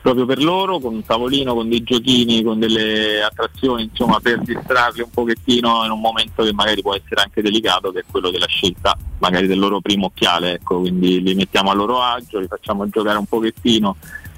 [0.00, 5.00] proprio per loro, con un tavolino, con dei giochini, con delle attrazioni, insomma, per distrarli
[5.00, 8.46] un pochettino in un momento che magari può essere anche delicato, che è quello della
[8.46, 12.88] scelta magari del loro primo occhiale, ecco, quindi li mettiamo a loro agio, li facciamo
[12.88, 13.96] giocare un pochettino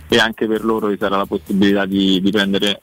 [0.09, 2.80] e anche per loro ci sarà la possibilità di, di prendere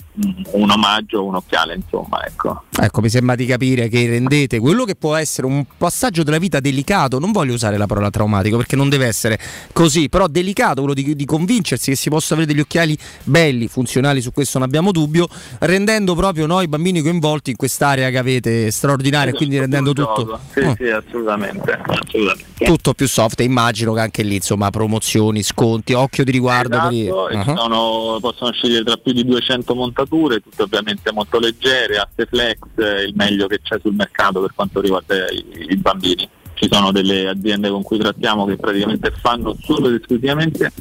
[0.52, 2.64] un omaggio o un occhiale, insomma, ecco.
[2.80, 6.60] Ecco, mi sembra di capire che rendete quello che può essere un passaggio della vita
[6.60, 9.40] delicato, non voglio usare la parola traumatico perché non deve essere
[9.74, 14.22] così, però delicato, quello di, di convincersi che si possa avere degli occhiali belli, funzionali,
[14.22, 15.28] su questo non abbiamo dubbio,
[15.60, 20.40] rendendo proprio noi bambini coinvolti in quest'area che avete straordinaria, esatto, quindi rendendo tutto...
[20.54, 20.76] Sì, oh.
[20.78, 22.66] sì, assolutamente, assolutamente.
[22.66, 26.90] Tutto più soft e immagino che anche lì, insomma, promozioni, sconti, occhio di riguardo esatto,
[26.90, 27.56] per uh-huh.
[27.56, 32.60] sono, possono scegliere tra più di 200 montature, tutte ovviamente molto leggere, aste flex,
[33.08, 36.28] il meglio che c'è sul mercato per quanto riguarda i, i bambini.
[36.54, 40.72] Ci sono delle aziende con cui trattiamo che praticamente fanno solo ed esclusivamente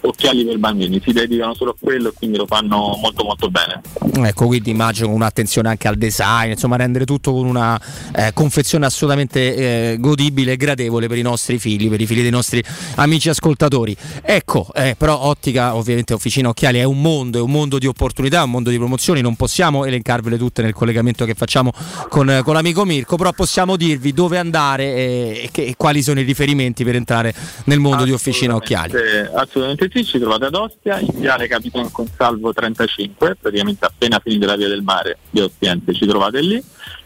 [0.00, 3.80] occhiali per bambini, si dedicano solo a quello e quindi lo fanno molto molto bene.
[4.28, 7.80] Ecco, quindi immagino un'attenzione anche al design, insomma rendere tutto con una
[8.14, 12.30] eh, confezione assolutamente eh, godibile e gradevole per i nostri figli, per i figli dei
[12.30, 12.62] nostri
[12.96, 13.96] amici ascoltatori.
[14.22, 18.42] Ecco, eh, però Ottica, ovviamente Officina Occhiali è un mondo, è un mondo di opportunità,
[18.44, 21.72] un mondo di promozioni, non possiamo elencarvele tutte nel collegamento che facciamo
[22.08, 26.24] con, con l'amico Mirko, però possiamo dirvi dove andare e, e, e quali sono i
[26.24, 27.34] riferimenti per entrare
[27.64, 28.92] nel mondo di Officina Occhiali.
[29.34, 34.56] Assolutamente sì, ci trovate ad Ostia, in Viale Capitan Consalvo 35, praticamente appena finita la
[34.56, 36.62] via del mare di Ostiense, ci trovate lì.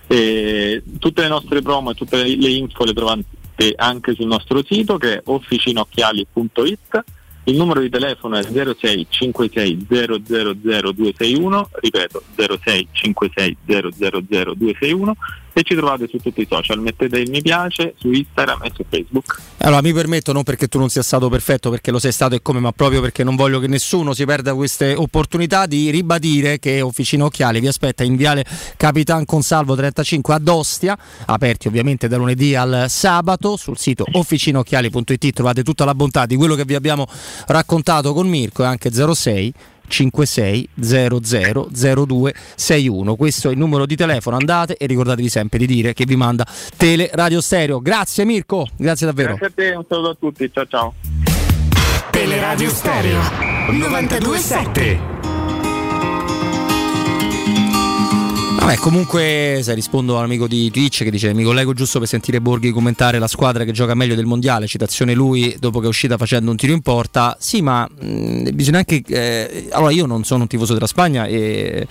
[0.07, 3.25] E tutte le nostre promo e tutte le info le trovate
[3.77, 7.05] anche sul nostro sito che è officinocchiali.it
[7.45, 15.17] il numero di telefono è 06 56 000 261, ripeto 06 56 000 261
[15.53, 18.85] e ci trovate su tutti i social, mettete il mi piace su Instagram e su
[18.89, 19.41] Facebook.
[19.59, 22.43] Allora mi permetto non perché tu non sia stato perfetto, perché lo sei stato e
[22.43, 26.81] come, ma proprio perché non voglio che nessuno si perda queste opportunità di ribadire che
[26.81, 28.45] Officina Occhiali vi aspetta in Viale
[28.77, 35.63] Capitan Consalvo 35 ad Ostia, aperti ovviamente da lunedì al sabato, sul sito officinocchiali.it trovate
[35.63, 37.07] tutta la bontà di quello che vi abbiamo
[37.47, 39.53] raccontato con Mirko e anche 06
[39.87, 43.17] 56 000261.
[43.17, 44.37] Questo è il numero di telefono.
[44.37, 46.47] Andate e ricordatevi sempre di dire che vi manda
[46.77, 47.81] Tele Radio Stereo.
[47.81, 49.37] Grazie Mirko, grazie davvero.
[49.37, 50.51] Grazie a te, un saluto a tutti.
[50.53, 50.95] Ciao ciao.
[52.11, 53.21] Teleradio Stereo
[53.71, 55.22] 927
[58.63, 62.71] Vabbè, comunque, se rispondo all'amico di Twitch che dice mi collego giusto per sentire Borghi
[62.71, 66.53] commentare la squadra che gioca meglio del mondiale, citazione lui dopo che è uscita facendo
[66.53, 67.37] un tiro in porta.
[67.41, 69.03] Sì, ma mh, bisogna anche...
[69.05, 71.87] eh, allora io non sono un tifoso della Spagna e...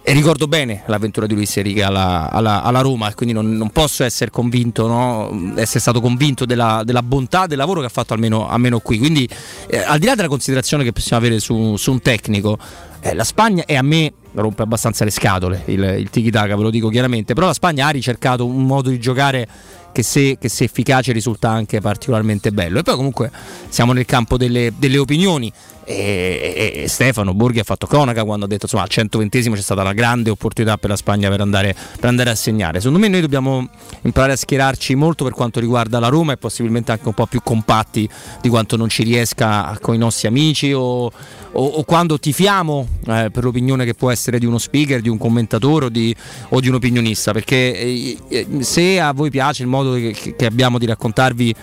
[0.00, 4.04] E ricordo bene l'avventura di Luis Enrique alla, alla- alla Roma, quindi non, non posso
[4.04, 5.52] essere convinto, no?
[5.56, 8.96] essere stato convinto della, della bontà del lavoro che ha fatto almeno, almeno qui.
[8.96, 9.28] Quindi,
[9.68, 12.56] eh, al di là della considerazione che possiamo avere su, su un tecnico,
[13.00, 16.70] eh, la Spagna e a me rompe abbastanza le scatole il, il tiki-taka, ve lo
[16.70, 19.46] dico chiaramente, però la Spagna ha ricercato un modo di giocare
[19.92, 22.78] che se, che se efficace risulta anche particolarmente bello.
[22.78, 23.30] E poi comunque
[23.68, 25.52] siamo nel campo delle, delle opinioni.
[25.84, 29.60] E, e- e Stefano Borghi ha fatto cronaca quando ha detto insomma al 120 c'è
[29.62, 32.78] stata la grande opportunità per la Spagna per andare, per andare a segnare.
[32.78, 33.66] Secondo me noi dobbiamo
[34.02, 37.40] imparare a schierarci molto per quanto riguarda la Roma e possibilmente anche un po' più
[37.42, 38.06] compatti
[38.42, 41.10] di quanto non ci riesca con i nostri amici o,
[41.52, 45.18] o- o quando tifiamo eh, per l'opinione che può essere di uno speaker, di un
[45.18, 46.14] commentatore o di,
[46.50, 47.32] o di un opinionista.
[47.32, 51.54] Perché eh, eh, se a voi piace il modo che, che abbiamo di raccontarvi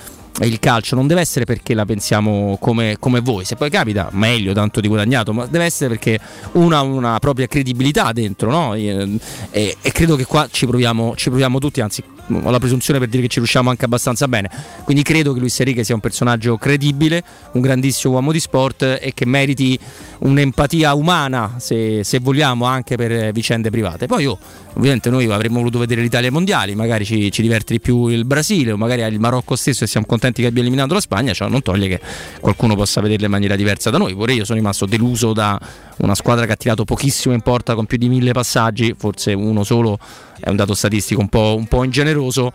[0.41, 4.52] il calcio non deve essere perché la pensiamo come, come voi, se poi capita meglio,
[4.52, 6.20] tanto di guadagnato, ma deve essere perché
[6.53, 8.74] una ha una propria credibilità dentro, no?
[8.74, 9.18] E,
[9.52, 13.07] e- e credo che qua ci proviamo, ci proviamo tutti, anzi ho la presunzione per
[13.07, 14.49] dire che ci riusciamo anche abbastanza bene,
[14.84, 17.23] quindi credo che Luis Enrique sia un personaggio credibile,
[17.53, 19.77] un grandissimo uomo di sport e che meriti
[20.19, 24.07] un'empatia umana, se, se vogliamo, anche per vicende private.
[24.07, 24.38] Poi io,
[24.73, 28.26] ovviamente noi avremmo voluto vedere l'Italia ai mondiali, magari ci, ci diverte di più il
[28.26, 31.47] Brasile o magari il Marocco stesso e siamo contenti che abbia eliminato la Spagna, ciò
[31.47, 31.99] non toglie che
[32.39, 34.14] qualcuno possa vederla in maniera diversa da noi.
[34.15, 35.60] Pure io sono rimasto deluso da
[35.97, 39.64] una squadra che ha tirato pochissimo in porta con più di mille passaggi, forse uno
[39.64, 39.97] solo
[40.40, 42.52] è un dato statistico un po', un po' ingeneroso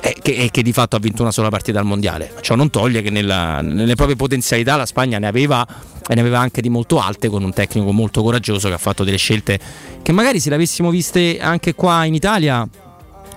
[0.00, 2.32] e che, e che di fatto ha vinto una sola partita al mondiale.
[2.40, 5.66] Ciò non toglie che nella- nelle proprie potenzialità la Spagna ne aveva
[6.06, 9.04] e ne aveva anche di molto alte con un tecnico molto coraggioso che ha fatto
[9.04, 9.58] delle scelte
[10.02, 12.68] che magari se le avessimo viste anche qua in Italia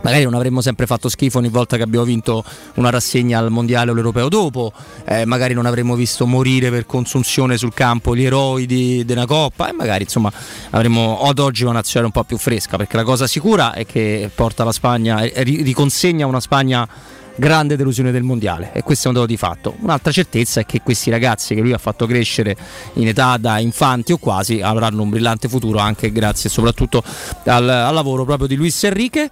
[0.02, 2.44] Magari non avremmo sempre fatto schifo ogni volta che abbiamo vinto
[2.76, 4.72] una rassegna al mondiale o l'europeo dopo,
[5.06, 9.69] eh, magari non avremmo visto morire per consunzione sul campo gli eroi di, una coppa
[9.69, 10.32] e magari insomma
[10.69, 14.30] avremmo ad oggi una nazionale un po' più fresca perché la cosa sicura è che
[14.34, 16.88] porta la Spagna e ri- riconsegna una Spagna
[17.38, 19.76] grande delusione del mondiale e questo è un dato di fatto.
[19.80, 22.56] Un'altra certezza è che questi ragazzi che lui ha fatto crescere
[22.94, 27.03] in età da infanti o quasi avranno un brillante futuro anche grazie soprattutto
[27.45, 29.30] al, al lavoro proprio di Luis Enrique.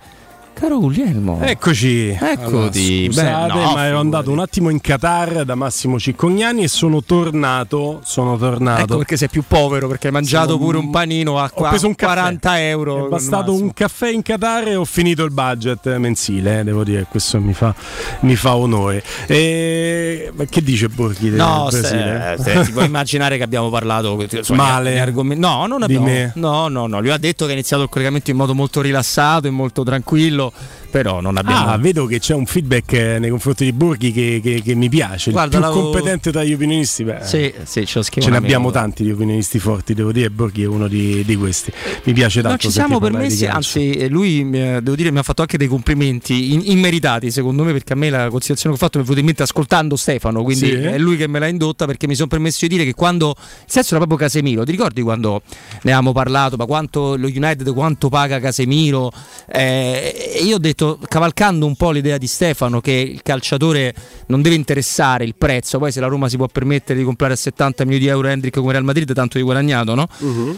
[0.56, 1.42] Caro Guglielmo.
[1.42, 2.18] Eccoci.
[2.20, 3.06] Eccoti.
[3.08, 7.04] Scusate, Beh, no, ma ero andato un attimo in Qatar da Massimo Ciccognani e sono
[7.04, 8.00] tornato.
[8.06, 8.82] Sono tornato.
[8.84, 11.70] Ecco perché sei più povero, perché hai mangiato Sono- pure un panino a Ho qua-
[11.70, 12.14] preso un caffè.
[12.14, 13.06] 40 euro.
[13.06, 17.06] È bastato un caffè in Qatar e ho finito il budget mensile, eh, devo dire,
[17.10, 17.76] questo mi fa,
[18.22, 19.04] mi fa onore.
[19.28, 20.32] E...
[20.34, 22.36] ma Che dice Borghi del No, Brasile?
[22.40, 24.94] se, se- ti puoi immaginare che abbiamo parlato insomma, Male.
[24.94, 26.06] di argomenti- No, non Di abbiamo.
[26.06, 26.32] me.
[26.36, 27.02] No, no, no.
[27.02, 30.45] Lui ha detto che ha iniziato il collegamento in modo molto rilassato e molto tranquillo,
[30.48, 30.54] ejemplo,
[30.96, 31.68] però non abbiamo.
[31.72, 34.88] Ah, vedo che c'è un feedback eh, nei confronti di Borghi che, che- che mi
[34.88, 35.32] piace.
[35.32, 37.04] Guarda, il più competente tra gli opinionisti.
[37.04, 40.30] Beh, Sì, sì, ce Ce ne abbiamo tanti di opinionisti forti, devo dire.
[40.30, 41.70] Borghi è uno di, di questi.
[42.04, 42.48] Mi piace tanto.
[42.48, 45.58] Non ci siamo permessi, anzi, eh, lui mi ha- devo dire mi ha fatto anche
[45.58, 49.04] dei complimenti in- immeritati, secondo me, perché a me la considerazione che ho fatto mi
[49.04, 50.76] è venuta in mente ascoltando Stefano, quindi Sì.
[50.76, 53.64] è lui che me l'ha indotta perché mi sono permesso di dire che quando il
[53.66, 55.42] senso era proprio Casemiro, ti ricordi quando
[55.82, 59.12] ne avevamo parlato, ma quanto lo United quanto paga Casemiro?
[59.52, 63.94] Eh, e io ho detto, cavalcando un po' l'idea di Stefano che il calciatore
[64.28, 67.36] non deve interessare il prezzo, poi se la Roma si può permettere di comprare a
[67.36, 70.08] 70 milioni di euro Hendrick come Real Madrid, tanto di guadagnato, no?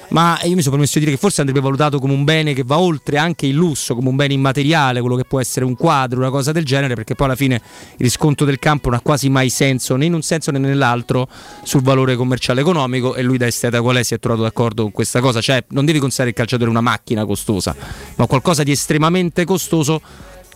[0.09, 2.63] ma io mi sono permesso di dire che forse andrebbe valutato come un bene che
[2.65, 6.19] va oltre anche il lusso, come un bene immateriale, quello che può essere un quadro,
[6.19, 7.61] una cosa del genere, perché poi alla fine il
[7.97, 11.27] riscontro del campo non ha quasi mai senso né in un senso né nell'altro
[11.63, 14.03] sul valore commerciale economico e lui da esteta qual è?
[14.03, 17.25] Si è trovato d'accordo con questa cosa, cioè non devi considerare il calciatore una macchina
[17.25, 17.75] costosa,
[18.15, 20.01] ma qualcosa di estremamente costoso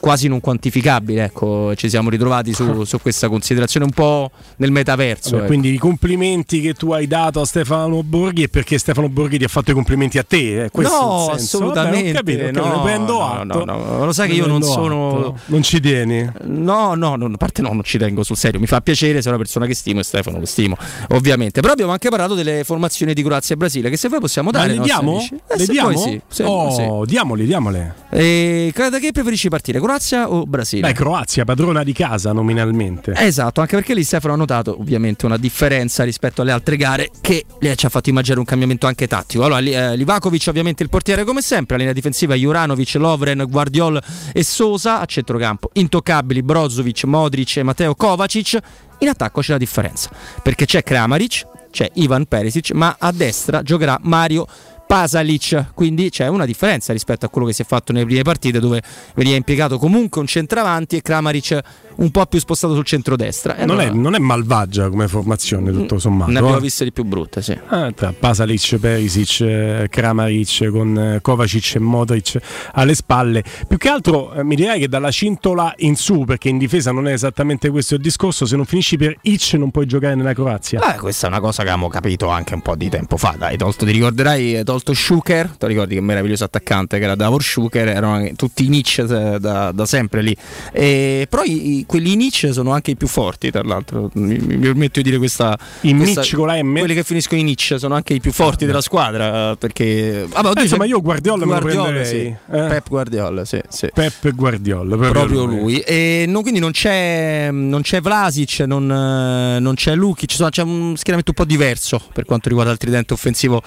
[0.01, 5.29] quasi non quantificabile, ecco, ci siamo ritrovati su, su questa considerazione un po' nel metaverso.
[5.29, 5.47] Vabbè, ecco.
[5.47, 9.43] Quindi i complimenti che tu hai dato a Stefano Borghi è perché Stefano Borghi ti
[9.45, 10.65] ha fatto i complimenti a te.
[10.65, 10.69] eh?
[10.71, 13.65] Questo No, assolutamente, Vabbè, capito, ho capito, no, prendo no, atto.
[13.65, 15.37] no, no, lo sai che io non sono- atto.
[15.45, 16.29] Non ci tieni.
[16.45, 19.31] No, no, no, a parte no, non ci tengo sul serio, mi fa piacere, sei
[19.31, 20.75] una persona che stimo e Stefano lo stimo,
[21.09, 21.61] ovviamente.
[21.61, 24.57] Però abbiamo anche parlato delle formazioni di Croazia e Brasile, che se vuoi possiamo Ma
[24.59, 24.73] dare.
[24.73, 25.43] le ai nostri diamo?
[25.47, 25.91] Eh, Le diamo?
[25.91, 27.09] vuoi sì, se- oh, sì.
[27.11, 27.95] diamoli, diamole.
[28.09, 30.87] E da che preferisci partire, Croazia o Brasile?
[30.87, 33.11] Beh, Croazia, padrona di casa nominalmente.
[33.13, 37.43] Esatto, anche perché lì Stefano ha notato ovviamente una differenza rispetto alle altre gare che
[37.59, 39.43] eh, ci ha fatto immaginare un cambiamento anche tattico.
[39.43, 44.01] Allora, eh, Livakovic ovviamente il portiere come sempre, linea difensiva Juranovic, Lovren, Guardiol
[44.31, 45.71] e Sosa a centrocampo.
[45.73, 48.57] Intoccabili Brozovic, Modric e Matteo Kovacic.
[48.99, 50.09] In attacco c'è la differenza,
[50.41, 54.47] perché c'è Kramaric, c'è Ivan Perisic, ma a destra giocherà Mario
[54.91, 58.59] Pasalic, quindi c'è una differenza rispetto a quello che si è fatto nelle prime partite
[58.59, 58.81] dove
[59.15, 61.61] veniva impiegato comunque un centravanti e Kramaric
[61.95, 63.55] un po' più spostato sul centrodestra.
[63.57, 66.31] E Non è, allora- non è malvagia come formazione, tutto sommato.
[66.31, 66.61] ne abbiamo eh.
[66.61, 67.57] viste di più brutte, sì.
[67.67, 72.39] Ah, tra Pasalic, Perisic, eh, Kramaric con eh, Kovacic e Modric
[72.73, 73.43] alle spalle.
[73.67, 77.07] Più che altro eh, mi direi che dalla cintola in su, perché in difesa non
[77.07, 80.93] è esattamente questo il discorso, se non finisci per Ic non puoi giocare nella Croazia.
[80.95, 83.35] Eh, questa è una cosa che avevamo capito anche un po' di tempo fa.
[83.37, 87.43] Dai, tolto, ti ricorderai, hai tolto Schuker, ti ricordi che meraviglioso attaccante che era Davor
[87.43, 90.35] Schuker, erano tutti i Nietzsche eh, da, da sempre lì.
[90.71, 94.09] E, però i- quelli Nietzsche sono anche i più forti, tra l'altro.
[94.13, 95.57] Mi, mi permetto di dire questa.
[95.81, 96.77] I Nietzsche con la M?
[96.77, 99.55] Quelli che finiscono in Nietzsche sono anche i più forti della squadra.
[99.55, 100.25] Perché.
[100.29, 102.15] Vabbè, oddio, Eh, insomma, io Guardiola me lo Guardiola, sì.
[102.15, 102.35] Eh.
[102.49, 103.89] Pep Guardiola, sì, sì.
[103.93, 105.79] Pep Guardiola, proprio, Proprio lui.
[105.79, 110.63] E no, quindi non c'è, non c'è Vlasic, non, eh, non c'è Lukic, insomma, c'è
[110.63, 113.61] un schieramento un po' diverso per quanto riguarda il tridente offensivo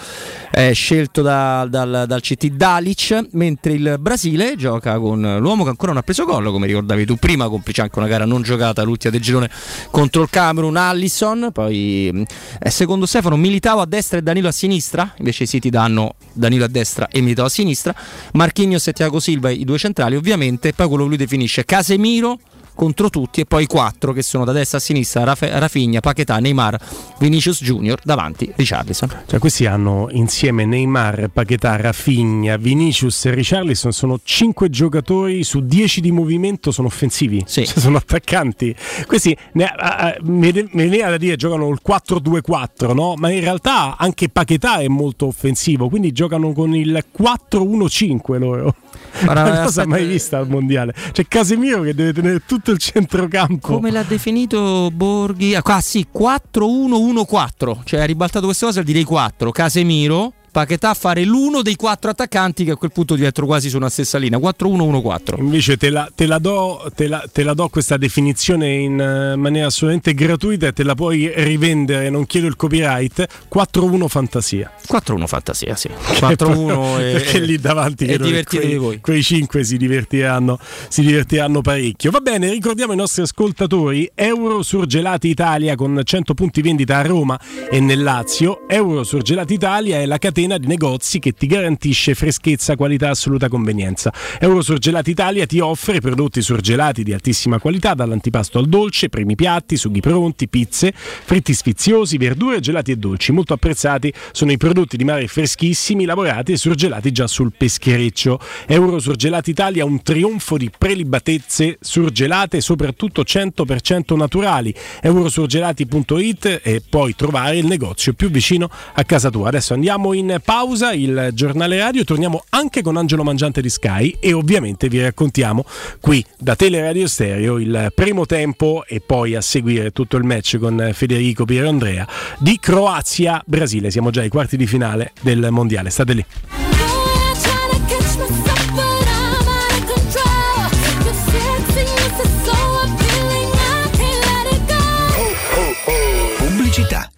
[0.51, 5.93] eh, scelto da- dal, dal CT Dalic, mentre il Brasile gioca con l'uomo che ancora
[5.93, 9.13] non ha preso gol, come ricordavi tu prima, complice anche una gara non giocata, l'ultima
[9.13, 9.51] del girone
[9.91, 12.27] contro il Camerun, Allison, poi
[12.59, 16.65] eh, secondo Stefano Militao a destra e Danilo a sinistra, invece i City danno Danilo
[16.65, 17.95] a destra e Militao a sinistra,
[18.33, 22.39] Marquinhos e Thiago Silva i due centrali ovviamente, poi quello che lui definisce Casemiro
[22.75, 26.39] contro tutti e poi i quattro che sono da destra a sinistra Raf- Rafinha, Paquetà,
[26.39, 26.79] Neymar,
[27.19, 29.23] Vinicius Junior davanti Richarlison.
[29.27, 33.93] Cioè, questi hanno insieme Neymar, Paquetà, Rafinha, Vinicius e Richarlison.
[33.93, 37.45] Sono 5 giocatori su 10 di movimento, sono offensivi.
[37.47, 38.75] Cioè, sono attaccanti.
[39.07, 43.15] Questi ne- a- a- mi veniva da dire giocano il 4-2-4, no?
[43.17, 48.75] Ma in realtà anche Paquetà è molto offensivo, quindi giocano con il 4-1-5 loro.
[49.23, 50.95] Una cosa aspetta- mai vista al mondiale.
[51.13, 53.75] C'è Casemiro che deve tenere tutto il centrocampo.
[53.75, 55.55] Come l'ha definito Borghi?
[55.55, 61.25] Ah, sì, 4-1-1-4, cioè ha ribaltato queste cose al direi 4, Casemiro, Paquetà a fare
[61.25, 65.41] l'uno dei quattro attaccanti che a quel punto diventano quasi su una stessa linea, 4-1-1-4.
[65.41, 69.35] Invece te la, te la do, te la- te la do questa definizione in eh,
[69.35, 74.71] maniera assolutamente gratuita e te la puoi rivendere, non chiedo il copyright, 4-1 fantasia.
[74.89, 75.89] 4-1 fantasia, sì.
[75.89, 79.01] 4-1 e- Perché lì davanti e divertitevi quei, voi.
[79.01, 80.57] quei 5 si divertiranno,
[80.89, 82.13] si divertiranno parecchio.
[82.13, 87.37] Va bene, ricordiamo ai nostri ascoltatori Euro Surgelati Italia con 100 punti vendita a Roma
[87.69, 88.69] e nel Lazio.
[88.69, 94.13] Euro Surgelati Italia è la catena di negozi che ti garantisce freschezza, qualità assoluta convenienza.
[94.39, 99.77] Euro Surgelati Italia ti offre prodotti surgelati di altissima qualità, dall'antipasto al dolce, primi piatti,
[99.77, 103.33] sughi pronti, pizze, fritti sfiziosi, verdure, gelati e dolci.
[103.33, 108.39] Molto apprezzati sono i prodotti di mare freschissimi, lavorati e surgelati già sul peschereccio.
[108.67, 114.75] Euro Surgelati Italia, un trionfo di prelibatezze surgelate, soprattutto 100% naturali.
[115.01, 119.49] Eurosurgelati.it e puoi trovare il negozio più vicino a casa tua.
[119.49, 124.33] Adesso andiamo in pausa, il giornale radio, torniamo anche con Angelo Mangiante di Sky e
[124.33, 125.65] ovviamente vi raccontiamo
[126.01, 130.91] qui da Teleradio Stereo il primo tempo e poi a seguire tutto il match con
[130.93, 132.07] Federico Piero Andrea
[132.39, 133.91] di Croazia-Brasile.
[133.91, 135.91] Siamo già ai quarti di finale del mondiale.
[135.91, 136.25] State lì.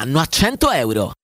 [0.00, 1.12] a 100 euro.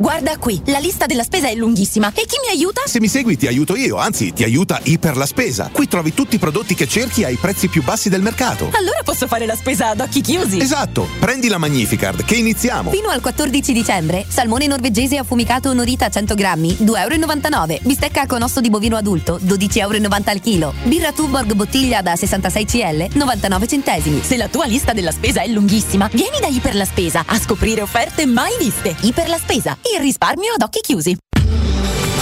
[0.00, 2.08] Guarda qui, la lista della spesa è lunghissima.
[2.14, 2.80] E chi mi aiuta?
[2.86, 5.68] Se mi segui ti aiuto io, anzi ti aiuta Iper la Spesa.
[5.70, 8.70] Qui trovi tutti i prodotti che cerchi ai prezzi più bassi del mercato.
[8.72, 10.58] Allora posso fare la spesa ad occhi chiusi.
[10.58, 12.90] Esatto, prendi la Magnificard che iniziamo.
[12.90, 17.78] Fino al 14 dicembre, salmone norvegese affumicato onorita 100 grammi, 2,99 euro.
[17.82, 20.72] Bistecca con osso di bovino adulto, 12,90 euro al chilo.
[20.84, 24.22] Birra Tuborg bottiglia da 66 cl, 99 centesimi.
[24.22, 27.82] Se la tua lista della spesa è lunghissima, vieni da Iper la Spesa a scoprire
[27.82, 28.96] offerte mai viste.
[29.02, 31.16] Iper la Spesa, il risparmio ad occhi chiusi.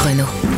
[0.02, 0.57] Panno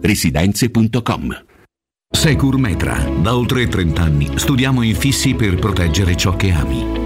[0.00, 1.44] residenze.com.
[2.08, 2.96] Secur Metra.
[3.20, 7.05] Da oltre 30 anni studiamo infissi per proteggere ciò che ami.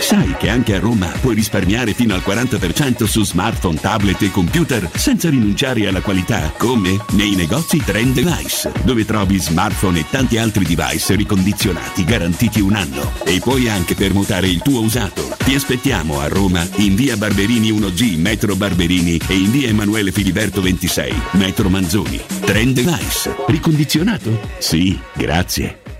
[0.00, 4.90] Sai che anche a Roma puoi risparmiare fino al 40% su smartphone, tablet e computer
[4.94, 6.52] senza rinunciare alla qualità?
[6.56, 6.96] Come?
[7.10, 13.12] Nei negozi Trend Device, dove trovi smartphone e tanti altri device ricondizionati garantiti un anno.
[13.24, 15.36] E puoi anche permutare il tuo usato.
[15.44, 20.60] Ti aspettiamo a Roma in via Barberini 1G, metro Barberini e in via Emanuele Filiberto
[20.62, 22.20] 26, metro Manzoni.
[22.40, 23.36] Trend Device.
[23.46, 24.40] Ricondizionato?
[24.58, 25.99] Sì, grazie.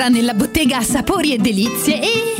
[0.00, 2.39] Entra nella bottega Sapori e Delizie e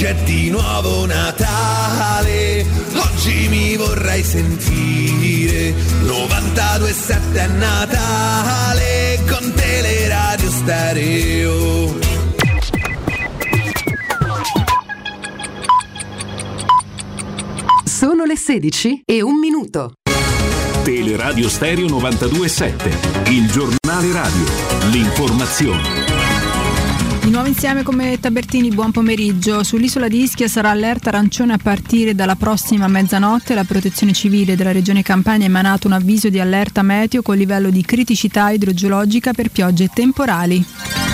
[0.00, 2.64] Oggi è di nuovo Natale,
[2.94, 5.74] oggi mi vorrei sentire
[6.04, 11.98] 92.7 è Natale con Teleradio Stereo.
[17.84, 19.92] Sono le 16 e un minuto.
[20.82, 24.44] Teleradio Stereo 92.7, il giornale radio,
[24.92, 26.19] l'informazione.
[27.30, 29.62] Di nuovo insieme con me Tabertini, buon pomeriggio.
[29.62, 33.54] Sull'isola di Ischia sarà allerta arancione a partire dalla prossima mezzanotte.
[33.54, 37.70] La protezione civile della regione Campania ha emanato un avviso di allerta meteo con livello
[37.70, 41.09] di criticità idrogeologica per piogge temporali.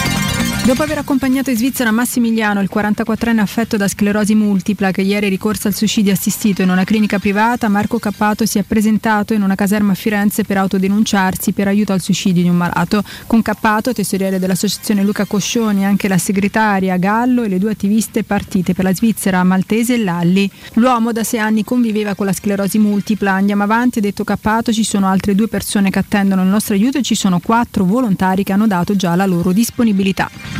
[0.66, 5.28] Dopo aver accompagnato in Svizzera Massimiliano, il 44enne affetto da sclerosi multipla che ieri è
[5.28, 9.55] ricorso al suicidio assistito in una clinica privata, Marco Cappato si è presentato in una
[9.55, 13.05] caserma a Firenze per autodenunciarsi per aiuto al suicidio di un malato.
[13.28, 18.74] Con Cappato, tesoriere dell'associazione Luca Coscioni, anche la segretaria Gallo e le due attiviste partite
[18.74, 20.51] per la Svizzera Maltese e Lalli.
[20.72, 23.30] L'uomo da sei anni conviveva con la sclerosi multipla.
[23.30, 27.02] Andiamo avanti, detto Cappato, ci sono altre due persone che attendono il nostro aiuto e
[27.02, 30.55] ci sono quattro volontari che hanno dato già la loro disponibilità.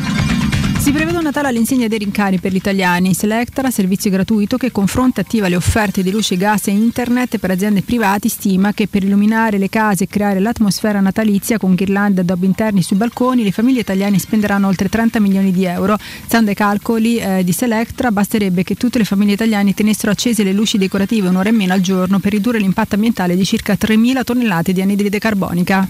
[0.87, 3.13] Si prevede un Natale all'insegna dei rincari per gli italiani.
[3.13, 7.51] Selectra, servizio gratuito che confronta e attiva le offerte di luce, gas e internet per
[7.51, 12.47] aziende private, stima che per illuminare le case e creare l'atmosfera natalizia con ghirlande addobbi
[12.47, 15.99] interni sui balconi, le famiglie italiane spenderanno oltre 30 milioni di euro.
[15.99, 20.53] Stando ai calcoli eh, di Selectra, basterebbe che tutte le famiglie italiane tenessero accese le
[20.53, 24.73] luci decorative un'ora in meno al giorno per ridurre l'impatto ambientale di circa 3.000 tonnellate
[24.73, 25.89] di anidride carbonica.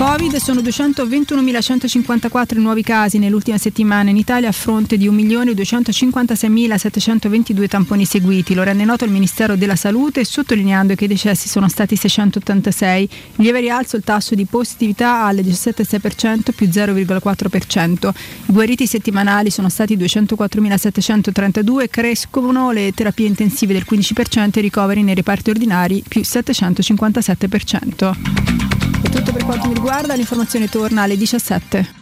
[0.00, 8.54] Covid sono 221.154 nuovi casi nell'ultima settimana in Italia a fronte di 1.256.722 tamponi seguiti.
[8.54, 13.08] Lo rende noto il Ministero della Salute sottolineando che i decessi sono stati 686.
[13.36, 18.08] In lieve rialzo il tasso di positività al 17,6% più 0,4%.
[18.08, 18.12] I
[18.46, 25.14] guariti settimanali sono stati 204.732, crescono le terapie intensive del 15% e i ricoveri nei
[25.14, 28.78] reparti ordinari più 757%.
[29.02, 31.94] È tutto per quanto mi riguarda, l'informazione torna alle 17.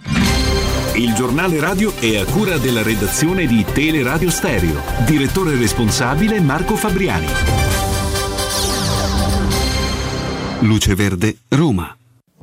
[0.97, 4.83] Il giornale radio è a cura della redazione di Teleradio Stereo.
[5.07, 7.27] Direttore responsabile Marco Fabriani.
[10.61, 11.98] Luce Verde, Roma.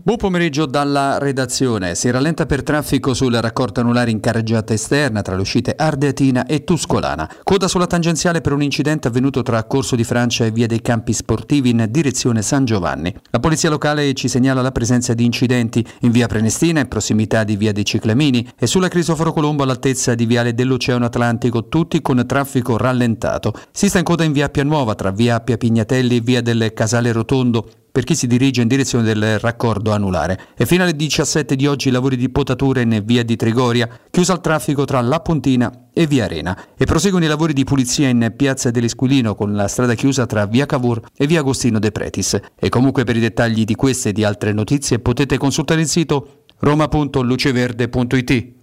[0.06, 1.96] Buon pomeriggio dalla redazione.
[1.96, 6.64] Si rallenta per traffico sulla raccorta anulare in carreggiata esterna tra le uscite Ardeatina e
[6.64, 7.28] Tuscolana.
[7.42, 11.12] Coda sulla tangenziale per un incidente avvenuto tra Corso di Francia e Via dei Campi
[11.12, 13.12] Sportivi in direzione San Giovanni.
[13.32, 17.56] La polizia locale ci segnala la presenza di incidenti in via Prenestina in prossimità di
[17.56, 22.78] via dei Ciclamini e sulla Cristoforo Colombo all'altezza di viale dell'Oceano Atlantico, tutti con traffico
[22.78, 23.54] rallentato.
[23.72, 26.74] Si sta in coda in via Appia Nuova tra via Appia Pignatelli e via del
[26.76, 30.48] Casale Rotondo per chi si dirige in direzione del raccordo anulare.
[30.58, 34.34] E fino alle 17 di oggi i lavori di potatura in via di Trigoria, chiusa
[34.34, 36.62] al traffico tra La Pontina e via Arena.
[36.76, 40.66] E proseguono i lavori di pulizia in piazza dell'Esquilino con la strada chiusa tra via
[40.66, 42.38] Cavour e via Agostino De Pretis.
[42.60, 46.44] E comunque per i dettagli di queste e di altre notizie potete consultare il sito
[46.60, 48.54] roma.luceverde.it.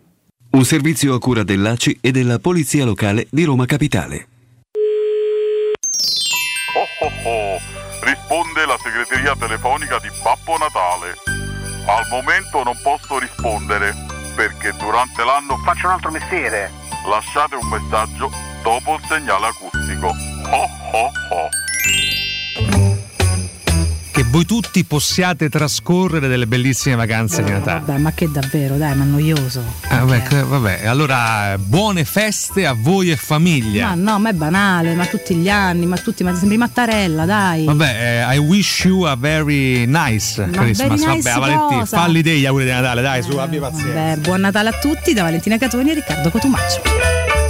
[0.51, 4.27] Un servizio a cura dell'ACI e della Polizia Locale di Roma Capitale.
[6.75, 11.17] Oh oh oh, risponde la segreteria telefonica di Babbo Natale.
[11.87, 13.95] Al momento non posso rispondere
[14.35, 16.71] perché durante l'anno faccio un altro mestiere.
[17.09, 18.31] Lasciate un messaggio
[18.63, 20.07] dopo il segnale acustico.
[20.07, 22.22] Oh oh oh.
[24.13, 27.83] Che voi tutti possiate trascorrere delle bellissime vacanze di Natale.
[27.87, 29.65] Vabbè, ma che davvero, dai, ma noioso.
[29.89, 33.89] Ah, vabbè, vabbè, allora buone feste a voi e famiglia.
[33.89, 37.65] Ma no, ma è banale, ma tutti gli anni, ma tutti, ma sembri Mattarella, dai.
[37.65, 40.77] Vabbè, eh, I wish you a very nice Christmas.
[40.77, 43.93] very nice vabbè, Valentina, falli te gli auguri di Natale, dai, su, abbi pazienza.
[43.95, 47.42] Beh, buon Natale a tutti da Valentina Catoni e Riccardo Cotumaccio.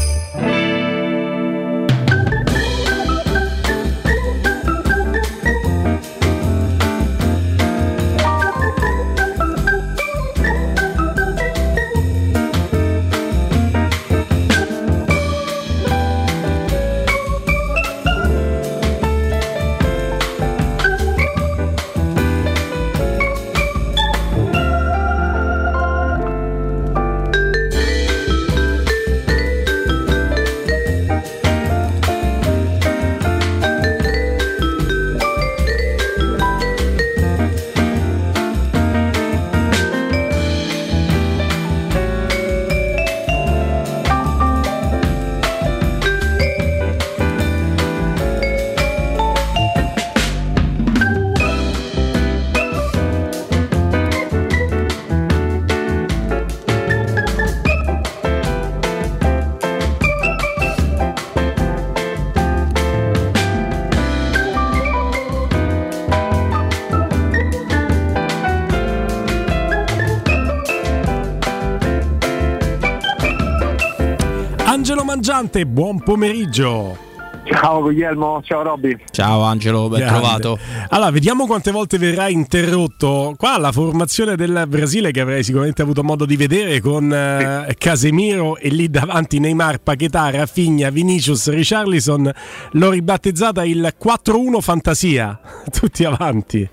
[75.25, 76.99] Mangiante, buon pomeriggio.
[77.45, 78.97] Ciao Guglielmo, ciao Robby.
[79.09, 80.19] Ciao Angelo, ben Grande.
[80.19, 80.59] trovato.
[80.89, 83.33] Allora, vediamo quante volte verrà interrotto.
[83.39, 88.57] Qua la formazione del Brasile che avrei sicuramente avuto modo di vedere con eh, Casemiro
[88.57, 92.29] e lì davanti Neymar, Paquetá, Rafinha, Vinicius, Richarlison.
[92.73, 95.39] L'ho ribattezzata il 4-1 fantasia.
[95.71, 96.69] Tutti avanti.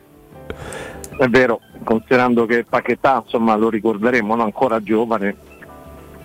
[1.19, 4.41] È vero, considerando che Paquetà, insomma, lo ricorderemo, no?
[4.41, 5.35] ancora giovane,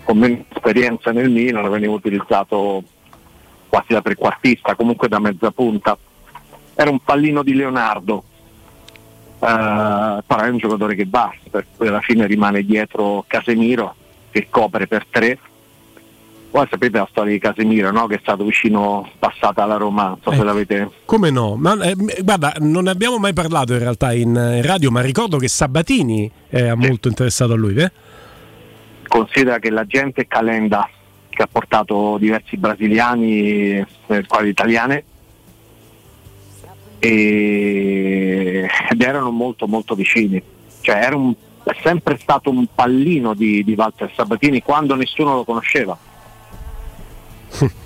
[0.05, 2.83] con meno esperienza nel Milan, veniva utilizzato
[3.67, 5.97] quasi da trequartista, comunque da mezza punta.
[6.75, 8.23] Era un pallino di Leonardo,
[9.39, 13.95] eh, però è un giocatore che basta, per cui alla fine rimane dietro Casemiro
[14.29, 15.39] che copre per tre.
[16.51, 18.07] Poi sapete la storia di Casemiro, no?
[18.07, 20.43] che è stato vicino, passata alla Roma, non so se Eh.
[20.43, 20.89] l'avete...
[21.03, 21.55] Come no?
[21.57, 25.37] Ma, eh, guarda, non ne abbiamo mai parlato in realtà in, eh, radio, ma ricordo
[25.37, 27.75] che Sabatini è molto interessato a lui.
[27.75, 27.91] Eh?
[29.07, 30.89] Considera che l'agente Calenda
[31.29, 35.03] che ha portato diversi brasiliani nelle squadre italiane
[36.99, 40.41] e- ed erano molto molto vicini.
[40.81, 41.33] Cioè era un-
[41.63, 45.97] è sempre stato un pallino di, di Walter Sabatini quando nessuno lo conosceva.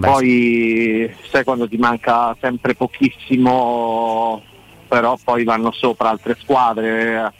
[0.00, 4.42] Poi sai quando ti manca sempre pochissimo
[4.88, 7.32] però poi vanno sopra altre squadre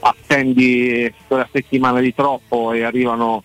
[0.00, 3.42] attendi quella settimana di troppo e arrivano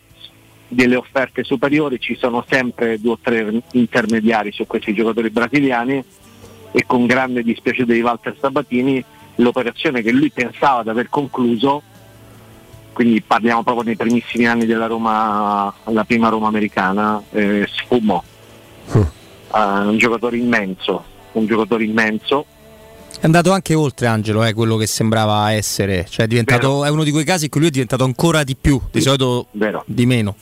[0.68, 6.04] delle offerte superiori, ci sono sempre due o tre intermediari su questi giocatori brasiliani
[6.72, 9.04] e con grande dispiacere di Walter Sabatini
[9.36, 11.82] l'operazione che lui pensava di aver concluso,
[12.94, 18.22] quindi parliamo proprio nei primissimi anni della Roma, la prima Roma americana, eh, sfumò.
[18.94, 19.00] Eh,
[19.56, 21.04] un giocatore immenso,
[21.34, 22.46] un giocatore immenso
[23.24, 26.06] È andato anche oltre Angelo, eh, quello che sembrava essere.
[26.10, 26.84] Cioè è diventato.
[26.84, 29.48] È uno di quei casi in cui lui è diventato ancora di più, di solito
[29.86, 30.36] di meno.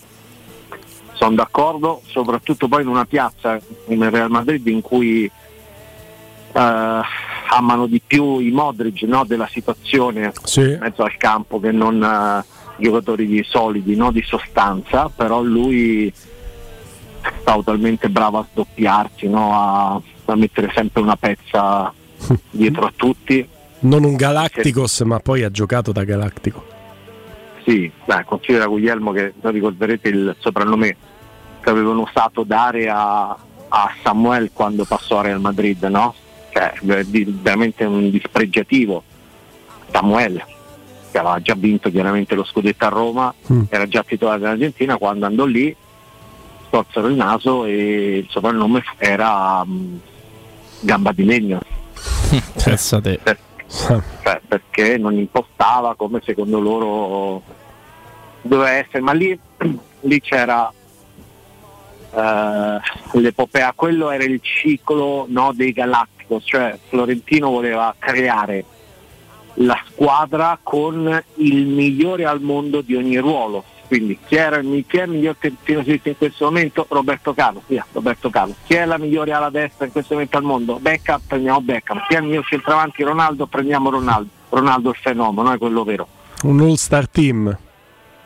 [1.13, 5.31] sono d'accordo, soprattutto poi in una piazza come Real Madrid in cui eh,
[7.49, 12.43] amano di più i Modric no, della situazione in mezzo al campo che non eh,
[12.81, 19.53] giocatori di solidi, no, di sostanza, però lui è stato talmente bravo a sdoppiarsi, no,
[19.53, 21.93] a, a mettere sempre una pezza
[22.49, 23.47] dietro a tutti.
[23.79, 26.65] Non un Galacticos, ma poi ha giocato da Galactico.
[27.65, 30.95] Sì, beh, considera Guglielmo che non ricorderete il soprannome
[31.61, 33.29] che avevano usato dare a,
[33.67, 36.13] a Samuel quando passò a Real Madrid, no?
[36.51, 39.03] Cioè, veramente un dispregiativo.
[39.91, 40.43] Samuel,
[41.11, 43.33] che aveva già vinto chiaramente lo scudetto a Roma,
[43.69, 45.75] era già titolare dell'Argentina, quando andò lì
[46.71, 49.95] storsero il naso e il soprannome era mm,
[50.79, 51.59] Gamba di Legno.
[52.63, 53.19] Pensa te.
[53.21, 53.39] Per-
[53.71, 57.41] cioè, perché non impostava come secondo loro
[58.41, 59.37] doveva essere, ma lì,
[60.01, 60.71] lì c'era
[62.13, 62.79] eh,
[63.13, 68.65] l'epopea, quello era il ciclo no, dei Galacticos, cioè Florentino voleva creare
[69.55, 73.63] la squadra con il migliore al mondo di ogni ruolo.
[73.91, 76.85] Quindi chi, era il, chi è il miglior terzino in questo momento?
[76.87, 78.55] Roberto Carlos, via, Roberto Carlos.
[78.65, 80.79] Chi è la migliore ala destra in questo momento al mondo?
[80.79, 82.01] Beckham, prendiamo Beckham.
[82.07, 83.47] Chi è il miglior centravanti Ronaldo?
[83.47, 84.29] Prendiamo Ronaldo.
[84.47, 86.07] Ronaldo è il fenomeno, è quello vero.
[86.43, 87.53] Un all-star team.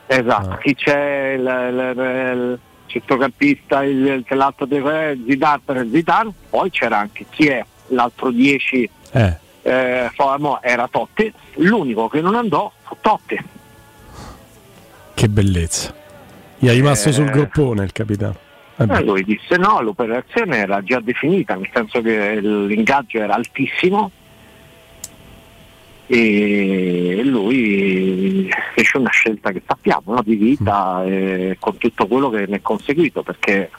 [0.06, 6.70] Esatto, chi c'è il, il- il centrocampista, il, il- l'altro eh, Zidane per Zidane, poi
[6.70, 9.38] c'era anche chi è l'altro 10 Eh.
[9.64, 10.12] eh,
[10.62, 13.54] era Totti, l'unico che non andò fu Totti.
[15.16, 15.94] Che bellezza.
[16.60, 17.14] Gli è rimasto Eh.
[17.14, 18.36] sul groppone il capitano.
[18.78, 24.12] Eh, lui disse no, l'operazione era già definita, nel senso che l'ingaggio era altissimo
[26.08, 32.46] e lui fece una scelta che sappiamo no, di vita e con tutto quello che
[32.48, 33.72] ne è conseguito perché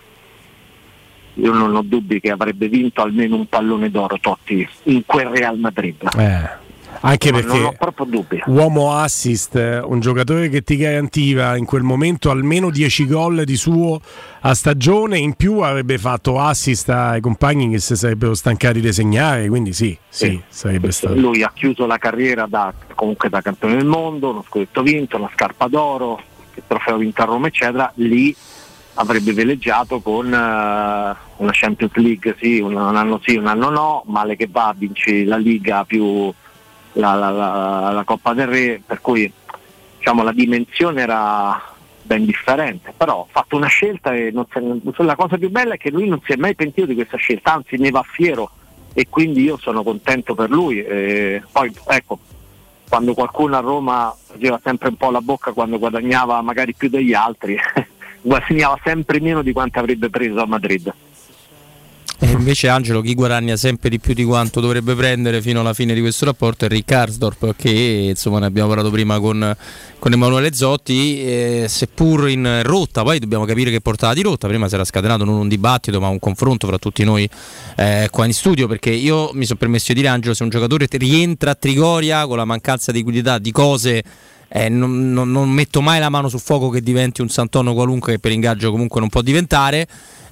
[1.34, 5.58] io non ho dubbi che avrebbe vinto almeno un pallone d'oro Totti in quel Real
[5.58, 6.02] Madrid.
[6.18, 6.48] Eh,
[7.01, 8.43] Anche Ma non ho perché proprio dubbi.
[8.47, 13.56] uomo assist, eh, un giocatore che ti garantiva in quel momento almeno 10 gol di
[13.56, 14.01] suo
[14.40, 19.48] a stagione, in più avrebbe fatto assist ai compagni che si sarebbero stancati di segnare,
[19.48, 21.14] quindi sì, sì, sarebbe stato.
[21.14, 25.31] Lui ha chiuso la carriera da, comunque da campione del mondo, uno scudetto vinto, una
[25.32, 26.20] scarpa d'oro,
[26.55, 27.90] il trofeo vinto a Roma, eccetera.
[27.97, 28.35] Lì
[28.94, 30.36] avrebbe veleggiato con eh,
[31.36, 35.24] una Champions League, sì, un, un anno sì, un anno no, male che va, vinci
[35.24, 36.32] la Liga più
[36.97, 39.31] la, la- la- la Coppa del Re, per cui
[39.98, 41.60] diciamo, la dimensione era
[42.02, 45.90] ben differente, però ha fatto una scelta e se- la cosa più bella è che
[45.90, 48.51] lui non si è mai pentito di questa scelta, anzi ne va fiero
[48.94, 50.82] e quindi io sono contento per lui.
[50.82, 52.18] E poi ecco,
[52.89, 57.12] quando qualcuno a Roma faceva sempre un po' la bocca quando guadagnava magari più degli
[57.12, 57.59] altri,
[58.23, 60.94] guadagnava sempre meno di quanto avrebbe preso a Madrid.
[62.18, 65.93] E invece Angelo chi guadagna sempre di più di quanto dovrebbe prendere fino alla fine
[65.93, 69.55] di questo rapporto è Rick Karsdorp che insomma ne abbiamo parlato prima con,
[69.98, 71.22] con Emanuele Zotti.
[71.22, 74.48] Eh, seppur in rotta poi dobbiamo capire che portata di rotta.
[74.48, 77.28] Prima si era scatenato non un dibattito ma un confronto fra tutti noi
[77.76, 80.86] eh, qua in studio perché io mi sono permesso di dire Angelo se un giocatore
[80.90, 84.02] rientra a Trigoria con la mancanza di liquidità di cose
[84.48, 88.12] eh, non, non, non metto mai la mano sul fuoco che diventi un Santonno qualunque
[88.12, 89.86] che per ingaggio comunque non può diventare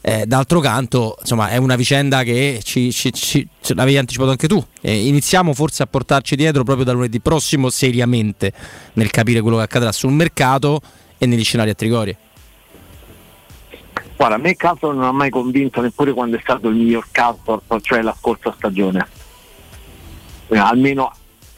[0.06, 4.62] eh, d'altro canto, insomma, è una vicenda che ci, ci, ci, l'avevi anticipato anche tu.
[4.82, 8.52] Eh, iniziamo forse a portarci dietro proprio da lunedì prossimo, seriamente,
[8.92, 10.82] nel capire quello che accadrà sul mercato
[11.16, 12.14] e negli scenari a Trigoria.
[14.14, 17.62] Guarda, a me Castro non ha mai convinto neppure quando è stato il miglior Castro,
[17.80, 19.08] cioè la scorsa stagione.
[20.48, 21.10] Eh, almeno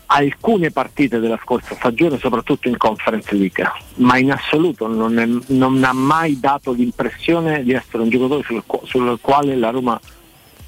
[0.07, 3.65] alcune partite della scorsa stagione, soprattutto in Conference League,
[3.97, 8.62] ma in assoluto non, è, non ha mai dato l'impressione di essere un giocatore sul,
[8.85, 10.01] sul, quale la Roma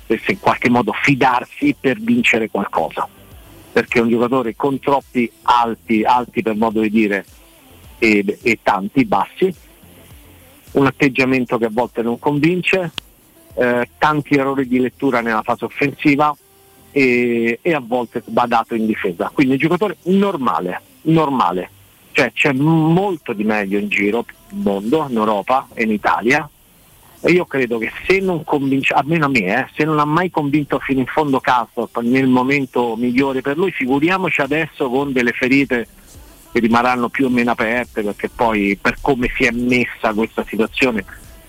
[0.06, 3.08] dovesse in qualche modo fidarsi per vincere qualcosa,
[3.72, 7.24] perché è un giocatore con troppi alti, alti per modo di dire,
[7.98, 9.54] e, e tanti bassi,
[10.72, 12.92] un atteggiamento che a volte non convince,
[13.54, 16.34] eh, tanti errori di lettura nella fase offensiva,
[16.98, 19.30] e, e a volte va dato in difesa.
[19.32, 21.70] Quindi un giocatore normale, normale.
[22.10, 26.48] Cioè c'è molto di meglio in giro, nel mondo, in Europa e in Italia.
[27.20, 30.30] E io credo che se non convince, almeno a me, eh, se non ha mai
[30.30, 35.86] convinto fino in fondo Castor nel momento migliore per lui, figuriamoci adesso con delle ferite
[36.50, 41.04] che rimarranno più o meno aperte perché poi per come si è messa questa situazione.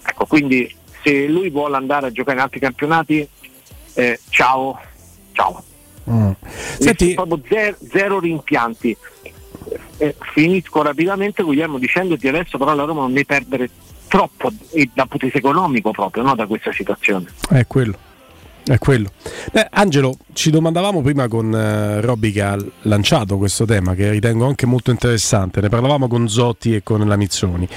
[0.06, 0.72] Ecco, quindi
[1.02, 3.28] se lui vuole andare a giocare in altri campionati,
[3.94, 4.80] eh, ciao,
[5.40, 5.64] ciao.
[6.10, 6.32] Mm.
[6.80, 7.14] Senti...
[7.14, 8.96] Proprio zero, zero rimpianti.
[9.98, 13.70] Eh, finisco rapidamente Guglielmo dicendoti adesso però la Roma non deve perdere
[14.08, 17.26] troppo e dal punto di vista economico proprio no, da questa situazione.
[17.50, 18.08] È quello.
[18.66, 19.12] È quello.
[19.52, 24.46] Beh, Angelo, ci domandavamo prima con eh, Robby che ha lanciato questo tema che ritengo
[24.46, 25.62] anche molto interessante.
[25.62, 27.68] Ne parlavamo con Zotti e con Lamizzoni.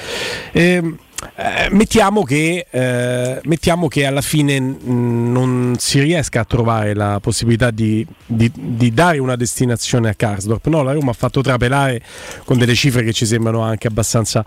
[0.53, 0.95] E,
[1.37, 7.71] eh, mettiamo, che, eh, mettiamo, che, alla fine non si riesca a trovare la possibilità
[7.71, 10.67] di, di, di, dare una destinazione a Karsdorp.
[10.67, 12.03] No, la Roma ha fatto trapelare
[12.45, 14.45] con delle cifre che ci sembrano anche abbastanza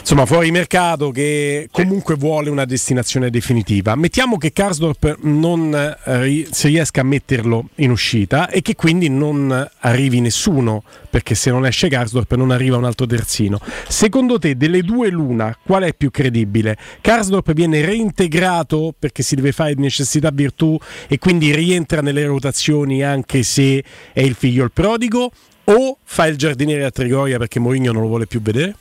[0.00, 3.94] insomma, fuori mercato, che comunque vuole una destinazione definitiva.
[3.94, 9.68] Mettiamo che Karsdorp non eh, si riesca a metterlo in uscita e che quindi non
[9.80, 10.82] arrivi nessuno,
[11.14, 13.60] perché se non esce Karsdorp non arriva un altro terzino.
[13.86, 16.76] Secondo te, delle due l'una, qual è più credibile?
[17.00, 20.76] Karsdorp viene reintegrato perché si deve fare di necessità virtù
[21.06, 25.30] e quindi rientra nelle rotazioni anche se è il figlio il prodigo?
[25.66, 28.74] O fa il giardiniere a Trigoria perché Mourinho non lo vuole più vedere?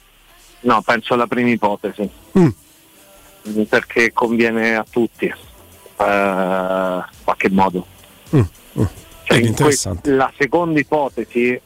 [0.61, 2.09] No, penso alla prima ipotesi.
[2.39, 3.61] Mm.
[3.69, 5.33] Perché conviene a tutti, eh,
[6.03, 7.85] in qualche modo.
[8.35, 8.41] Mm.
[8.79, 8.83] Mm.
[9.25, 11.61] Cioè, la seconda ipotesi,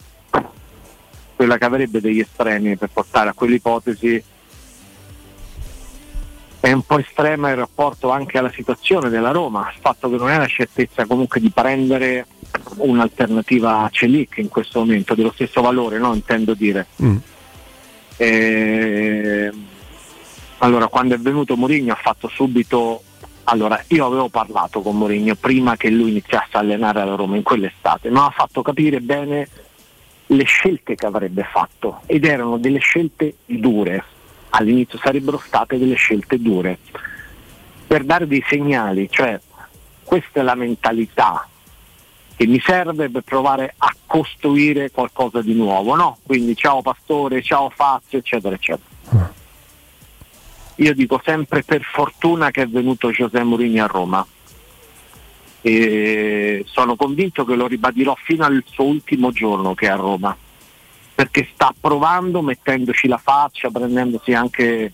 [1.38, 4.24] quella che avrebbe degli estremi per portare a quell'ipotesi,
[6.60, 10.32] è un po' estrema il rapporto anche alla situazione della Roma, il fatto che non
[10.32, 12.26] è la certezza comunque di prendere
[12.78, 16.16] un'alternativa a Celic in questo momento, dello stesso valore, no?
[16.16, 16.88] intendo dire.
[17.04, 17.18] Mm.
[18.18, 19.52] E...
[20.58, 23.04] Allora, quando è venuto Mourinho ha fatto subito.
[23.50, 27.44] Allora, io avevo parlato con Mourinho prima che lui iniziasse a allenare la Roma in
[27.44, 29.48] quell'estate, ma ha fatto capire bene
[30.28, 34.04] le scelte che avrebbe fatto ed erano delle scelte dure.
[34.50, 36.78] All'inizio sarebbero state delle scelte dure
[37.88, 39.40] per dare dei segnali, cioè
[40.04, 41.48] questa è la mentalità
[42.36, 46.20] che mi serve per provare a costruire qualcosa di nuovo, no?
[46.24, 49.34] Quindi ciao Pastore, ciao Fazio, eccetera, eccetera.
[50.76, 54.28] Io dico sempre per fortuna che è venuto José Mourinho a Roma.
[55.62, 60.36] E sono convinto che lo ribadirò fino al suo ultimo giorno che è a Roma,
[61.14, 64.94] perché sta provando, mettendoci la faccia, prendendosi anche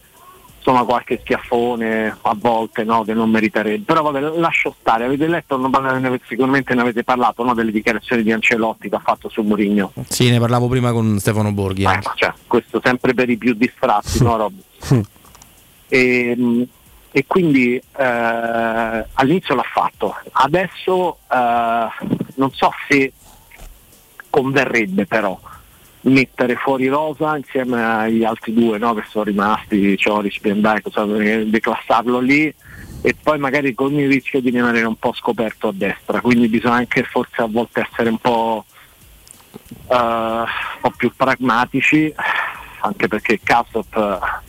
[0.64, 3.84] insomma qualche schiaffone a volte no, che non meriterebbe.
[3.84, 8.31] Però vabbè, lascio stare, avete letto, non, sicuramente ne avete parlato no, delle dichiarazioni di
[8.31, 9.91] Ancelotti che ha fatto su Mourinho.
[10.07, 11.84] Sì, ne parlavo prima con Stefano Borghi.
[11.84, 14.53] Eh, cioè, questo sempre per i più distratti, no Rob?
[15.90, 16.68] e,
[17.15, 21.88] e, quindi eh, all'inizio l'ha fatto, adesso eh,
[22.35, 23.14] non so se
[24.30, 25.40] converrebbe però
[26.02, 30.81] mettere fuori Rosa insieme agli altri due no, che sono rimasti, Cioric, Bendai,
[31.49, 32.53] declassarlo lì
[33.02, 36.76] e poi magari con il rischio di rimanere un po' scoperto a destra, quindi bisogna
[36.76, 38.65] anche forse a volte essere un po',
[39.88, 40.45] uh, un
[40.81, 42.14] po più pragmatici,
[42.80, 44.41] anche perché Kassop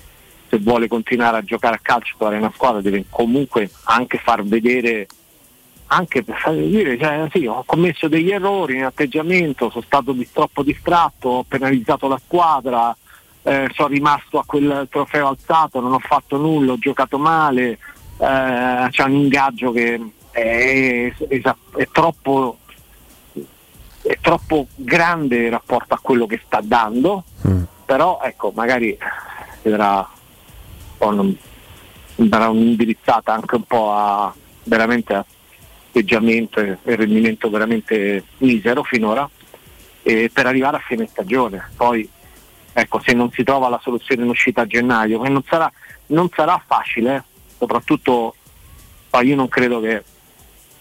[0.54, 5.06] se vuole continuare a giocare a calcio trovare una squadra deve comunque anche far vedere
[5.86, 10.28] anche per far dire cioè, sì, ho commesso degli errori in atteggiamento sono stato di-
[10.32, 12.96] troppo distratto ho penalizzato la squadra
[13.42, 17.78] eh, sono rimasto a quel trofeo alzato non ho fatto nulla ho giocato male
[18.18, 20.00] eh, c'è un ingaggio che
[20.30, 22.58] è, è- è troppo
[24.02, 27.24] è troppo grande in rapporto a quello che sta dando
[27.84, 28.96] però ecco magari
[29.62, 30.06] vedrà
[30.98, 31.36] o non-
[32.16, 34.34] darà un'indirizzata anche un po' a
[34.64, 35.24] veramente a
[35.94, 39.28] atteggiamento e rendimento veramente misero finora
[40.02, 41.70] e per arrivare a fine stagione.
[41.76, 42.08] Poi
[42.72, 45.70] ecco se non si trova la soluzione in uscita a gennaio che non sarà,
[46.06, 47.22] non sarà facile eh,
[47.56, 48.34] soprattutto
[49.08, 50.02] poi io non credo che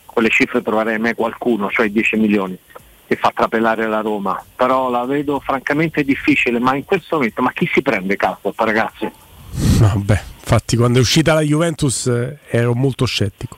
[0.06, 2.58] quelle cifre troverei mai qualcuno cioè 10 milioni
[3.06, 4.44] che fa trapelare la Roma.
[4.56, 9.12] Però la vedo francamente difficile ma in questo momento ma chi si prende Caspot ragazzi?
[9.56, 13.58] Vabbè, infatti quando è uscita la Juventus eh, ero molto scettico.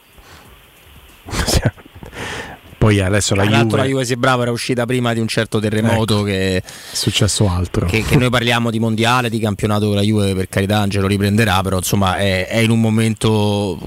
[2.78, 5.28] Poi adesso la Tra l'altro Juve la Juve si brava era uscita prima di un
[5.28, 7.88] certo terremoto che è successo altro.
[7.88, 11.62] che, che noi parliamo di mondiale, di campionato con la Juve, per carità Angelo riprenderà,
[11.62, 13.80] però insomma è, è in un momento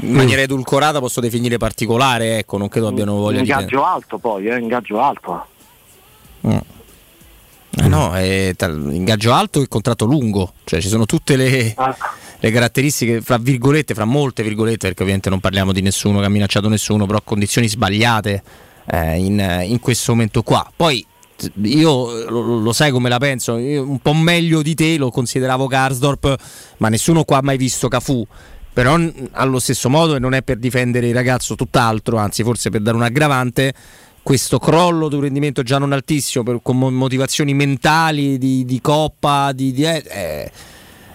[0.00, 3.48] in maniera edulcorata posso definire particolare, ecco, non credo abbiano voglia di...
[3.48, 5.46] ingaggio alto poi eh, ingaggio alto
[7.78, 11.96] Eh no, è ingaggio alto e contratto lungo, cioè ci sono tutte le, Ah.
[12.40, 16.30] le caratteristiche, fra virgolette, fra molte virgolette, perché ovviamente non parliamo di nessuno che ha
[16.30, 18.42] minacciato nessuno, però condizioni sbagliate
[18.86, 20.68] eh, in, in questo momento qua.
[20.74, 21.06] Poi
[21.62, 26.36] io lo, lo sai come la penso, un po' meglio di te lo consideravo Karsdorp,
[26.78, 28.26] ma nessuno qua ha mai visto Cafu.
[28.72, 28.96] Però
[29.32, 32.96] allo stesso modo, e non è per difendere il ragazzo, tutt'altro, anzi forse per dare
[32.96, 33.74] un aggravante,
[34.22, 38.80] questo crollo di un rendimento già non altissimo per- con mo- motivazioni mentali di, di
[38.80, 40.50] coppa, di, di- eh,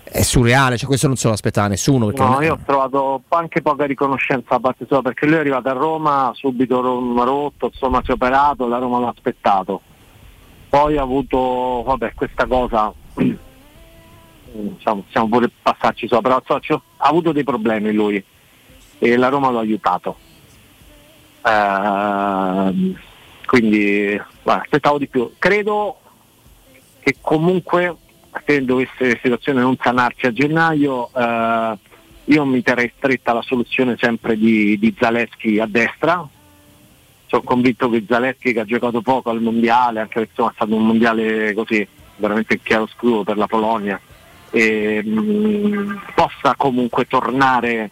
[0.03, 2.05] è, surreale, cioè questo non se lo aspettava nessuno.
[2.07, 5.39] Perché No, è- io ho trovato anche poca riconoscenza da parte sua perché lui è
[5.39, 9.81] arrivato a Roma, subito ro- rotto, insomma si è operato, la Roma l'ha aspettato.
[10.69, 12.91] Poi ha avuto, vabbè, questa cosa,
[14.51, 18.23] diciamo, possiamo pure passarci sopra, però so, ha avuto dei problemi lui
[18.99, 20.17] e la Roma l'ha aiutato.
[21.45, 22.99] Ehm,
[23.45, 25.31] quindi guarda, aspettavo di più.
[25.37, 25.99] Credo
[26.99, 27.95] che comunque
[28.45, 31.77] se dovesse la situazione non sanarsi a gennaio eh,
[32.25, 36.27] io mi terrei stretta la soluzione sempre di, di Zaleschi a destra
[37.27, 40.75] sono convinto che Zaleschi che ha giocato poco al mondiale anche perché insomma, è stato
[40.75, 43.99] un mondiale così veramente chiaroscuro per la Polonia
[44.49, 47.91] e, mh, possa comunque tornare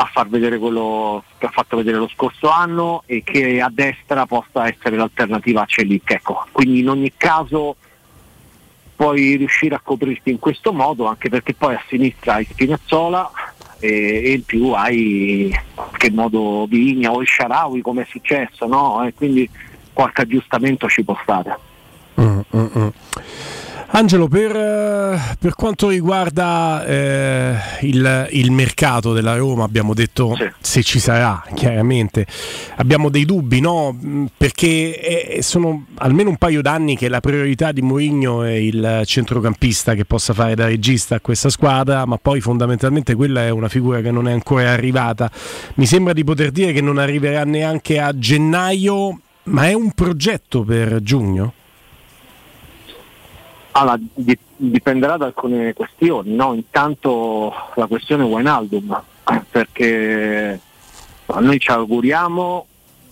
[0.00, 4.26] a far vedere quello che ha fatto vedere lo scorso anno e che a destra
[4.26, 6.46] possa essere l'alternativa a Celic ecco.
[6.52, 7.76] quindi in ogni caso
[8.96, 13.30] puoi riuscire a coprirti in questo modo anche perché poi a sinistra hai Spinazzola
[13.78, 19.04] e, e in più hai qualche modo Vigna o il Sharawi come è successo no?
[19.06, 19.48] e quindi
[19.92, 21.68] qualche aggiustamento ci può stare
[22.20, 22.88] Mm, mm, mm.
[23.92, 30.84] Angelo, per, eh, per quanto riguarda eh, il, il mercato della Roma, abbiamo detto se
[30.84, 32.24] ci sarà, chiaramente.
[32.76, 33.92] Abbiamo dei dubbi, no?
[33.92, 39.02] Mm, Perché eh, sono almeno un paio d'anni che la priorità di Mourinho è il
[39.04, 43.68] centrocampista che possa fare da regista a questa squadra, ma poi fondamentalmente quella è una
[43.68, 45.28] figura che non è ancora arrivata.
[45.74, 50.62] Mi sembra di poter dire che non arriverà neanche a gennaio, ma è un progetto
[50.62, 51.54] per giugno?
[53.72, 56.54] Allora, di- dipenderà da alcune questioni, no?
[56.54, 59.02] Intanto la questione Wijnaldum,
[59.50, 60.60] perché
[61.38, 62.66] noi ci auguriamo,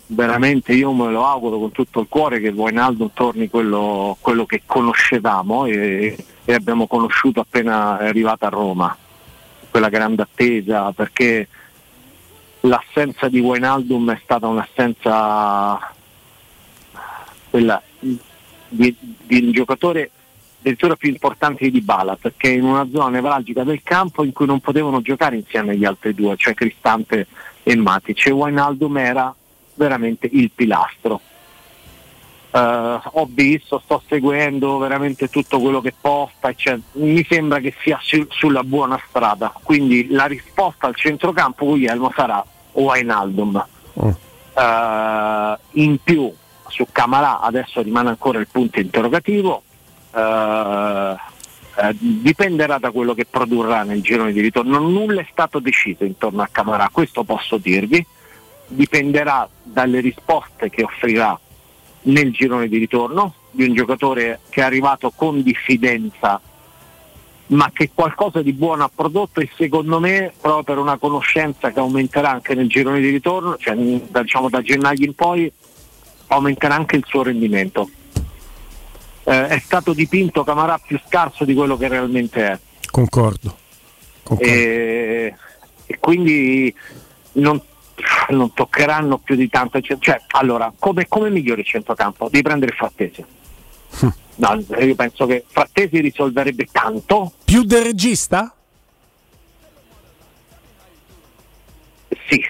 [0.07, 4.63] veramente io me lo auguro con tutto il cuore che Wijnaldum torni quello, quello che
[4.67, 8.97] conoscevamo e, e abbiamo conosciuto appena è arrivato a Roma,
[9.71, 11.47] quella grande attesa, perché
[12.63, 15.95] l'assenza di Wijnaldum è stata un'assenza
[17.51, 17.81] quella
[18.69, 20.11] di, di un giocatore
[20.61, 24.61] addirittura più importante di Dybala perché in una zona nevralgica del campo in cui non
[24.61, 27.27] potevano giocare insieme agli altri due, cioè Cristante
[27.63, 29.35] e Matic e Wijnaldum era
[29.75, 31.21] veramente il pilastro.
[32.51, 36.83] Eh, ho visto, sto seguendo veramente tutto quello che posta, eccetera.
[36.95, 42.45] mi sembra che sia su- sulla buona strada, quindi la risposta al centrocampo Guglielmo sarà
[42.73, 43.65] Wijnaldum.
[44.55, 46.33] Eh, in più
[46.69, 49.63] su Camarà adesso rimane ancora il punto interrogativo,
[50.15, 51.17] eh,
[51.81, 54.79] eh, dipenderà da quello che produrrà nel girone di ritorno.
[54.79, 58.05] Nulla è stato deciso intorno a Camarà, questo posso dirvi,
[58.67, 61.39] dipenderà dalle risposte che offrirà
[62.03, 66.41] nel girone di ritorno di un giocatore che è arrivato con diffidenza
[67.49, 71.79] ma che qualcosa di buono ha prodotto e secondo me proprio per una conoscenza che
[71.79, 75.51] aumenterà anche nel girone di ritorno, cioè diciamo da gennaio in poi,
[76.27, 77.89] aumenterà anche il suo rendimento.
[79.29, 82.59] Eh, è stato dipinto Camarà più scarso di quello che realmente è.
[82.91, 83.55] Concordo.
[84.23, 84.51] Concordo.
[84.51, 85.35] E,
[85.85, 86.75] e quindi
[87.33, 87.61] non,
[88.31, 89.83] non toccheranno più di tanto.
[89.83, 92.31] Cioè, cioè, allora, come, come migliore il centrocampo?
[92.31, 93.23] Devi prendere Frattesi.
[94.37, 97.33] No, io penso che Frattesi risolverebbe tanto.
[97.45, 98.55] Più del regista?
[102.29, 102.43] Sì,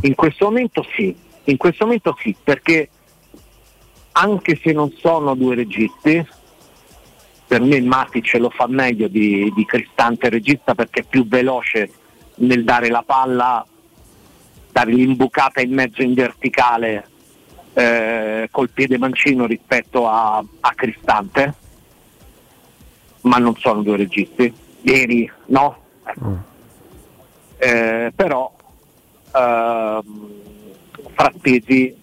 [0.00, 1.14] in questo momento sì,
[1.44, 2.88] in questo momento sì, perché
[4.18, 6.26] anche se non sono due registi,
[7.46, 11.90] per me Matic lo fa meglio di, di Cristante regista perché è più veloce
[12.36, 13.64] nel dare la palla,
[14.72, 17.08] dare l'imbucata in mezzo in verticale
[17.74, 21.54] eh, col piede mancino rispetto a, a Cristante,
[23.22, 25.84] ma non sono due registi, veri, no?
[27.58, 28.54] Eh, però
[29.34, 30.30] ehm,
[31.12, 31.96] Frattesi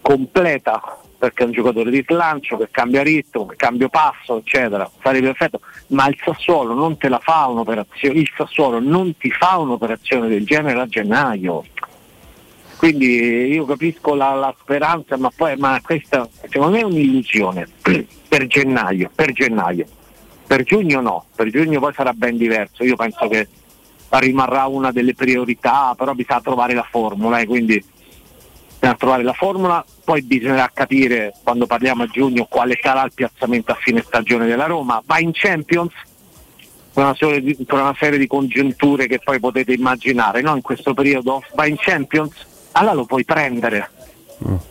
[0.00, 5.26] completa perché è un giocatore di slancio che cambia ritmo, che cambia passo, eccetera, sarebbe
[5.26, 5.60] perfetto,
[5.90, 10.44] ma il Sassuolo non te la fa un'operazione, il Sassuolo non ti fa un'operazione del
[10.44, 11.64] genere a gennaio.
[12.76, 17.68] Quindi io capisco la, la speranza, ma poi ma questa secondo me è un'illusione
[18.28, 19.86] per gennaio, per gennaio.
[20.44, 22.82] Per giugno no, per giugno poi sarà ben diverso.
[22.82, 23.46] Io penso che
[24.08, 27.80] rimarrà una delle priorità, però bisogna trovare la formula, eh, quindi
[28.82, 33.70] bisogna trovare la formula, poi bisognerà capire quando parliamo a giugno quale sarà il piazzamento
[33.70, 35.00] a fine stagione della Roma.
[35.06, 35.92] Va in Champions
[36.92, 40.56] per una, serie di, per una serie di congiunture che poi potete immaginare, no?
[40.56, 42.34] in questo periodo va in Champions,
[42.72, 43.88] allora lo puoi prendere,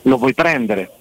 [0.01, 0.91] lo puoi prendere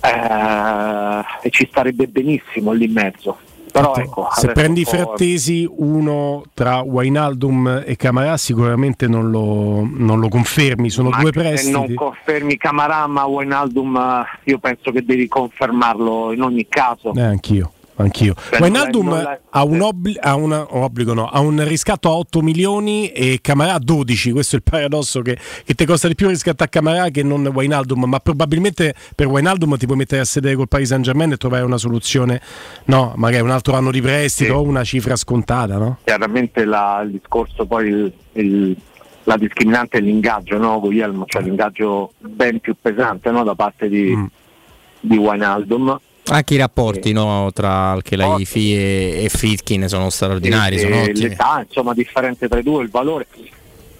[0.00, 3.38] eh, e ci starebbe benissimo lì in mezzo.
[3.72, 10.20] Però ecco, Se prendi po'- frattesi, uno tra Wainaldum e Camarà sicuramente non lo, non
[10.20, 11.72] lo confermi, sono Ma due che Se prestiti.
[11.72, 17.12] non confermi Camarà ma Wijnaldum eh, io penso che devi confermarlo in ogni caso.
[17.14, 17.72] Eh, anch'io.
[18.02, 18.34] Anch'io.
[18.58, 23.08] Wijnaldum ha, un obli- ha una- un obbligo, no, ha un riscatto a 8 milioni
[23.08, 24.32] e Camarà a 12.
[24.32, 27.46] Questo è il paradosso che, che ti costa di più riscatto a Camarà che non
[27.46, 28.04] Wijnaldum.
[28.04, 31.64] Ma probabilmente per Wijnaldum ti puoi mettere a sedere col Paris Saint Germain e trovare
[31.64, 32.40] una soluzione,
[32.86, 35.98] no, magari un altro anno di prestito o una cifra scontata, no?
[36.04, 38.76] Chiaramente la- il discorso poi il- il-
[39.24, 41.24] la discriminante è l'ingaggio, no, Guglielmo?
[41.26, 44.24] Cioè l'ingaggio ben più pesante no, da parte di, Mm.
[45.00, 46.00] di Wijnaldum.
[46.26, 51.64] Anche i rapporti no, tra Al-Khelaifi e, e Fritkin sono straordinari, e- sono e l'età,
[51.66, 53.26] insomma, differenza tra i due, il valore.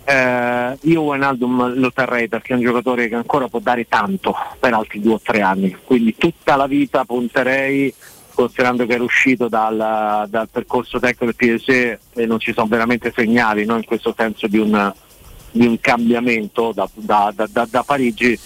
[0.05, 4.73] Eh, io Wijnaldum lo terrei perché è un giocatore che ancora può dare tanto per
[4.75, 7.93] altri due o tre anni, quindi tutta la vita punterei,
[8.35, 13.13] considerando che era uscito dal, dal percorso tecnico del PSG e non ci sono veramente
[13.15, 14.93] segnali no, in questo senso di un,
[15.53, 18.37] di un cambiamento da- da- da- da Parigi,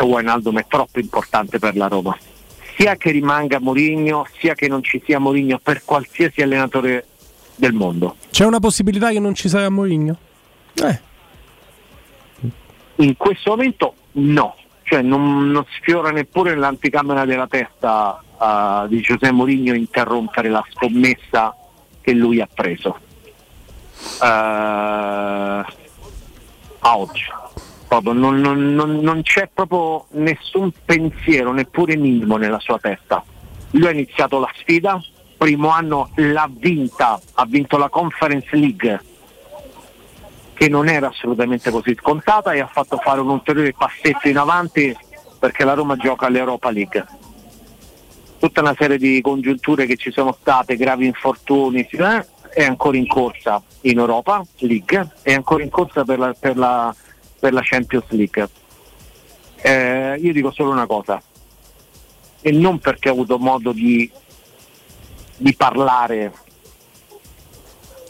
[0.00, 2.16] Wijnaldum è troppo importante per la Roma
[2.78, 7.06] sia che rimanga Mourinho, sia che non ci sia Mourinho per qualsiasi allenatore
[7.56, 8.14] del mondo.
[8.30, 10.16] C'è una possibilità che non ci sarà Mourinho?
[10.74, 11.00] Eh.
[12.96, 19.32] In questo momento no, cioè non, non sfiora neppure nell'anticamera della testa eh, di Giuseppe
[19.32, 21.56] Mourinho interrompere la scommessa
[22.00, 22.96] che lui ha preso.
[24.22, 24.26] Eh,
[26.80, 27.24] a oggi.
[27.88, 33.24] Proprio non, non- non- non c'è proprio nessun pensiero, neppure minimo nella sua testa.
[33.70, 35.02] Lui ha iniziato la sfida,
[35.38, 39.00] primo anno l'ha vinta, ha vinto la Conference League,
[40.52, 44.94] che non era assolutamente così scontata e ha fatto fare un ulteriore passetto in avanti
[45.38, 47.06] perché la Roma gioca all'Europa League.
[48.38, 53.06] Tutta una serie di congiunture che ci sono state, gravi infortuni, eh, è ancora in
[53.06, 56.94] corsa in Europa League, è ancora in corsa per la, per la-
[57.38, 58.48] per la Champions League.
[59.60, 61.20] Eh, io dico solo una cosa,
[62.40, 64.10] e non perché ho avuto modo di,
[65.36, 66.32] di parlare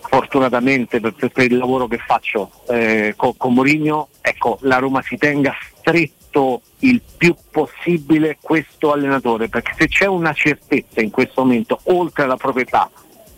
[0.08, 5.16] fortunatamente per, per- il lavoro che faccio eh, co- con Mourinho, ecco, la Roma si
[5.16, 11.80] tenga stretto il più possibile questo allenatore, perché se c'è una certezza in questo momento,
[11.84, 12.90] oltre alla proprietà,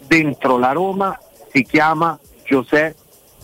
[0.07, 1.19] dentro la Roma,
[1.53, 2.97] si chiama Giuseppe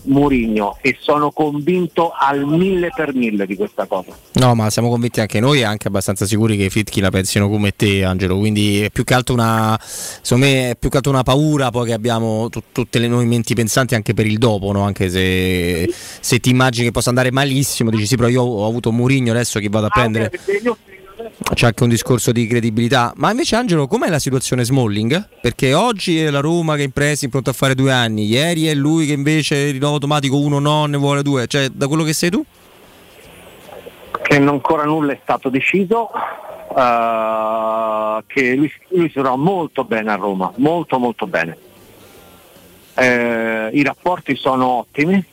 [0.07, 4.17] Mourinho e sono convinto al mille per mille di questa cosa.
[4.33, 7.49] No, ma siamo convinti anche noi e anche abbastanza sicuri che i Fritkin la pensino
[7.49, 8.37] come te, Angelo.
[8.37, 11.87] Quindi è più che altro una, secondo me, è più che altro una paura poi
[11.87, 14.83] che abbiamo tu- tutte le noi menti pensanti anche per il dopo, no?
[14.83, 18.91] Anche se, se ti immagini che possa andare malissimo, dici sì, però io ho avuto
[18.91, 20.25] Mourinho adesso che vado a prendere.
[20.25, 20.77] Ah, ok, perché io,
[21.53, 23.13] c'è anche un discorso di credibilità.
[23.15, 25.27] Ma invece Angelo, com'è la situazione Smalling?
[25.41, 28.67] Perché oggi è la Roma che è in prestito pronta a fare due anni, ieri
[28.67, 31.47] è lui che invece rinnovo automatico uno no, ne vuole due.
[31.47, 32.45] Cioè, da quello che sei tu?
[34.27, 36.09] che ancora nulla è stato deciso,
[36.75, 41.57] eh, che lui, lui si trova molto bene a Roma, molto molto bene.
[42.93, 45.23] Eh, I rapporti sono ottimi,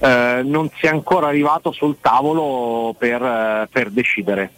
[0.00, 4.50] eh, non si è ancora arrivato sul tavolo per, eh, per decidere.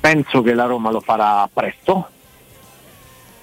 [0.00, 2.08] Penso che la Roma lo farà presto,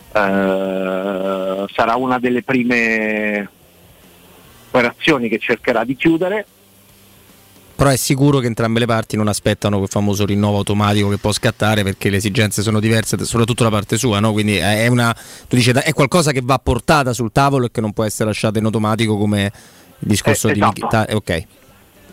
[0.09, 3.47] Eh, sarà una delle prime
[4.69, 6.45] operazioni che cercherà di chiudere
[7.77, 11.31] Però è sicuro che entrambe le parti non aspettano quel famoso rinnovo automatico che può
[11.31, 14.31] scattare perché le esigenze sono diverse, soprattutto da parte sua, no?
[14.31, 15.15] Quindi è, una,
[15.47, 18.65] dici, è qualcosa che va portata sul tavolo e che non può essere lasciata in
[18.65, 19.51] automatico come
[19.99, 20.85] il discorso Eh, di esatto.
[20.85, 21.15] Mkhitaryan.
[21.17, 21.43] Ok.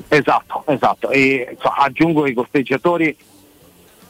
[0.09, 1.11] Esatto, esatto.
[1.11, 3.17] E insomma, aggiungo che i costeggiatori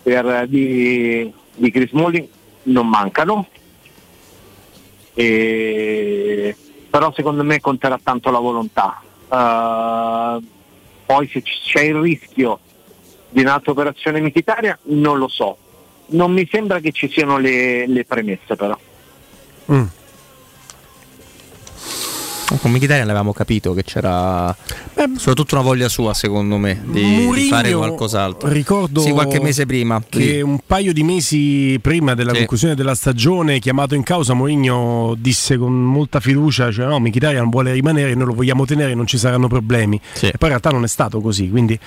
[0.03, 2.29] per, di, di Chris Smalling
[2.65, 3.47] non mancano,
[5.15, 6.57] E-
[6.91, 9.01] però secondo me conterà tanto la volontà.
[9.31, 10.39] Eh,
[11.07, 12.59] poi se c'è il rischio
[13.29, 15.57] di un'altra operazione militaria non lo so.
[16.07, 18.79] Non mi sembra che ci siano le, le premesse però.
[22.61, 24.55] Con Mkhitaryan l'avevamo capito che c'era
[25.17, 28.49] soprattutto una voglia sua, secondo me, di, di fare qualcos'altro.
[28.49, 30.03] Ricordo sì, qualche mese prima.
[30.09, 32.39] che un paio di mesi prima della Sì.
[32.39, 37.73] conclusione della stagione, chiamato in causa, Mourinho disse con molta fiducia: cioè, No, Mkhitaryan vuole
[37.73, 40.01] rimanere, noi lo vogliamo tenere, non ci saranno problemi.
[40.21, 41.79] E poi in realtà non è stato così, quindi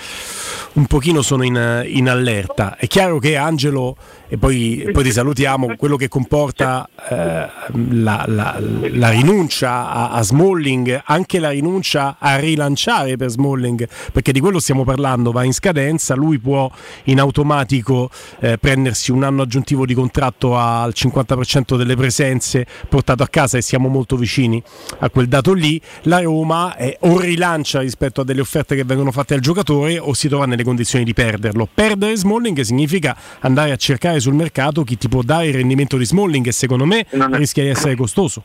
[0.74, 2.76] un pochino sono in, in allerta.
[2.78, 3.96] È chiaro che Angelo,
[4.28, 8.60] e poi, e poi ti salutiamo, quello che comporta eh, la, la-
[8.92, 10.22] la rinuncia a, a
[10.58, 15.53] Smalling, anche la rinuncia a rilanciare per Smalling, perché di quello stiamo parlando, va in
[15.53, 16.69] scadenza, lui può
[17.06, 23.27] in automatico eh, prendersi un anno aggiuntivo di contratto al 50% delle presenze portato a
[23.27, 24.61] casa e siamo molto vicini
[25.00, 25.80] a quel dato lì.
[26.03, 30.14] La Roma eh, o rilancia rispetto a delle offerte che vengono fatte al giocatore o
[30.14, 31.69] si trova nelle condizioni di perderlo.
[31.72, 36.06] Perdere Smalling significa andare a cercare sul mercato chi ti può dare il rendimento di
[36.06, 38.44] Smalling e secondo me rischia di essere costoso.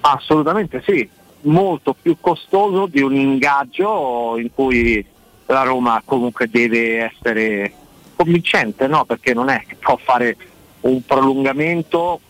[0.00, 1.08] Assolutamente sì,
[1.42, 5.04] molto più costoso di un ingaggio in cui
[5.46, 7.72] la Roma comunque deve essere
[8.16, 9.04] convincente, no?
[9.04, 10.36] perché non è che può fare
[10.80, 12.20] un prolungamento,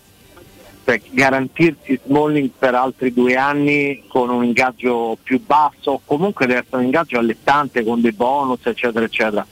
[0.85, 6.79] cioè garantirsi Smalling per altri due anni con un ingaggio più basso, comunque deve essere
[6.79, 9.47] un ingaggio allettante con dei bonus, eccetera, eccetera.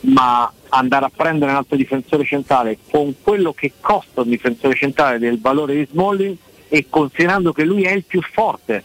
[0.00, 5.18] Ma andare a prendere un altro difensore centrale con quello che costa un difensore centrale
[5.18, 6.36] del valore di Smalling
[6.74, 8.82] e considerando che lui è il più forte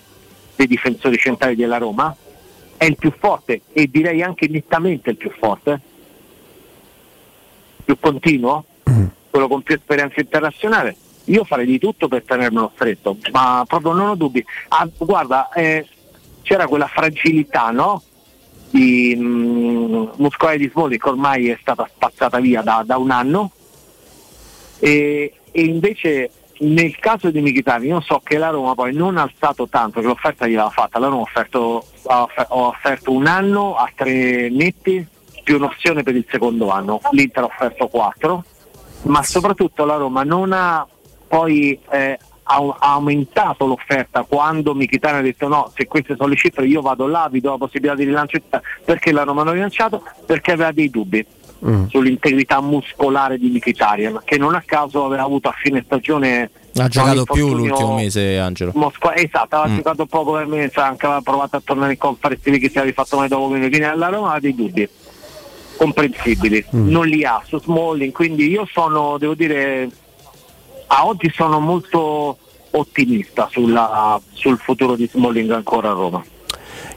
[0.57, 2.13] dei difensori centrali della Roma,
[2.75, 5.79] è il più forte e direi anche nettamente il più forte,
[7.85, 8.65] più continuo,
[9.29, 14.09] quello con più esperienza internazionale, io farei di tutto per tenermelo stretto, ma proprio non
[14.09, 14.45] ho dubbi.
[14.67, 15.87] Ah, guarda, eh,
[16.41, 18.03] c'era quella fragilità, no?
[18.69, 23.51] Di mh, muscolare di Smalling che ormai è stata spazzata via da, da un anno
[24.77, 29.21] e, e invece nel caso di Mkhitaryan io so che la Roma poi non ha
[29.21, 30.99] alzato tanto che l'offerta gliel'ha fatta.
[30.99, 31.85] La Roma ha offerto,
[32.49, 35.05] offerto un anno a tre netti
[35.43, 36.99] più un'opzione per il secondo anno.
[37.11, 38.43] l'Inter ha offerto quattro
[39.03, 40.85] ma soprattutto la Roma non ha
[41.27, 46.65] poi eh, ha aumentato l'offerta quando Mkhitaryan ha detto no, se queste sono le cifre
[46.65, 48.39] io vado là, vi do la possibilità di rilancio
[48.83, 50.03] perché la Roma non ha rilanciato?
[50.25, 51.25] Perché aveva dei dubbi
[51.89, 57.23] sull'integrità muscolare di Mkhitaryan che non a caso aveva avuto a fine stagione Ha giocato
[57.23, 58.71] più l'ultimo mese, Angelo.
[58.75, 59.75] Mosca- esatto, aveva Mm.
[59.77, 62.85] giocato poco per me, sa, anche aveva provato a tornare in conference che si era
[62.85, 64.87] rifatto male dopo quindi alla Roma ha dei dubbi
[65.77, 69.89] comprensibili, non li ha su Smalling, quindi io sono, devo dire,
[70.87, 72.37] a oggi sono molto
[72.71, 76.23] ottimista sulla- sul futuro di Smalling ancora a Roma.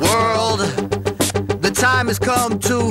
[0.00, 0.60] World,
[1.60, 2.90] the time has come to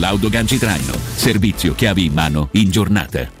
[0.01, 0.93] collaudo ganci traino.
[1.13, 3.40] Servizio chiavi in mano in giornata.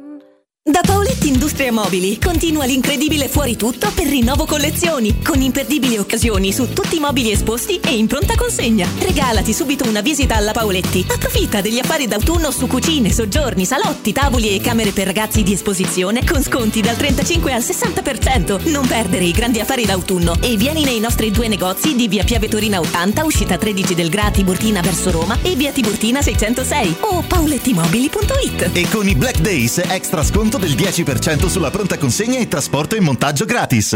[0.63, 6.71] Da Paoletti Industria Mobili continua l'incredibile fuori tutto per rinnovo collezioni, con imperdibili occasioni su
[6.71, 8.87] tutti i mobili esposti e in pronta consegna.
[8.99, 11.03] Regalati subito una visita alla Paoletti.
[11.09, 16.23] Approfitta degli affari d'autunno su cucine, soggiorni, salotti, tavoli e camere per ragazzi di esposizione
[16.23, 18.69] con sconti dal 35 al 60%.
[18.69, 22.47] Non perdere i grandi affari d'autunno e vieni nei nostri due negozi di via Piave
[22.47, 28.69] Torina 80, uscita 13 del Gra Tiburtina verso Roma e via Tiburtina 606 o paolettimobili.it.
[28.73, 30.21] E con i Black Days extra
[30.51, 33.95] sconto del 10% sulla pronta consegna e trasporto e montaggio gratis.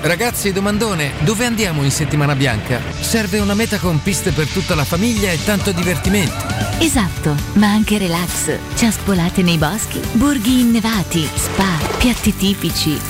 [0.00, 2.80] Ragazzi, domandone, dove andiamo in settimana bianca?
[3.00, 6.44] Serve una meta con piste per tutta la famiglia e tanto divertimento.
[6.78, 8.56] Esatto, ma anche relax.
[8.74, 13.00] Ciaspolate nei boschi, borghi innevati, spa, piatti tipici.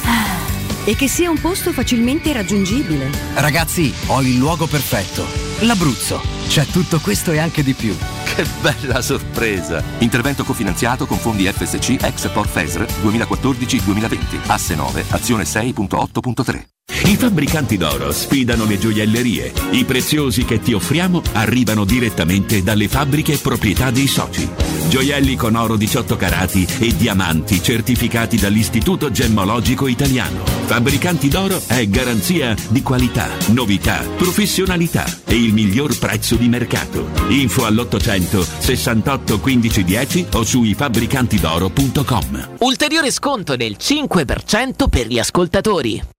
[0.85, 3.11] E che sia un posto facilmente raggiungibile.
[3.35, 5.27] Ragazzi, ho il luogo perfetto.
[5.61, 6.23] L'Abruzzo.
[6.47, 7.97] C'è tutto questo e anche di più.
[8.37, 9.83] Che bella sorpresa!
[10.01, 14.19] Intervento cofinanziato con fondi FSC ex Port FESR 2014-2020.
[14.49, 16.65] Asse 9, azione 6.8.3.
[17.07, 19.53] I fabbricanti d'oro sfidano le gioiellerie.
[19.71, 24.49] I preziosi che ti offriamo arrivano direttamente dalle fabbriche proprietà dei soci.
[24.89, 30.45] Gioielli con oro 18 carati e diamanti certificati dall'Istituto Gemmologico Italiano.
[30.45, 37.09] Fabbricanti d'oro è garanzia di qualità, novità, professionalità e il miglior prezzo di mercato.
[37.29, 42.49] Info all'800 68 15 10 o su ifabbricantidoro.com.
[42.59, 46.15] Ulteriore sconto del 5% per gli ascoltatori.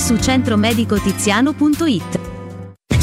[0.00, 2.39] su centromedicotiziano.it.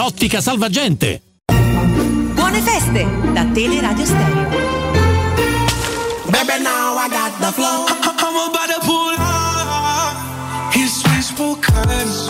[0.00, 1.22] Ottica Salvagente.
[2.34, 4.48] Buone feste da Teleradio Stereo.
[6.30, 7.86] Baby, now I got the flow.
[7.86, 10.72] I'm about to pull up.
[10.72, 12.28] His wishful curves.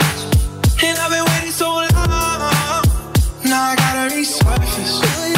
[0.82, 2.84] And I've been waiting so long.
[3.44, 5.30] Now I gotta resurface.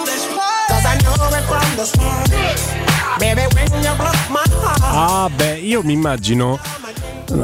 [0.68, 2.28] cause I know it from the start.
[3.20, 4.80] Baby, when you broke my heart.
[4.82, 6.58] Ah, beh, io mi immagino.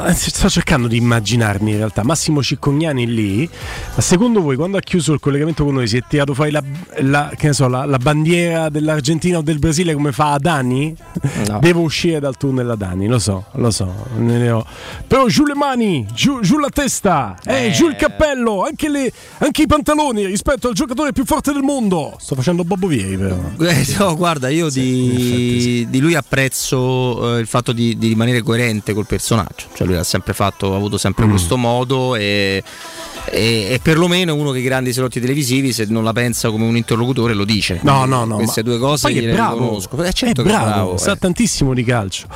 [0.07, 3.49] Eh, Sto cercando di immaginarmi in realtà Massimo Ciccognani lì.
[3.95, 6.63] Ma secondo voi, quando ha chiuso il collegamento con noi, si è tirato fuori la,
[6.99, 10.95] la- che ne so, la, la bandiera dell'Argentina o del Brasile come fa Adani?
[11.47, 11.59] No.
[11.61, 13.93] Devo uscire dal tunnel Adani, lo so, lo so.
[14.19, 14.65] ne- ne ho.
[15.07, 17.71] Però giù le mani, giù, giù la testa, eh, Eh.
[17.71, 22.17] giù il cappello, anche, le- anche i pantaloni rispetto al giocatore più forte del mondo.
[22.21, 23.37] Sto facendo Bobo Vieri, però.
[23.61, 28.93] Eh, no, guarda, io di, di lui apprezzo eh, il fatto di, di rimanere coerente
[28.95, 29.67] col personaggio.
[29.79, 31.31] Cioè, lui ha sempre fatto, ha avuto sempre Mm.
[31.31, 32.65] questo modo e,
[33.27, 36.77] e, e perlomeno uno che i grandi salotti televisivi, se non la pensa come un
[36.77, 37.79] interlocutore, lo dice.
[37.83, 38.37] No, no, no.
[38.39, 39.59] Queste due cose poi è bravo.
[39.61, 40.03] riconosco.
[40.03, 41.17] Eh, certo è bravo, bravo, sa eh.
[41.17, 42.27] tantissimo di calcio.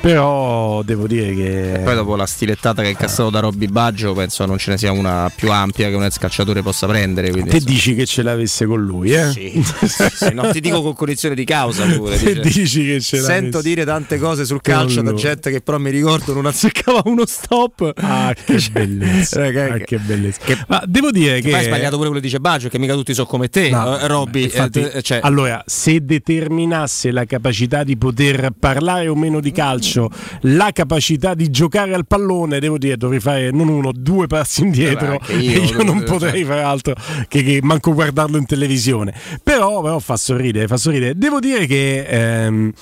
[0.00, 1.74] Però devo dire che.
[1.74, 4.78] E poi dopo la stilettata che è incastrato da Robby Baggio, penso non ce ne
[4.78, 7.30] sia una più ampia che un ex calciatore possa prendere.
[7.30, 9.30] Quindi, Te dici che ce l'avesse con lui, eh?
[9.30, 12.18] Sì, sì, sì, no, ti dico con condizione di causa pure.
[12.18, 12.58] Te dice.
[12.60, 13.32] dici che ce l'avesse.
[13.40, 16.46] Sento dire tante cose sul calcio da gente che però mi ricordo non
[16.88, 17.92] azzeccava uno stop.
[17.96, 19.44] Ah, che bellezza.
[19.46, 20.40] Eh, che- Ah, che bellezza.
[20.68, 21.54] Ma devo dire che.
[21.54, 24.06] Hai sbagliato pure quello che dice Baggio, che mica tutti sono come te, No, eh,
[24.06, 24.44] Robby.
[24.44, 30.08] infatti, eh, cioè- allora, se determinasse la capacità di poter parlare o meno di calcio,
[30.42, 35.20] la capacità di giocare al pallone, devo dire, dovrei fare non uno, due passi indietro.
[35.26, 36.94] Eh, beh, io, e io non devo- potrei fare altro
[37.28, 39.14] che, che manco guardarlo in televisione.
[39.42, 41.14] Però, però fa sorridere, fa sorridere.
[41.16, 42.04] Devo dire che.
[42.08, 42.72] ehm,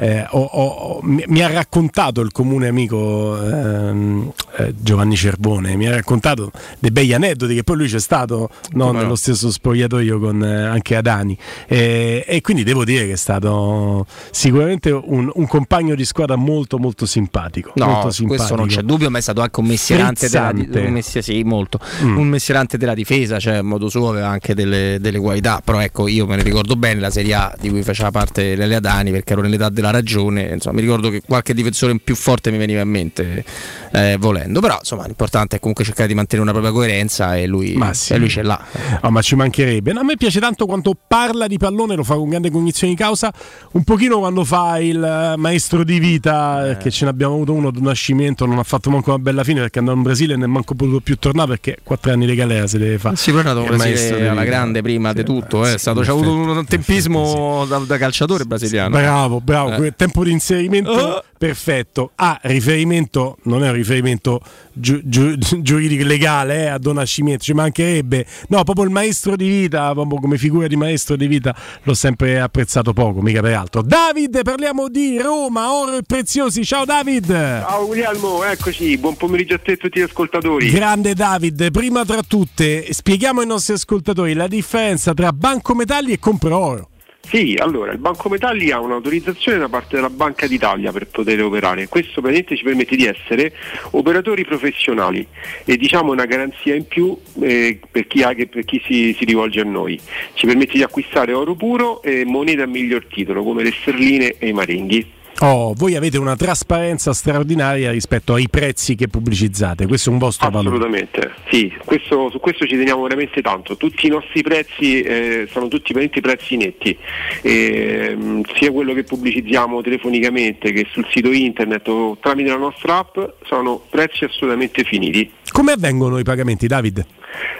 [0.00, 5.86] eh, ho- ho- mi, mi ha raccontato il comune amico ehm, eh, Giovanni Cerbone, mi
[5.86, 10.44] ha raccontato dei begli aneddoti che poi lui c'è stato no, nello stesso spogliatoio con
[10.44, 11.36] eh, anche Adani
[11.66, 16.78] Eh, e quindi devo dire che è stato sicuramente un, un compagno di squadra molto
[16.78, 17.72] molto simpatico.
[17.74, 18.92] No, molto su questo non c'è simpatico.
[18.92, 21.80] dubbio, ma è stato anche un messierante della, un messia- sì, molto.
[22.02, 22.16] Mm.
[22.16, 26.06] Un messierante della difesa, cioè a modo suo aveva anche delle, delle qualità, però ecco
[26.08, 29.32] io me ne ricordo bene la Serie A di cui faceva parte Lele Adani perché
[29.32, 32.88] ero nell'età della ragione, insomma mi ricordo che qualche difensore più forte mi veniva in
[32.88, 33.44] mente
[33.92, 37.74] eh, volendo, però insomma l'importante è comunque cercare di mantenere una propria coerenza e lui,
[37.74, 38.12] Ma sì.
[38.12, 38.60] e lui ce l'ha.
[39.02, 39.92] Oh, ma ci mancherebbe.
[39.92, 42.98] No, a me piace tanto quando parla di pallone, lo fa con grande cognizione di
[42.98, 43.32] causa.
[43.72, 47.68] Un pochino quando fa il eh, maestro di vita, eh, che ce n'abbiamo avuto uno
[47.68, 50.36] ad un nascimento, non ha fatto manco una bella fine perché andò in Brasile e
[50.36, 53.16] non è manco potuto più tornare perché quattro anni di galera si deve fare.
[53.16, 56.00] Si è tornato Il in maestro Brasile alla grande prima di tutto, eh, è stato,
[56.00, 58.96] c'ha avuto un tempismo da, da calciatore brasiliano.
[58.96, 59.94] Bravo, bravo, Eh.
[59.96, 62.10] tempo di inserimento perfetto.
[62.16, 64.40] Ah, riferimento, non è un riferimento
[64.72, 68.26] giu- giu- giuridico legale eh, a Don Nascimento, ci mancherebbe.
[68.48, 72.40] No, proprio il maestro di vita, proprio come figura di maestro di vita, l'ho sempre
[72.40, 73.82] apprezzato poco, mica per altro.
[73.82, 76.64] David, parliamo di Roma, oro e preziosi.
[76.64, 77.26] Ciao David.
[77.26, 80.70] Ciao Guglielmo, eccoci, buon pomeriggio a te e a tutti gli ascoltatori.
[80.70, 86.18] Grande David, prima tra tutte, spieghiamo ai nostri ascoltatori la differenza tra banco metalli e
[86.18, 86.88] compro oro.
[87.20, 91.86] Sì, allora, il Banco Metalli ha un'autorizzazione da parte della Banca d'Italia per poter operare.
[91.86, 93.52] Questo praticamente ci permette di essere
[93.90, 95.26] operatori professionali
[95.66, 99.60] e diciamo una garanzia in più eh, per chi, ha- per chi si, si rivolge
[99.60, 100.00] a noi.
[100.32, 104.48] Ci permette di acquistare oro puro e monete a miglior titolo come le sterline e
[104.48, 105.16] i marenghi.
[105.40, 110.50] Oh, voi avete una trasparenza straordinaria rispetto ai prezzi che pubblicizzate, questo è un vostro
[110.50, 110.76] valore.
[110.76, 113.76] Assolutamente, sì, questo- su questo ci teniamo veramente tanto.
[113.76, 116.96] Tutti i nostri prezzi eh, sono tutti prezzi netti,
[117.42, 123.16] Ehm, sia quello che pubblicizziamo telefonicamente che sul sito internet o tramite la nostra app
[123.44, 125.30] sono prezzi assolutamente finiti.
[125.52, 127.06] Come avvengono i pagamenti, David?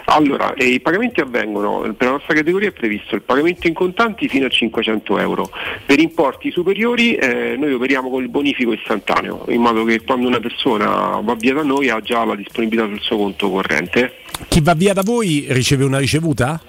[0.05, 4.27] Allora, eh, i pagamenti avvengono, per la nostra categoria è previsto il pagamento in contanti
[4.27, 5.49] fino a 500 euro,
[5.85, 10.39] per importi superiori eh, noi operiamo con il bonifico istantaneo, in modo che quando una
[10.39, 14.13] persona va via da noi ha già la disponibilità sul suo conto corrente.
[14.47, 16.59] Chi va via da voi riceve una ricevuta?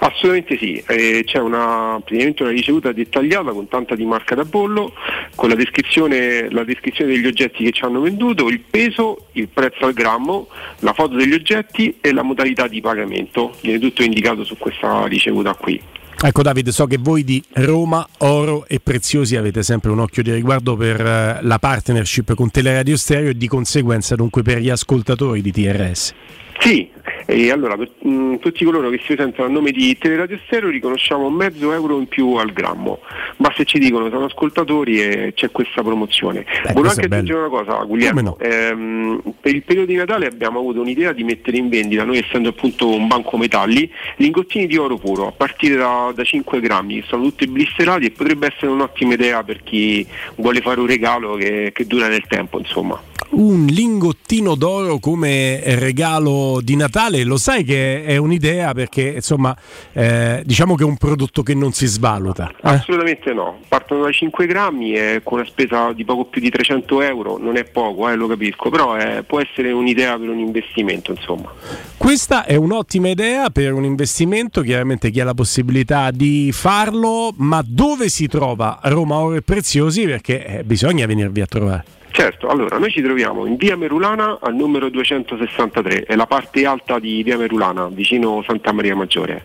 [0.00, 4.94] Assolutamente sì, eh, c'è una, praticamente una ricevuta dettagliata con tanta di marca da bollo,
[5.34, 9.86] con la descrizione, la descrizione degli oggetti che ci hanno venduto, il peso, il prezzo
[9.86, 10.48] al grammo,
[10.80, 13.54] la foto degli oggetti e la modalità di pagamento.
[13.60, 15.80] Viene tutto indicato su questa ricevuta qui.
[16.22, 20.30] Ecco David, so che voi di Roma, Oro e Preziosi avete sempre un occhio di
[20.30, 25.40] riguardo per eh, la partnership con Teleradio Stereo e di conseguenza dunque per gli ascoltatori
[25.40, 26.12] di TRS.
[26.58, 26.90] Sì,
[27.30, 31.30] e allora per mh, tutti coloro che si presentano a nome di Teleradio Stereo riconosciamo
[31.30, 33.00] mezzo euro in più al grammo.
[33.36, 36.44] Basta ci dicono sono ascoltatori e c'è questa promozione.
[36.62, 38.38] Volevo questo anche aggiungere una cosa, Guglielmo.
[38.40, 42.48] Ehm, per il periodo di Natale abbiamo avuto un'idea di mettere in vendita, noi essendo
[42.48, 47.06] appunto un banco metalli, lingottini di oro puro a partire da, da 5 grammi, che
[47.06, 50.04] sono tutti blisterati e potrebbe essere un'ottima idea per chi
[50.36, 53.00] vuole fare un regalo che, che dura nel tempo, insomma.
[53.32, 59.56] Un lingottino d'oro come regalo di Natale, lo sai che è un'idea perché insomma
[59.92, 62.50] eh, diciamo che è un prodotto che non si svaluta.
[62.50, 62.54] eh?
[62.62, 67.02] Assolutamente no, partono da 5 grammi e con una spesa di poco più di 300
[67.02, 71.12] euro, non è poco, eh, lo capisco, però eh, può essere un'idea per un investimento,
[71.12, 71.52] insomma.
[71.96, 77.62] Questa è un'ottima idea per un investimento, chiaramente chi ha la possibilità di farlo, ma
[77.64, 80.04] dove si trova Roma Oro e Preziosi?
[80.04, 81.84] Perché eh, bisogna venirvi a trovare.
[82.12, 86.98] Certo, allora noi ci troviamo in via Merulana al numero 263, è la parte alta
[86.98, 89.44] di via Merulana, vicino Santa Maria Maggiore.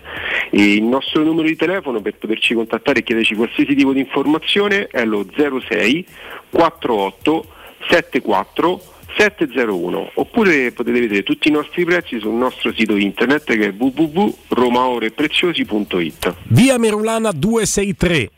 [0.49, 4.87] E il nostro numero di telefono per poterci contattare e chiederci qualsiasi tipo di informazione
[4.87, 6.05] è lo 06
[6.49, 7.45] 48
[7.87, 8.81] 74
[9.15, 16.35] 701 oppure potete vedere tutti i nostri prezzi sul nostro sito internet che è www.romaorepreziosi.it
[16.49, 18.31] Via Merulana 263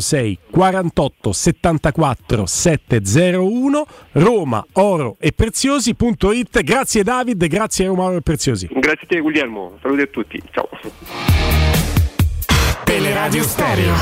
[0.00, 8.68] 06 48 74 701 Roma Oro e Preziosi.it Grazie David, grazie Roma Oro e Preziosi.
[8.70, 10.68] Grazie a te Guglielmo, saluti a tutti, ciao.
[12.84, 13.94] Teleradio Stereo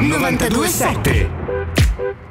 [0.00, 2.27] 927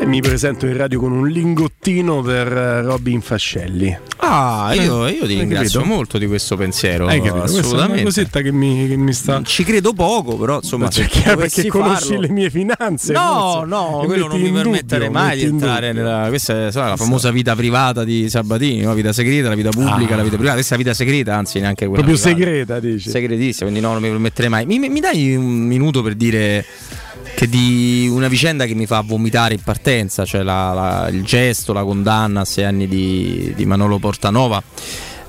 [0.00, 3.96] E mi presento in radio con un lingottino per eh, Robin Fascelli.
[4.18, 5.94] Ah, io, io ti ringrazio capito?
[5.96, 7.06] molto di questo pensiero.
[7.06, 7.40] Hai capito?
[7.40, 8.02] Questa è una Assolutamente.
[8.04, 9.42] cosetta che mi, che mi sta.
[9.42, 13.12] Ci credo poco, però insomma, perché, dovessi perché conosci farlo- le mie finanze?
[13.12, 16.26] No, no, quello non mi permetterei mai di entrare nella.
[16.28, 18.94] Questa è sai, la famosa vita privata di Sabatini, no?
[18.94, 20.16] vita segreta, la vita pubblica, Ah.
[20.18, 20.54] la vita privata.
[20.54, 22.44] Questa è la vita segreta, anzi, neanche quella Proprio privata.
[22.44, 23.10] segreta, dici.
[23.10, 24.66] Segretissima, quindi no, non mi permetterei mai.
[24.66, 26.64] Mi, mi dai un minuto per dire
[27.42, 31.72] che di una vicenda che mi fa vomitare in partenza, cioè la- la- il gesto,
[31.72, 34.62] la condanna a sei anni di, di Manolo Portanova.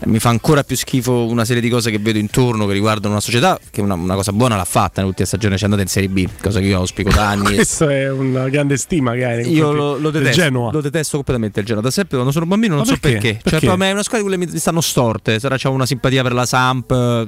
[0.06, 3.22] Mi fa ancora più schifo una serie di cose che vedo intorno che riguardano una
[3.22, 6.10] società che una, una cosa buona l'ha fatta nell'ultima stagione, ci è andata in Serie
[6.10, 7.56] B, cosa che io auspico da anni.
[7.56, 9.50] Questa è una grande stima, magari.
[9.50, 11.82] Io lo, lo detesto, lo detesto completamente il Genoa.
[11.82, 13.18] Da sempre quando sono bambino non Ma so perché?
[13.20, 13.50] perché.
[13.50, 13.78] Cioè, Perché?
[13.78, 15.40] me è una squadra di quelle che mi stanno storte.
[15.40, 16.88] Sarà c'ho una simpatia per la Samp,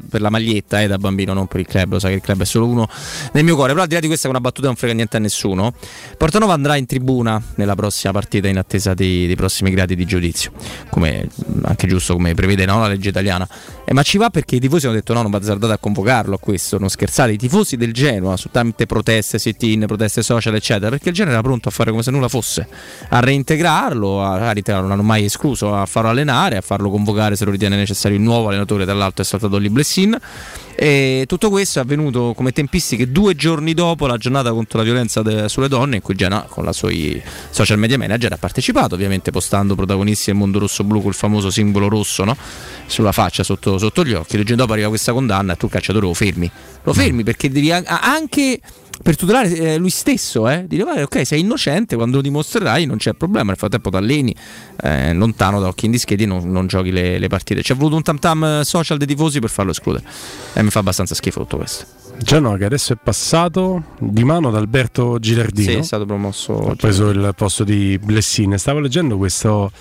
[0.10, 1.94] per la maglietta, eh, da bambino, non per il club.
[1.94, 2.88] Lo sai che il club è solo uno
[3.34, 3.72] nel mio cuore.
[3.72, 5.74] Però al di là di questa, che è una battuta non frega niente a nessuno.
[6.18, 10.52] Portanova andrà in tribuna nella prossima partita in attesa di- dei prossimi gradi di giudizio.
[10.90, 11.28] Come
[11.64, 13.48] anche giusto come prevede no, la legge italiana.
[13.86, 16.36] Eh, ma ci va perché i tifosi hanno detto no, non va azzardate a convocarlo
[16.36, 17.32] a questo, non scherzate.
[17.32, 21.42] I tifosi del Genoa su tante proteste, sit-in, proteste social, eccetera, perché il Genoa era
[21.42, 22.68] pronto a fare come se nulla fosse,
[23.10, 27.36] a reintegrarlo, a, a reintegrarlo, non hanno mai escluso, a farlo allenare, a farlo convocare
[27.36, 30.20] se lo ritiene necessario il nuovo allenatore, tra l'altro è saltato Oli Blessin.
[30.78, 35.22] E tutto questo è avvenuto come tempistiche due giorni dopo la giornata contro la violenza
[35.22, 39.32] de- sulle donne, in cui Genoa con la suoi social media manager ha partecipato, ovviamente
[39.32, 42.36] postando protagonisti del mondo rosso-blu col famoso simbolo rosso no?
[42.88, 44.36] sulla faccia sotto, sotto gli occhi.
[44.36, 46.52] Due giorni dopo arriva questa condanna e tu calciatore lo fermi.
[46.84, 48.60] Lo fermi perché devi an- anche
[49.02, 52.98] per tutelare eh, lui stesso, eh, dire "Guarda, ok, sei innocente, quando lo dimostrerai non
[52.98, 54.36] c'è problema, nel frattempo ti alleni
[54.82, 57.62] eh, lontano da occhi indischietti non, non giochi le, le partite.
[57.62, 60.06] Ci è voluto un tam tam social dei tifosi per farlo escludere
[60.54, 62.05] e mi fa abbastanza schifo tutto questo.
[62.18, 65.70] Genoa che adesso è passato di mano ad Alberto Gilardino.
[65.70, 66.72] Sì, è stato promosso.
[66.72, 68.58] ha preso il posto di Blessine.
[68.58, 69.72] Stavo leggendo questo,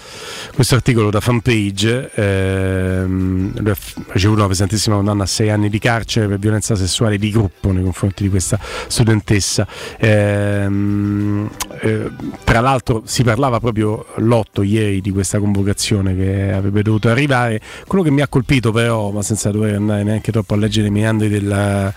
[0.55, 2.11] questo articolo da fanpage.
[2.15, 3.77] Ehm, lui ha
[4.09, 7.83] ricevuto una pesantissima condanna a sei anni di carcere per violenza sessuale di gruppo nei
[7.83, 9.67] confronti di questa studentessa.
[9.99, 11.49] Ehm,
[11.81, 12.11] eh,
[12.45, 17.61] tra l'altro, si parlava proprio l'otto ieri di questa convocazione che avrebbe dovuto arrivare.
[17.87, 20.91] Quello che mi ha colpito, però, ma senza dover andare neanche troppo a leggere i
[20.91, 21.93] meandri della-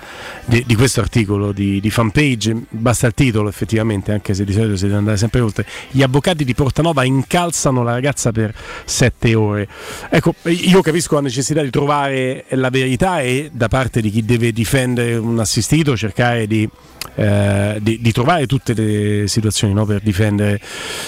[0.46, 4.76] di, di questo articolo di, di fanpage, basta il titolo effettivamente, anche se di solito
[4.76, 5.66] si deve andare sempre oltre.
[5.90, 8.54] Gli avvocati di Portanova incalzano la ragazza per
[8.86, 9.68] sette ore.
[10.10, 14.52] Ecco, io capisco la necessità di trovare la verità e da parte di chi deve
[14.52, 16.68] difendere un assistito cercare di,
[17.16, 20.60] eh, di- di trovare tutte le situazioni no, per difendere,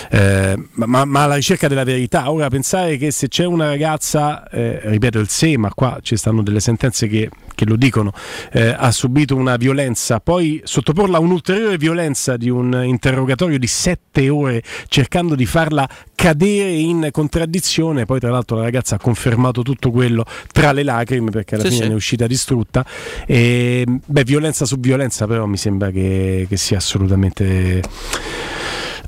[0.10, 2.32] eh, ma, ma- alla ricerca della verità.
[2.32, 6.42] Ora pensare che se c'è una ragazza, eh, ripeto il se, ma qua ci stanno
[6.44, 8.12] delle sentenze che, che lo dicono,
[8.52, 14.30] eh, ha subito una violenza, poi sottoporla a un'ulteriore violenza di un interrogatorio di sette
[14.30, 19.92] ore cercando di farla cadere in contraddizione, poi tra l'altro la ragazza ha confermato tutto
[19.92, 21.88] quello tra le lacrime perché alla Sì, fine sì.
[21.88, 22.86] ne è uscita distrutta.
[23.26, 27.82] E, beh, violenza su violenza però mi sembra che, che sia assolutamente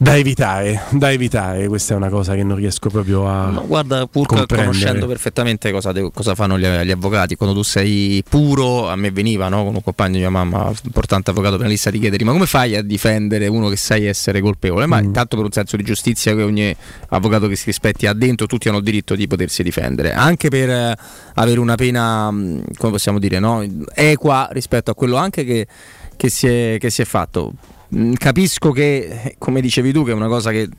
[0.02, 4.08] da evitare, da evitare, questa è una cosa che non riesco proprio a No, guarda,
[4.08, 9.12] pur conoscendo perfettamente cosa, cosa fanno gli, gli avvocati, quando tu sei puro, a me
[9.12, 9.64] veniva no?
[9.64, 12.82] con un compagno di mia mamma, importante avvocato penalista, di chiedergli ma come fai a
[12.82, 14.88] difendere uno che sai essere colpevole?
[14.88, 15.06] Ma Mm.
[15.06, 16.76] intanto per un senso di giustizia che ogni
[17.10, 20.68] avvocato che si rispetti ha dentro, tutti hanno il diritto di potersi difendere, anche per
[20.68, 20.98] eh,
[21.36, 23.64] avere una pena, mh, come possiamo dire, no?
[23.94, 25.68] equa rispetto a quello anche che,
[26.16, 27.54] che si è, che si è fatto.
[27.96, 30.70] Mm, Capisco che, come dicevi tu, che è una cosa che,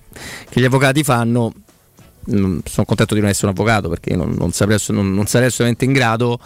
[0.49, 1.53] che gli avvocati fanno,
[2.25, 5.85] sono contento di non essere un avvocato perché non, non saprei non- non sarei assolutamente
[5.85, 6.39] in grado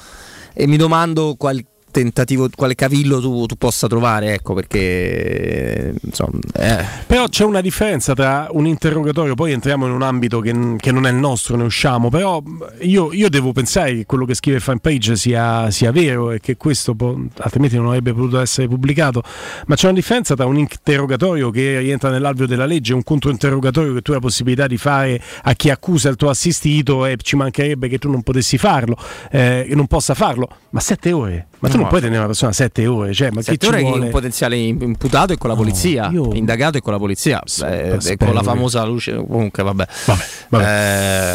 [0.55, 1.63] e mi domando qual
[1.97, 8.13] tentativo, quale cavillo tu, tu possa trovare, ecco perché insomma, eh, Però c'è una differenza
[8.13, 11.65] tra un interrogatorio, poi entriamo in un ambito che, che non è il nostro, ne
[11.65, 12.43] usciamo, però
[12.81, 16.95] io, io devo pensare che quello che scrive fanpage sia, sia vero e che questo
[16.95, 19.23] può- altrimenti non avrebbe potuto essere pubblicato,
[19.67, 23.95] ma c'è una differenza tra un interrogatorio che rientra nell'alveo della legge e un controinterrogatorio
[23.95, 27.37] che tu hai la possibilità di fare a chi accusa il tuo assistito e ci
[27.37, 28.99] mancherebbe che tu non potessi farlo,
[29.31, 31.47] eh, non possa farlo, ma sette ore?
[31.59, 33.73] Ma tu No, non puoi tenere una persona sette ore, cioè, ma chi Sette ci
[33.73, 34.05] ore che vuole?
[34.07, 38.27] un potenziale imputato è con la polizia, indagato è con la polizia, eh, e spero
[38.27, 39.87] con la famosa luce, comunque vabbè.
[40.51, 40.65] vabbè.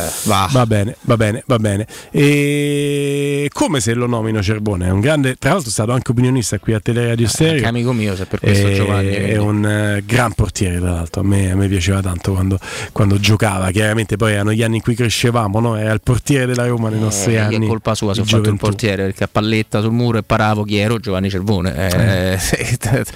[0.05, 0.47] Eh, va.
[0.51, 1.87] Va bene, va bene, va bene.
[2.11, 4.87] E come se lo nomino Cerbone?
[4.87, 7.53] È un grande, tra l'altro è stato anche opinionista qui a Teleradio Stereo.
[7.55, 11.21] anche amico mio, se per questo E- Giovanni, È un eh, gran portiere, tra l'altro.
[11.21, 12.57] A me, a me piaceva tanto quando,
[12.91, 13.71] quando giocava.
[13.71, 15.75] Chiaramente poi erano gli anni in cui crescevamo, no?
[15.75, 17.65] Era il portiere della Roma nei nostri Eh, anni.
[17.65, 20.23] È colpa sua se ho fatto il portiere perché a palletta sul muro muro e
[20.23, 21.73] paravo chi ero, Giovanni Cervone.
[21.75, 22.37] Eh,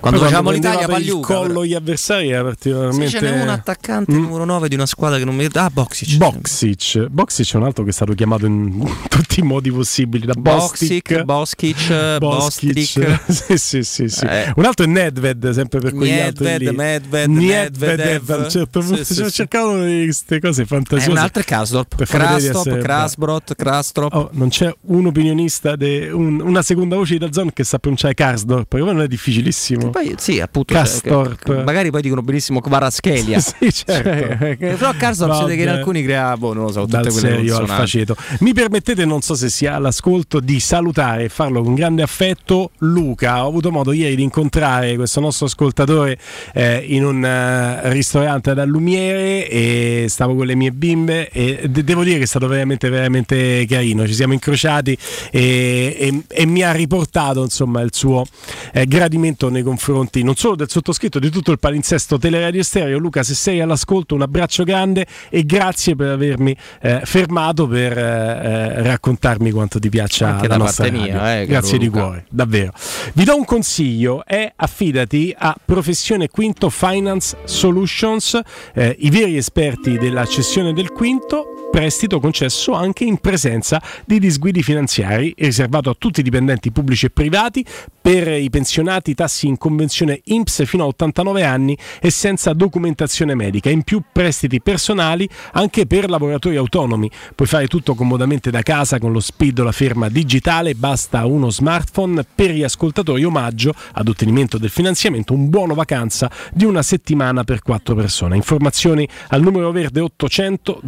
[0.00, 1.34] quando Poi facciamo prendeva l'Italia, per il Pagliuca.
[1.34, 5.18] collo gli avversari era particolarmente Sì, ce n'è un attaccante numero 9 di una squadra
[5.18, 6.16] che non mi Ah, Boxic.
[6.16, 7.06] Boxic.
[7.08, 11.22] Boxic è un altro che è stato chiamato in tutti i modi possibili da Boxic,
[11.22, 11.22] Bostic.
[11.22, 12.98] Boskic, Boskic.
[12.98, 13.20] Bostic.
[13.32, 14.24] sì, sì, sì, sì.
[14.24, 14.52] Eh.
[14.56, 16.76] Un altro è Nedved, sempre per quegli altri Nedved, lì.
[16.76, 19.32] Medved, Nedved, certo punto sì, cioè, sì.
[19.32, 21.10] cercavano queste cose È fantasiose.
[21.10, 24.14] un altro è Krastop, essere Krasbrot, Krastrop.
[24.14, 28.14] Oh, non c'è un opinionista, de- un- una seconda voce di Dazon che sa pronunciare
[28.14, 29.90] Karsdorp, perché poi non è difficilissimo.
[29.90, 33.38] Poi, sì, appunto, cioè, che- che magari poi dicono benissimo Kvaraschelia.
[33.40, 34.08] sì, certo.
[34.38, 37.10] Cioè, che- però Karsdorp siete che in alcuni crea, boh, non lo so, tutte quelle
[37.18, 38.16] serio al faceto.
[38.40, 43.44] Mi permettete, non so se sia all'ascolto, di salutare e farlo con grande affetto Luca.
[43.44, 46.18] Ho avuto modo ieri di incontrare questo nostro ascoltatore
[46.54, 51.84] eh, in un eh, ristorante ad Allumiere e stavo con le mie bimbe e de-
[51.84, 54.06] devo dire che è stato veramente veramente carino.
[54.06, 54.96] Ci siamo incrociati
[55.30, 58.24] e, e- e mi ha riportato insomma il suo
[58.72, 62.98] eh, gradimento nei confronti non solo del sottoscritto, di tutto il palinsesto Teleradio Stereo.
[62.98, 68.02] Luca, se sei all'ascolto, un abbraccio grande e grazie per avermi eh, fermato per eh,
[68.02, 72.00] eh, raccontarmi quanto ti piaccia Anche la nostra mia, eh, grazie di Luca.
[72.00, 72.72] cuore, davvero.
[73.14, 78.38] Vi do un consiglio, è affidati a Professione Quinto Finance Solutions,
[78.74, 84.62] eh, i veri esperti della cessione del quinto prestito concesso anche in presenza di disguidi
[84.62, 87.64] finanziari, riservato a tutti i dipendenti pubblici e privati,
[88.00, 93.70] per i pensionati tassi in convenzione INPS fino a 89 anni e senza documentazione medica,
[93.70, 97.08] in più prestiti personali anche per lavoratori autonomi.
[97.34, 101.50] Puoi fare tutto comodamente da casa con lo SPID o la firma digitale, basta uno
[101.50, 107.44] smartphone per gli ascoltatori omaggio ad ottenimento del finanziamento, un buono vacanza di una settimana
[107.44, 108.34] per quattro persone.
[108.34, 110.80] Informazioni al numero verde 800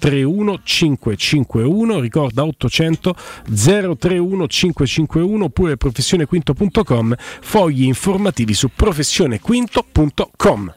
[0.00, 3.14] 031 551, ricorda 800
[3.54, 10.74] 031 551 oppure professionequinto.com, fogli informativi su professionequinto.com.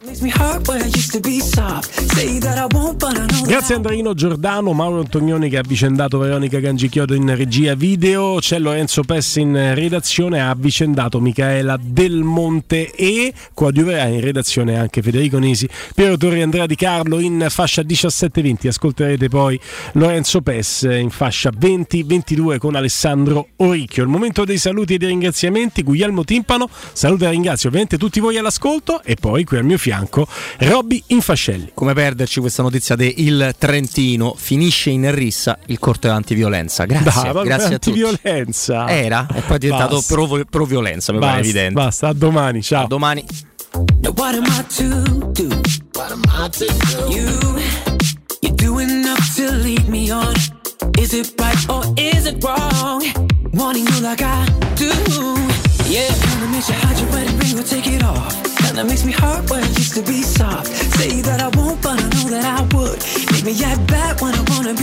[3.45, 9.03] Grazie Andreino Giordano, Mauro Antonioni che ha avvicendato Veronica Gangichiodo in regia video, c'è Lorenzo
[9.03, 15.69] Pessi in redazione, ha avvicendato Michaela Del Monte e coadiuverà in redazione anche Federico Nisi,
[15.95, 18.68] Piero Torri Andrea Di Carlo in fascia 17-20,
[19.14, 19.59] ascolterete poi
[19.93, 24.03] Lorenzo Pes in fascia 20-22 con Alessandro Oricchio.
[24.03, 28.38] Il momento dei saluti e dei ringraziamenti, Guglielmo Timpano, saluto e ringrazio ovviamente tutti voi
[28.38, 30.27] all'ascolto e poi qui al mio fianco
[30.59, 31.72] Robby Infascelli.
[31.74, 36.85] Come perderci questa notizia del Trentino finisce in rissa il corte antiviolenza.
[36.85, 38.01] Grazie, Dai, grazie a tutti.
[38.01, 38.88] antiviolenza.
[38.90, 41.74] Era e poi è diventato pro, pro violenza, mi pare Basta, evidente.
[41.74, 42.83] Basta, a domani, ciao.
[42.83, 43.25] A domani.
[44.01, 45.50] Now what am I to do?
[45.95, 47.16] What am I to do?
[47.16, 47.92] You,
[48.43, 50.35] you do enough to lead me on.
[50.99, 53.01] Is it right or is it wrong?
[53.53, 54.91] Wanting you like I do.
[55.88, 58.33] Yeah, kinda makes you hide your wedding ring or take it off.
[58.57, 60.67] Kinda makes me hurt where it used to be soft.
[60.97, 62.99] Say that I won't, but I know that I would.
[63.31, 64.81] Make me act bad when I wanna be.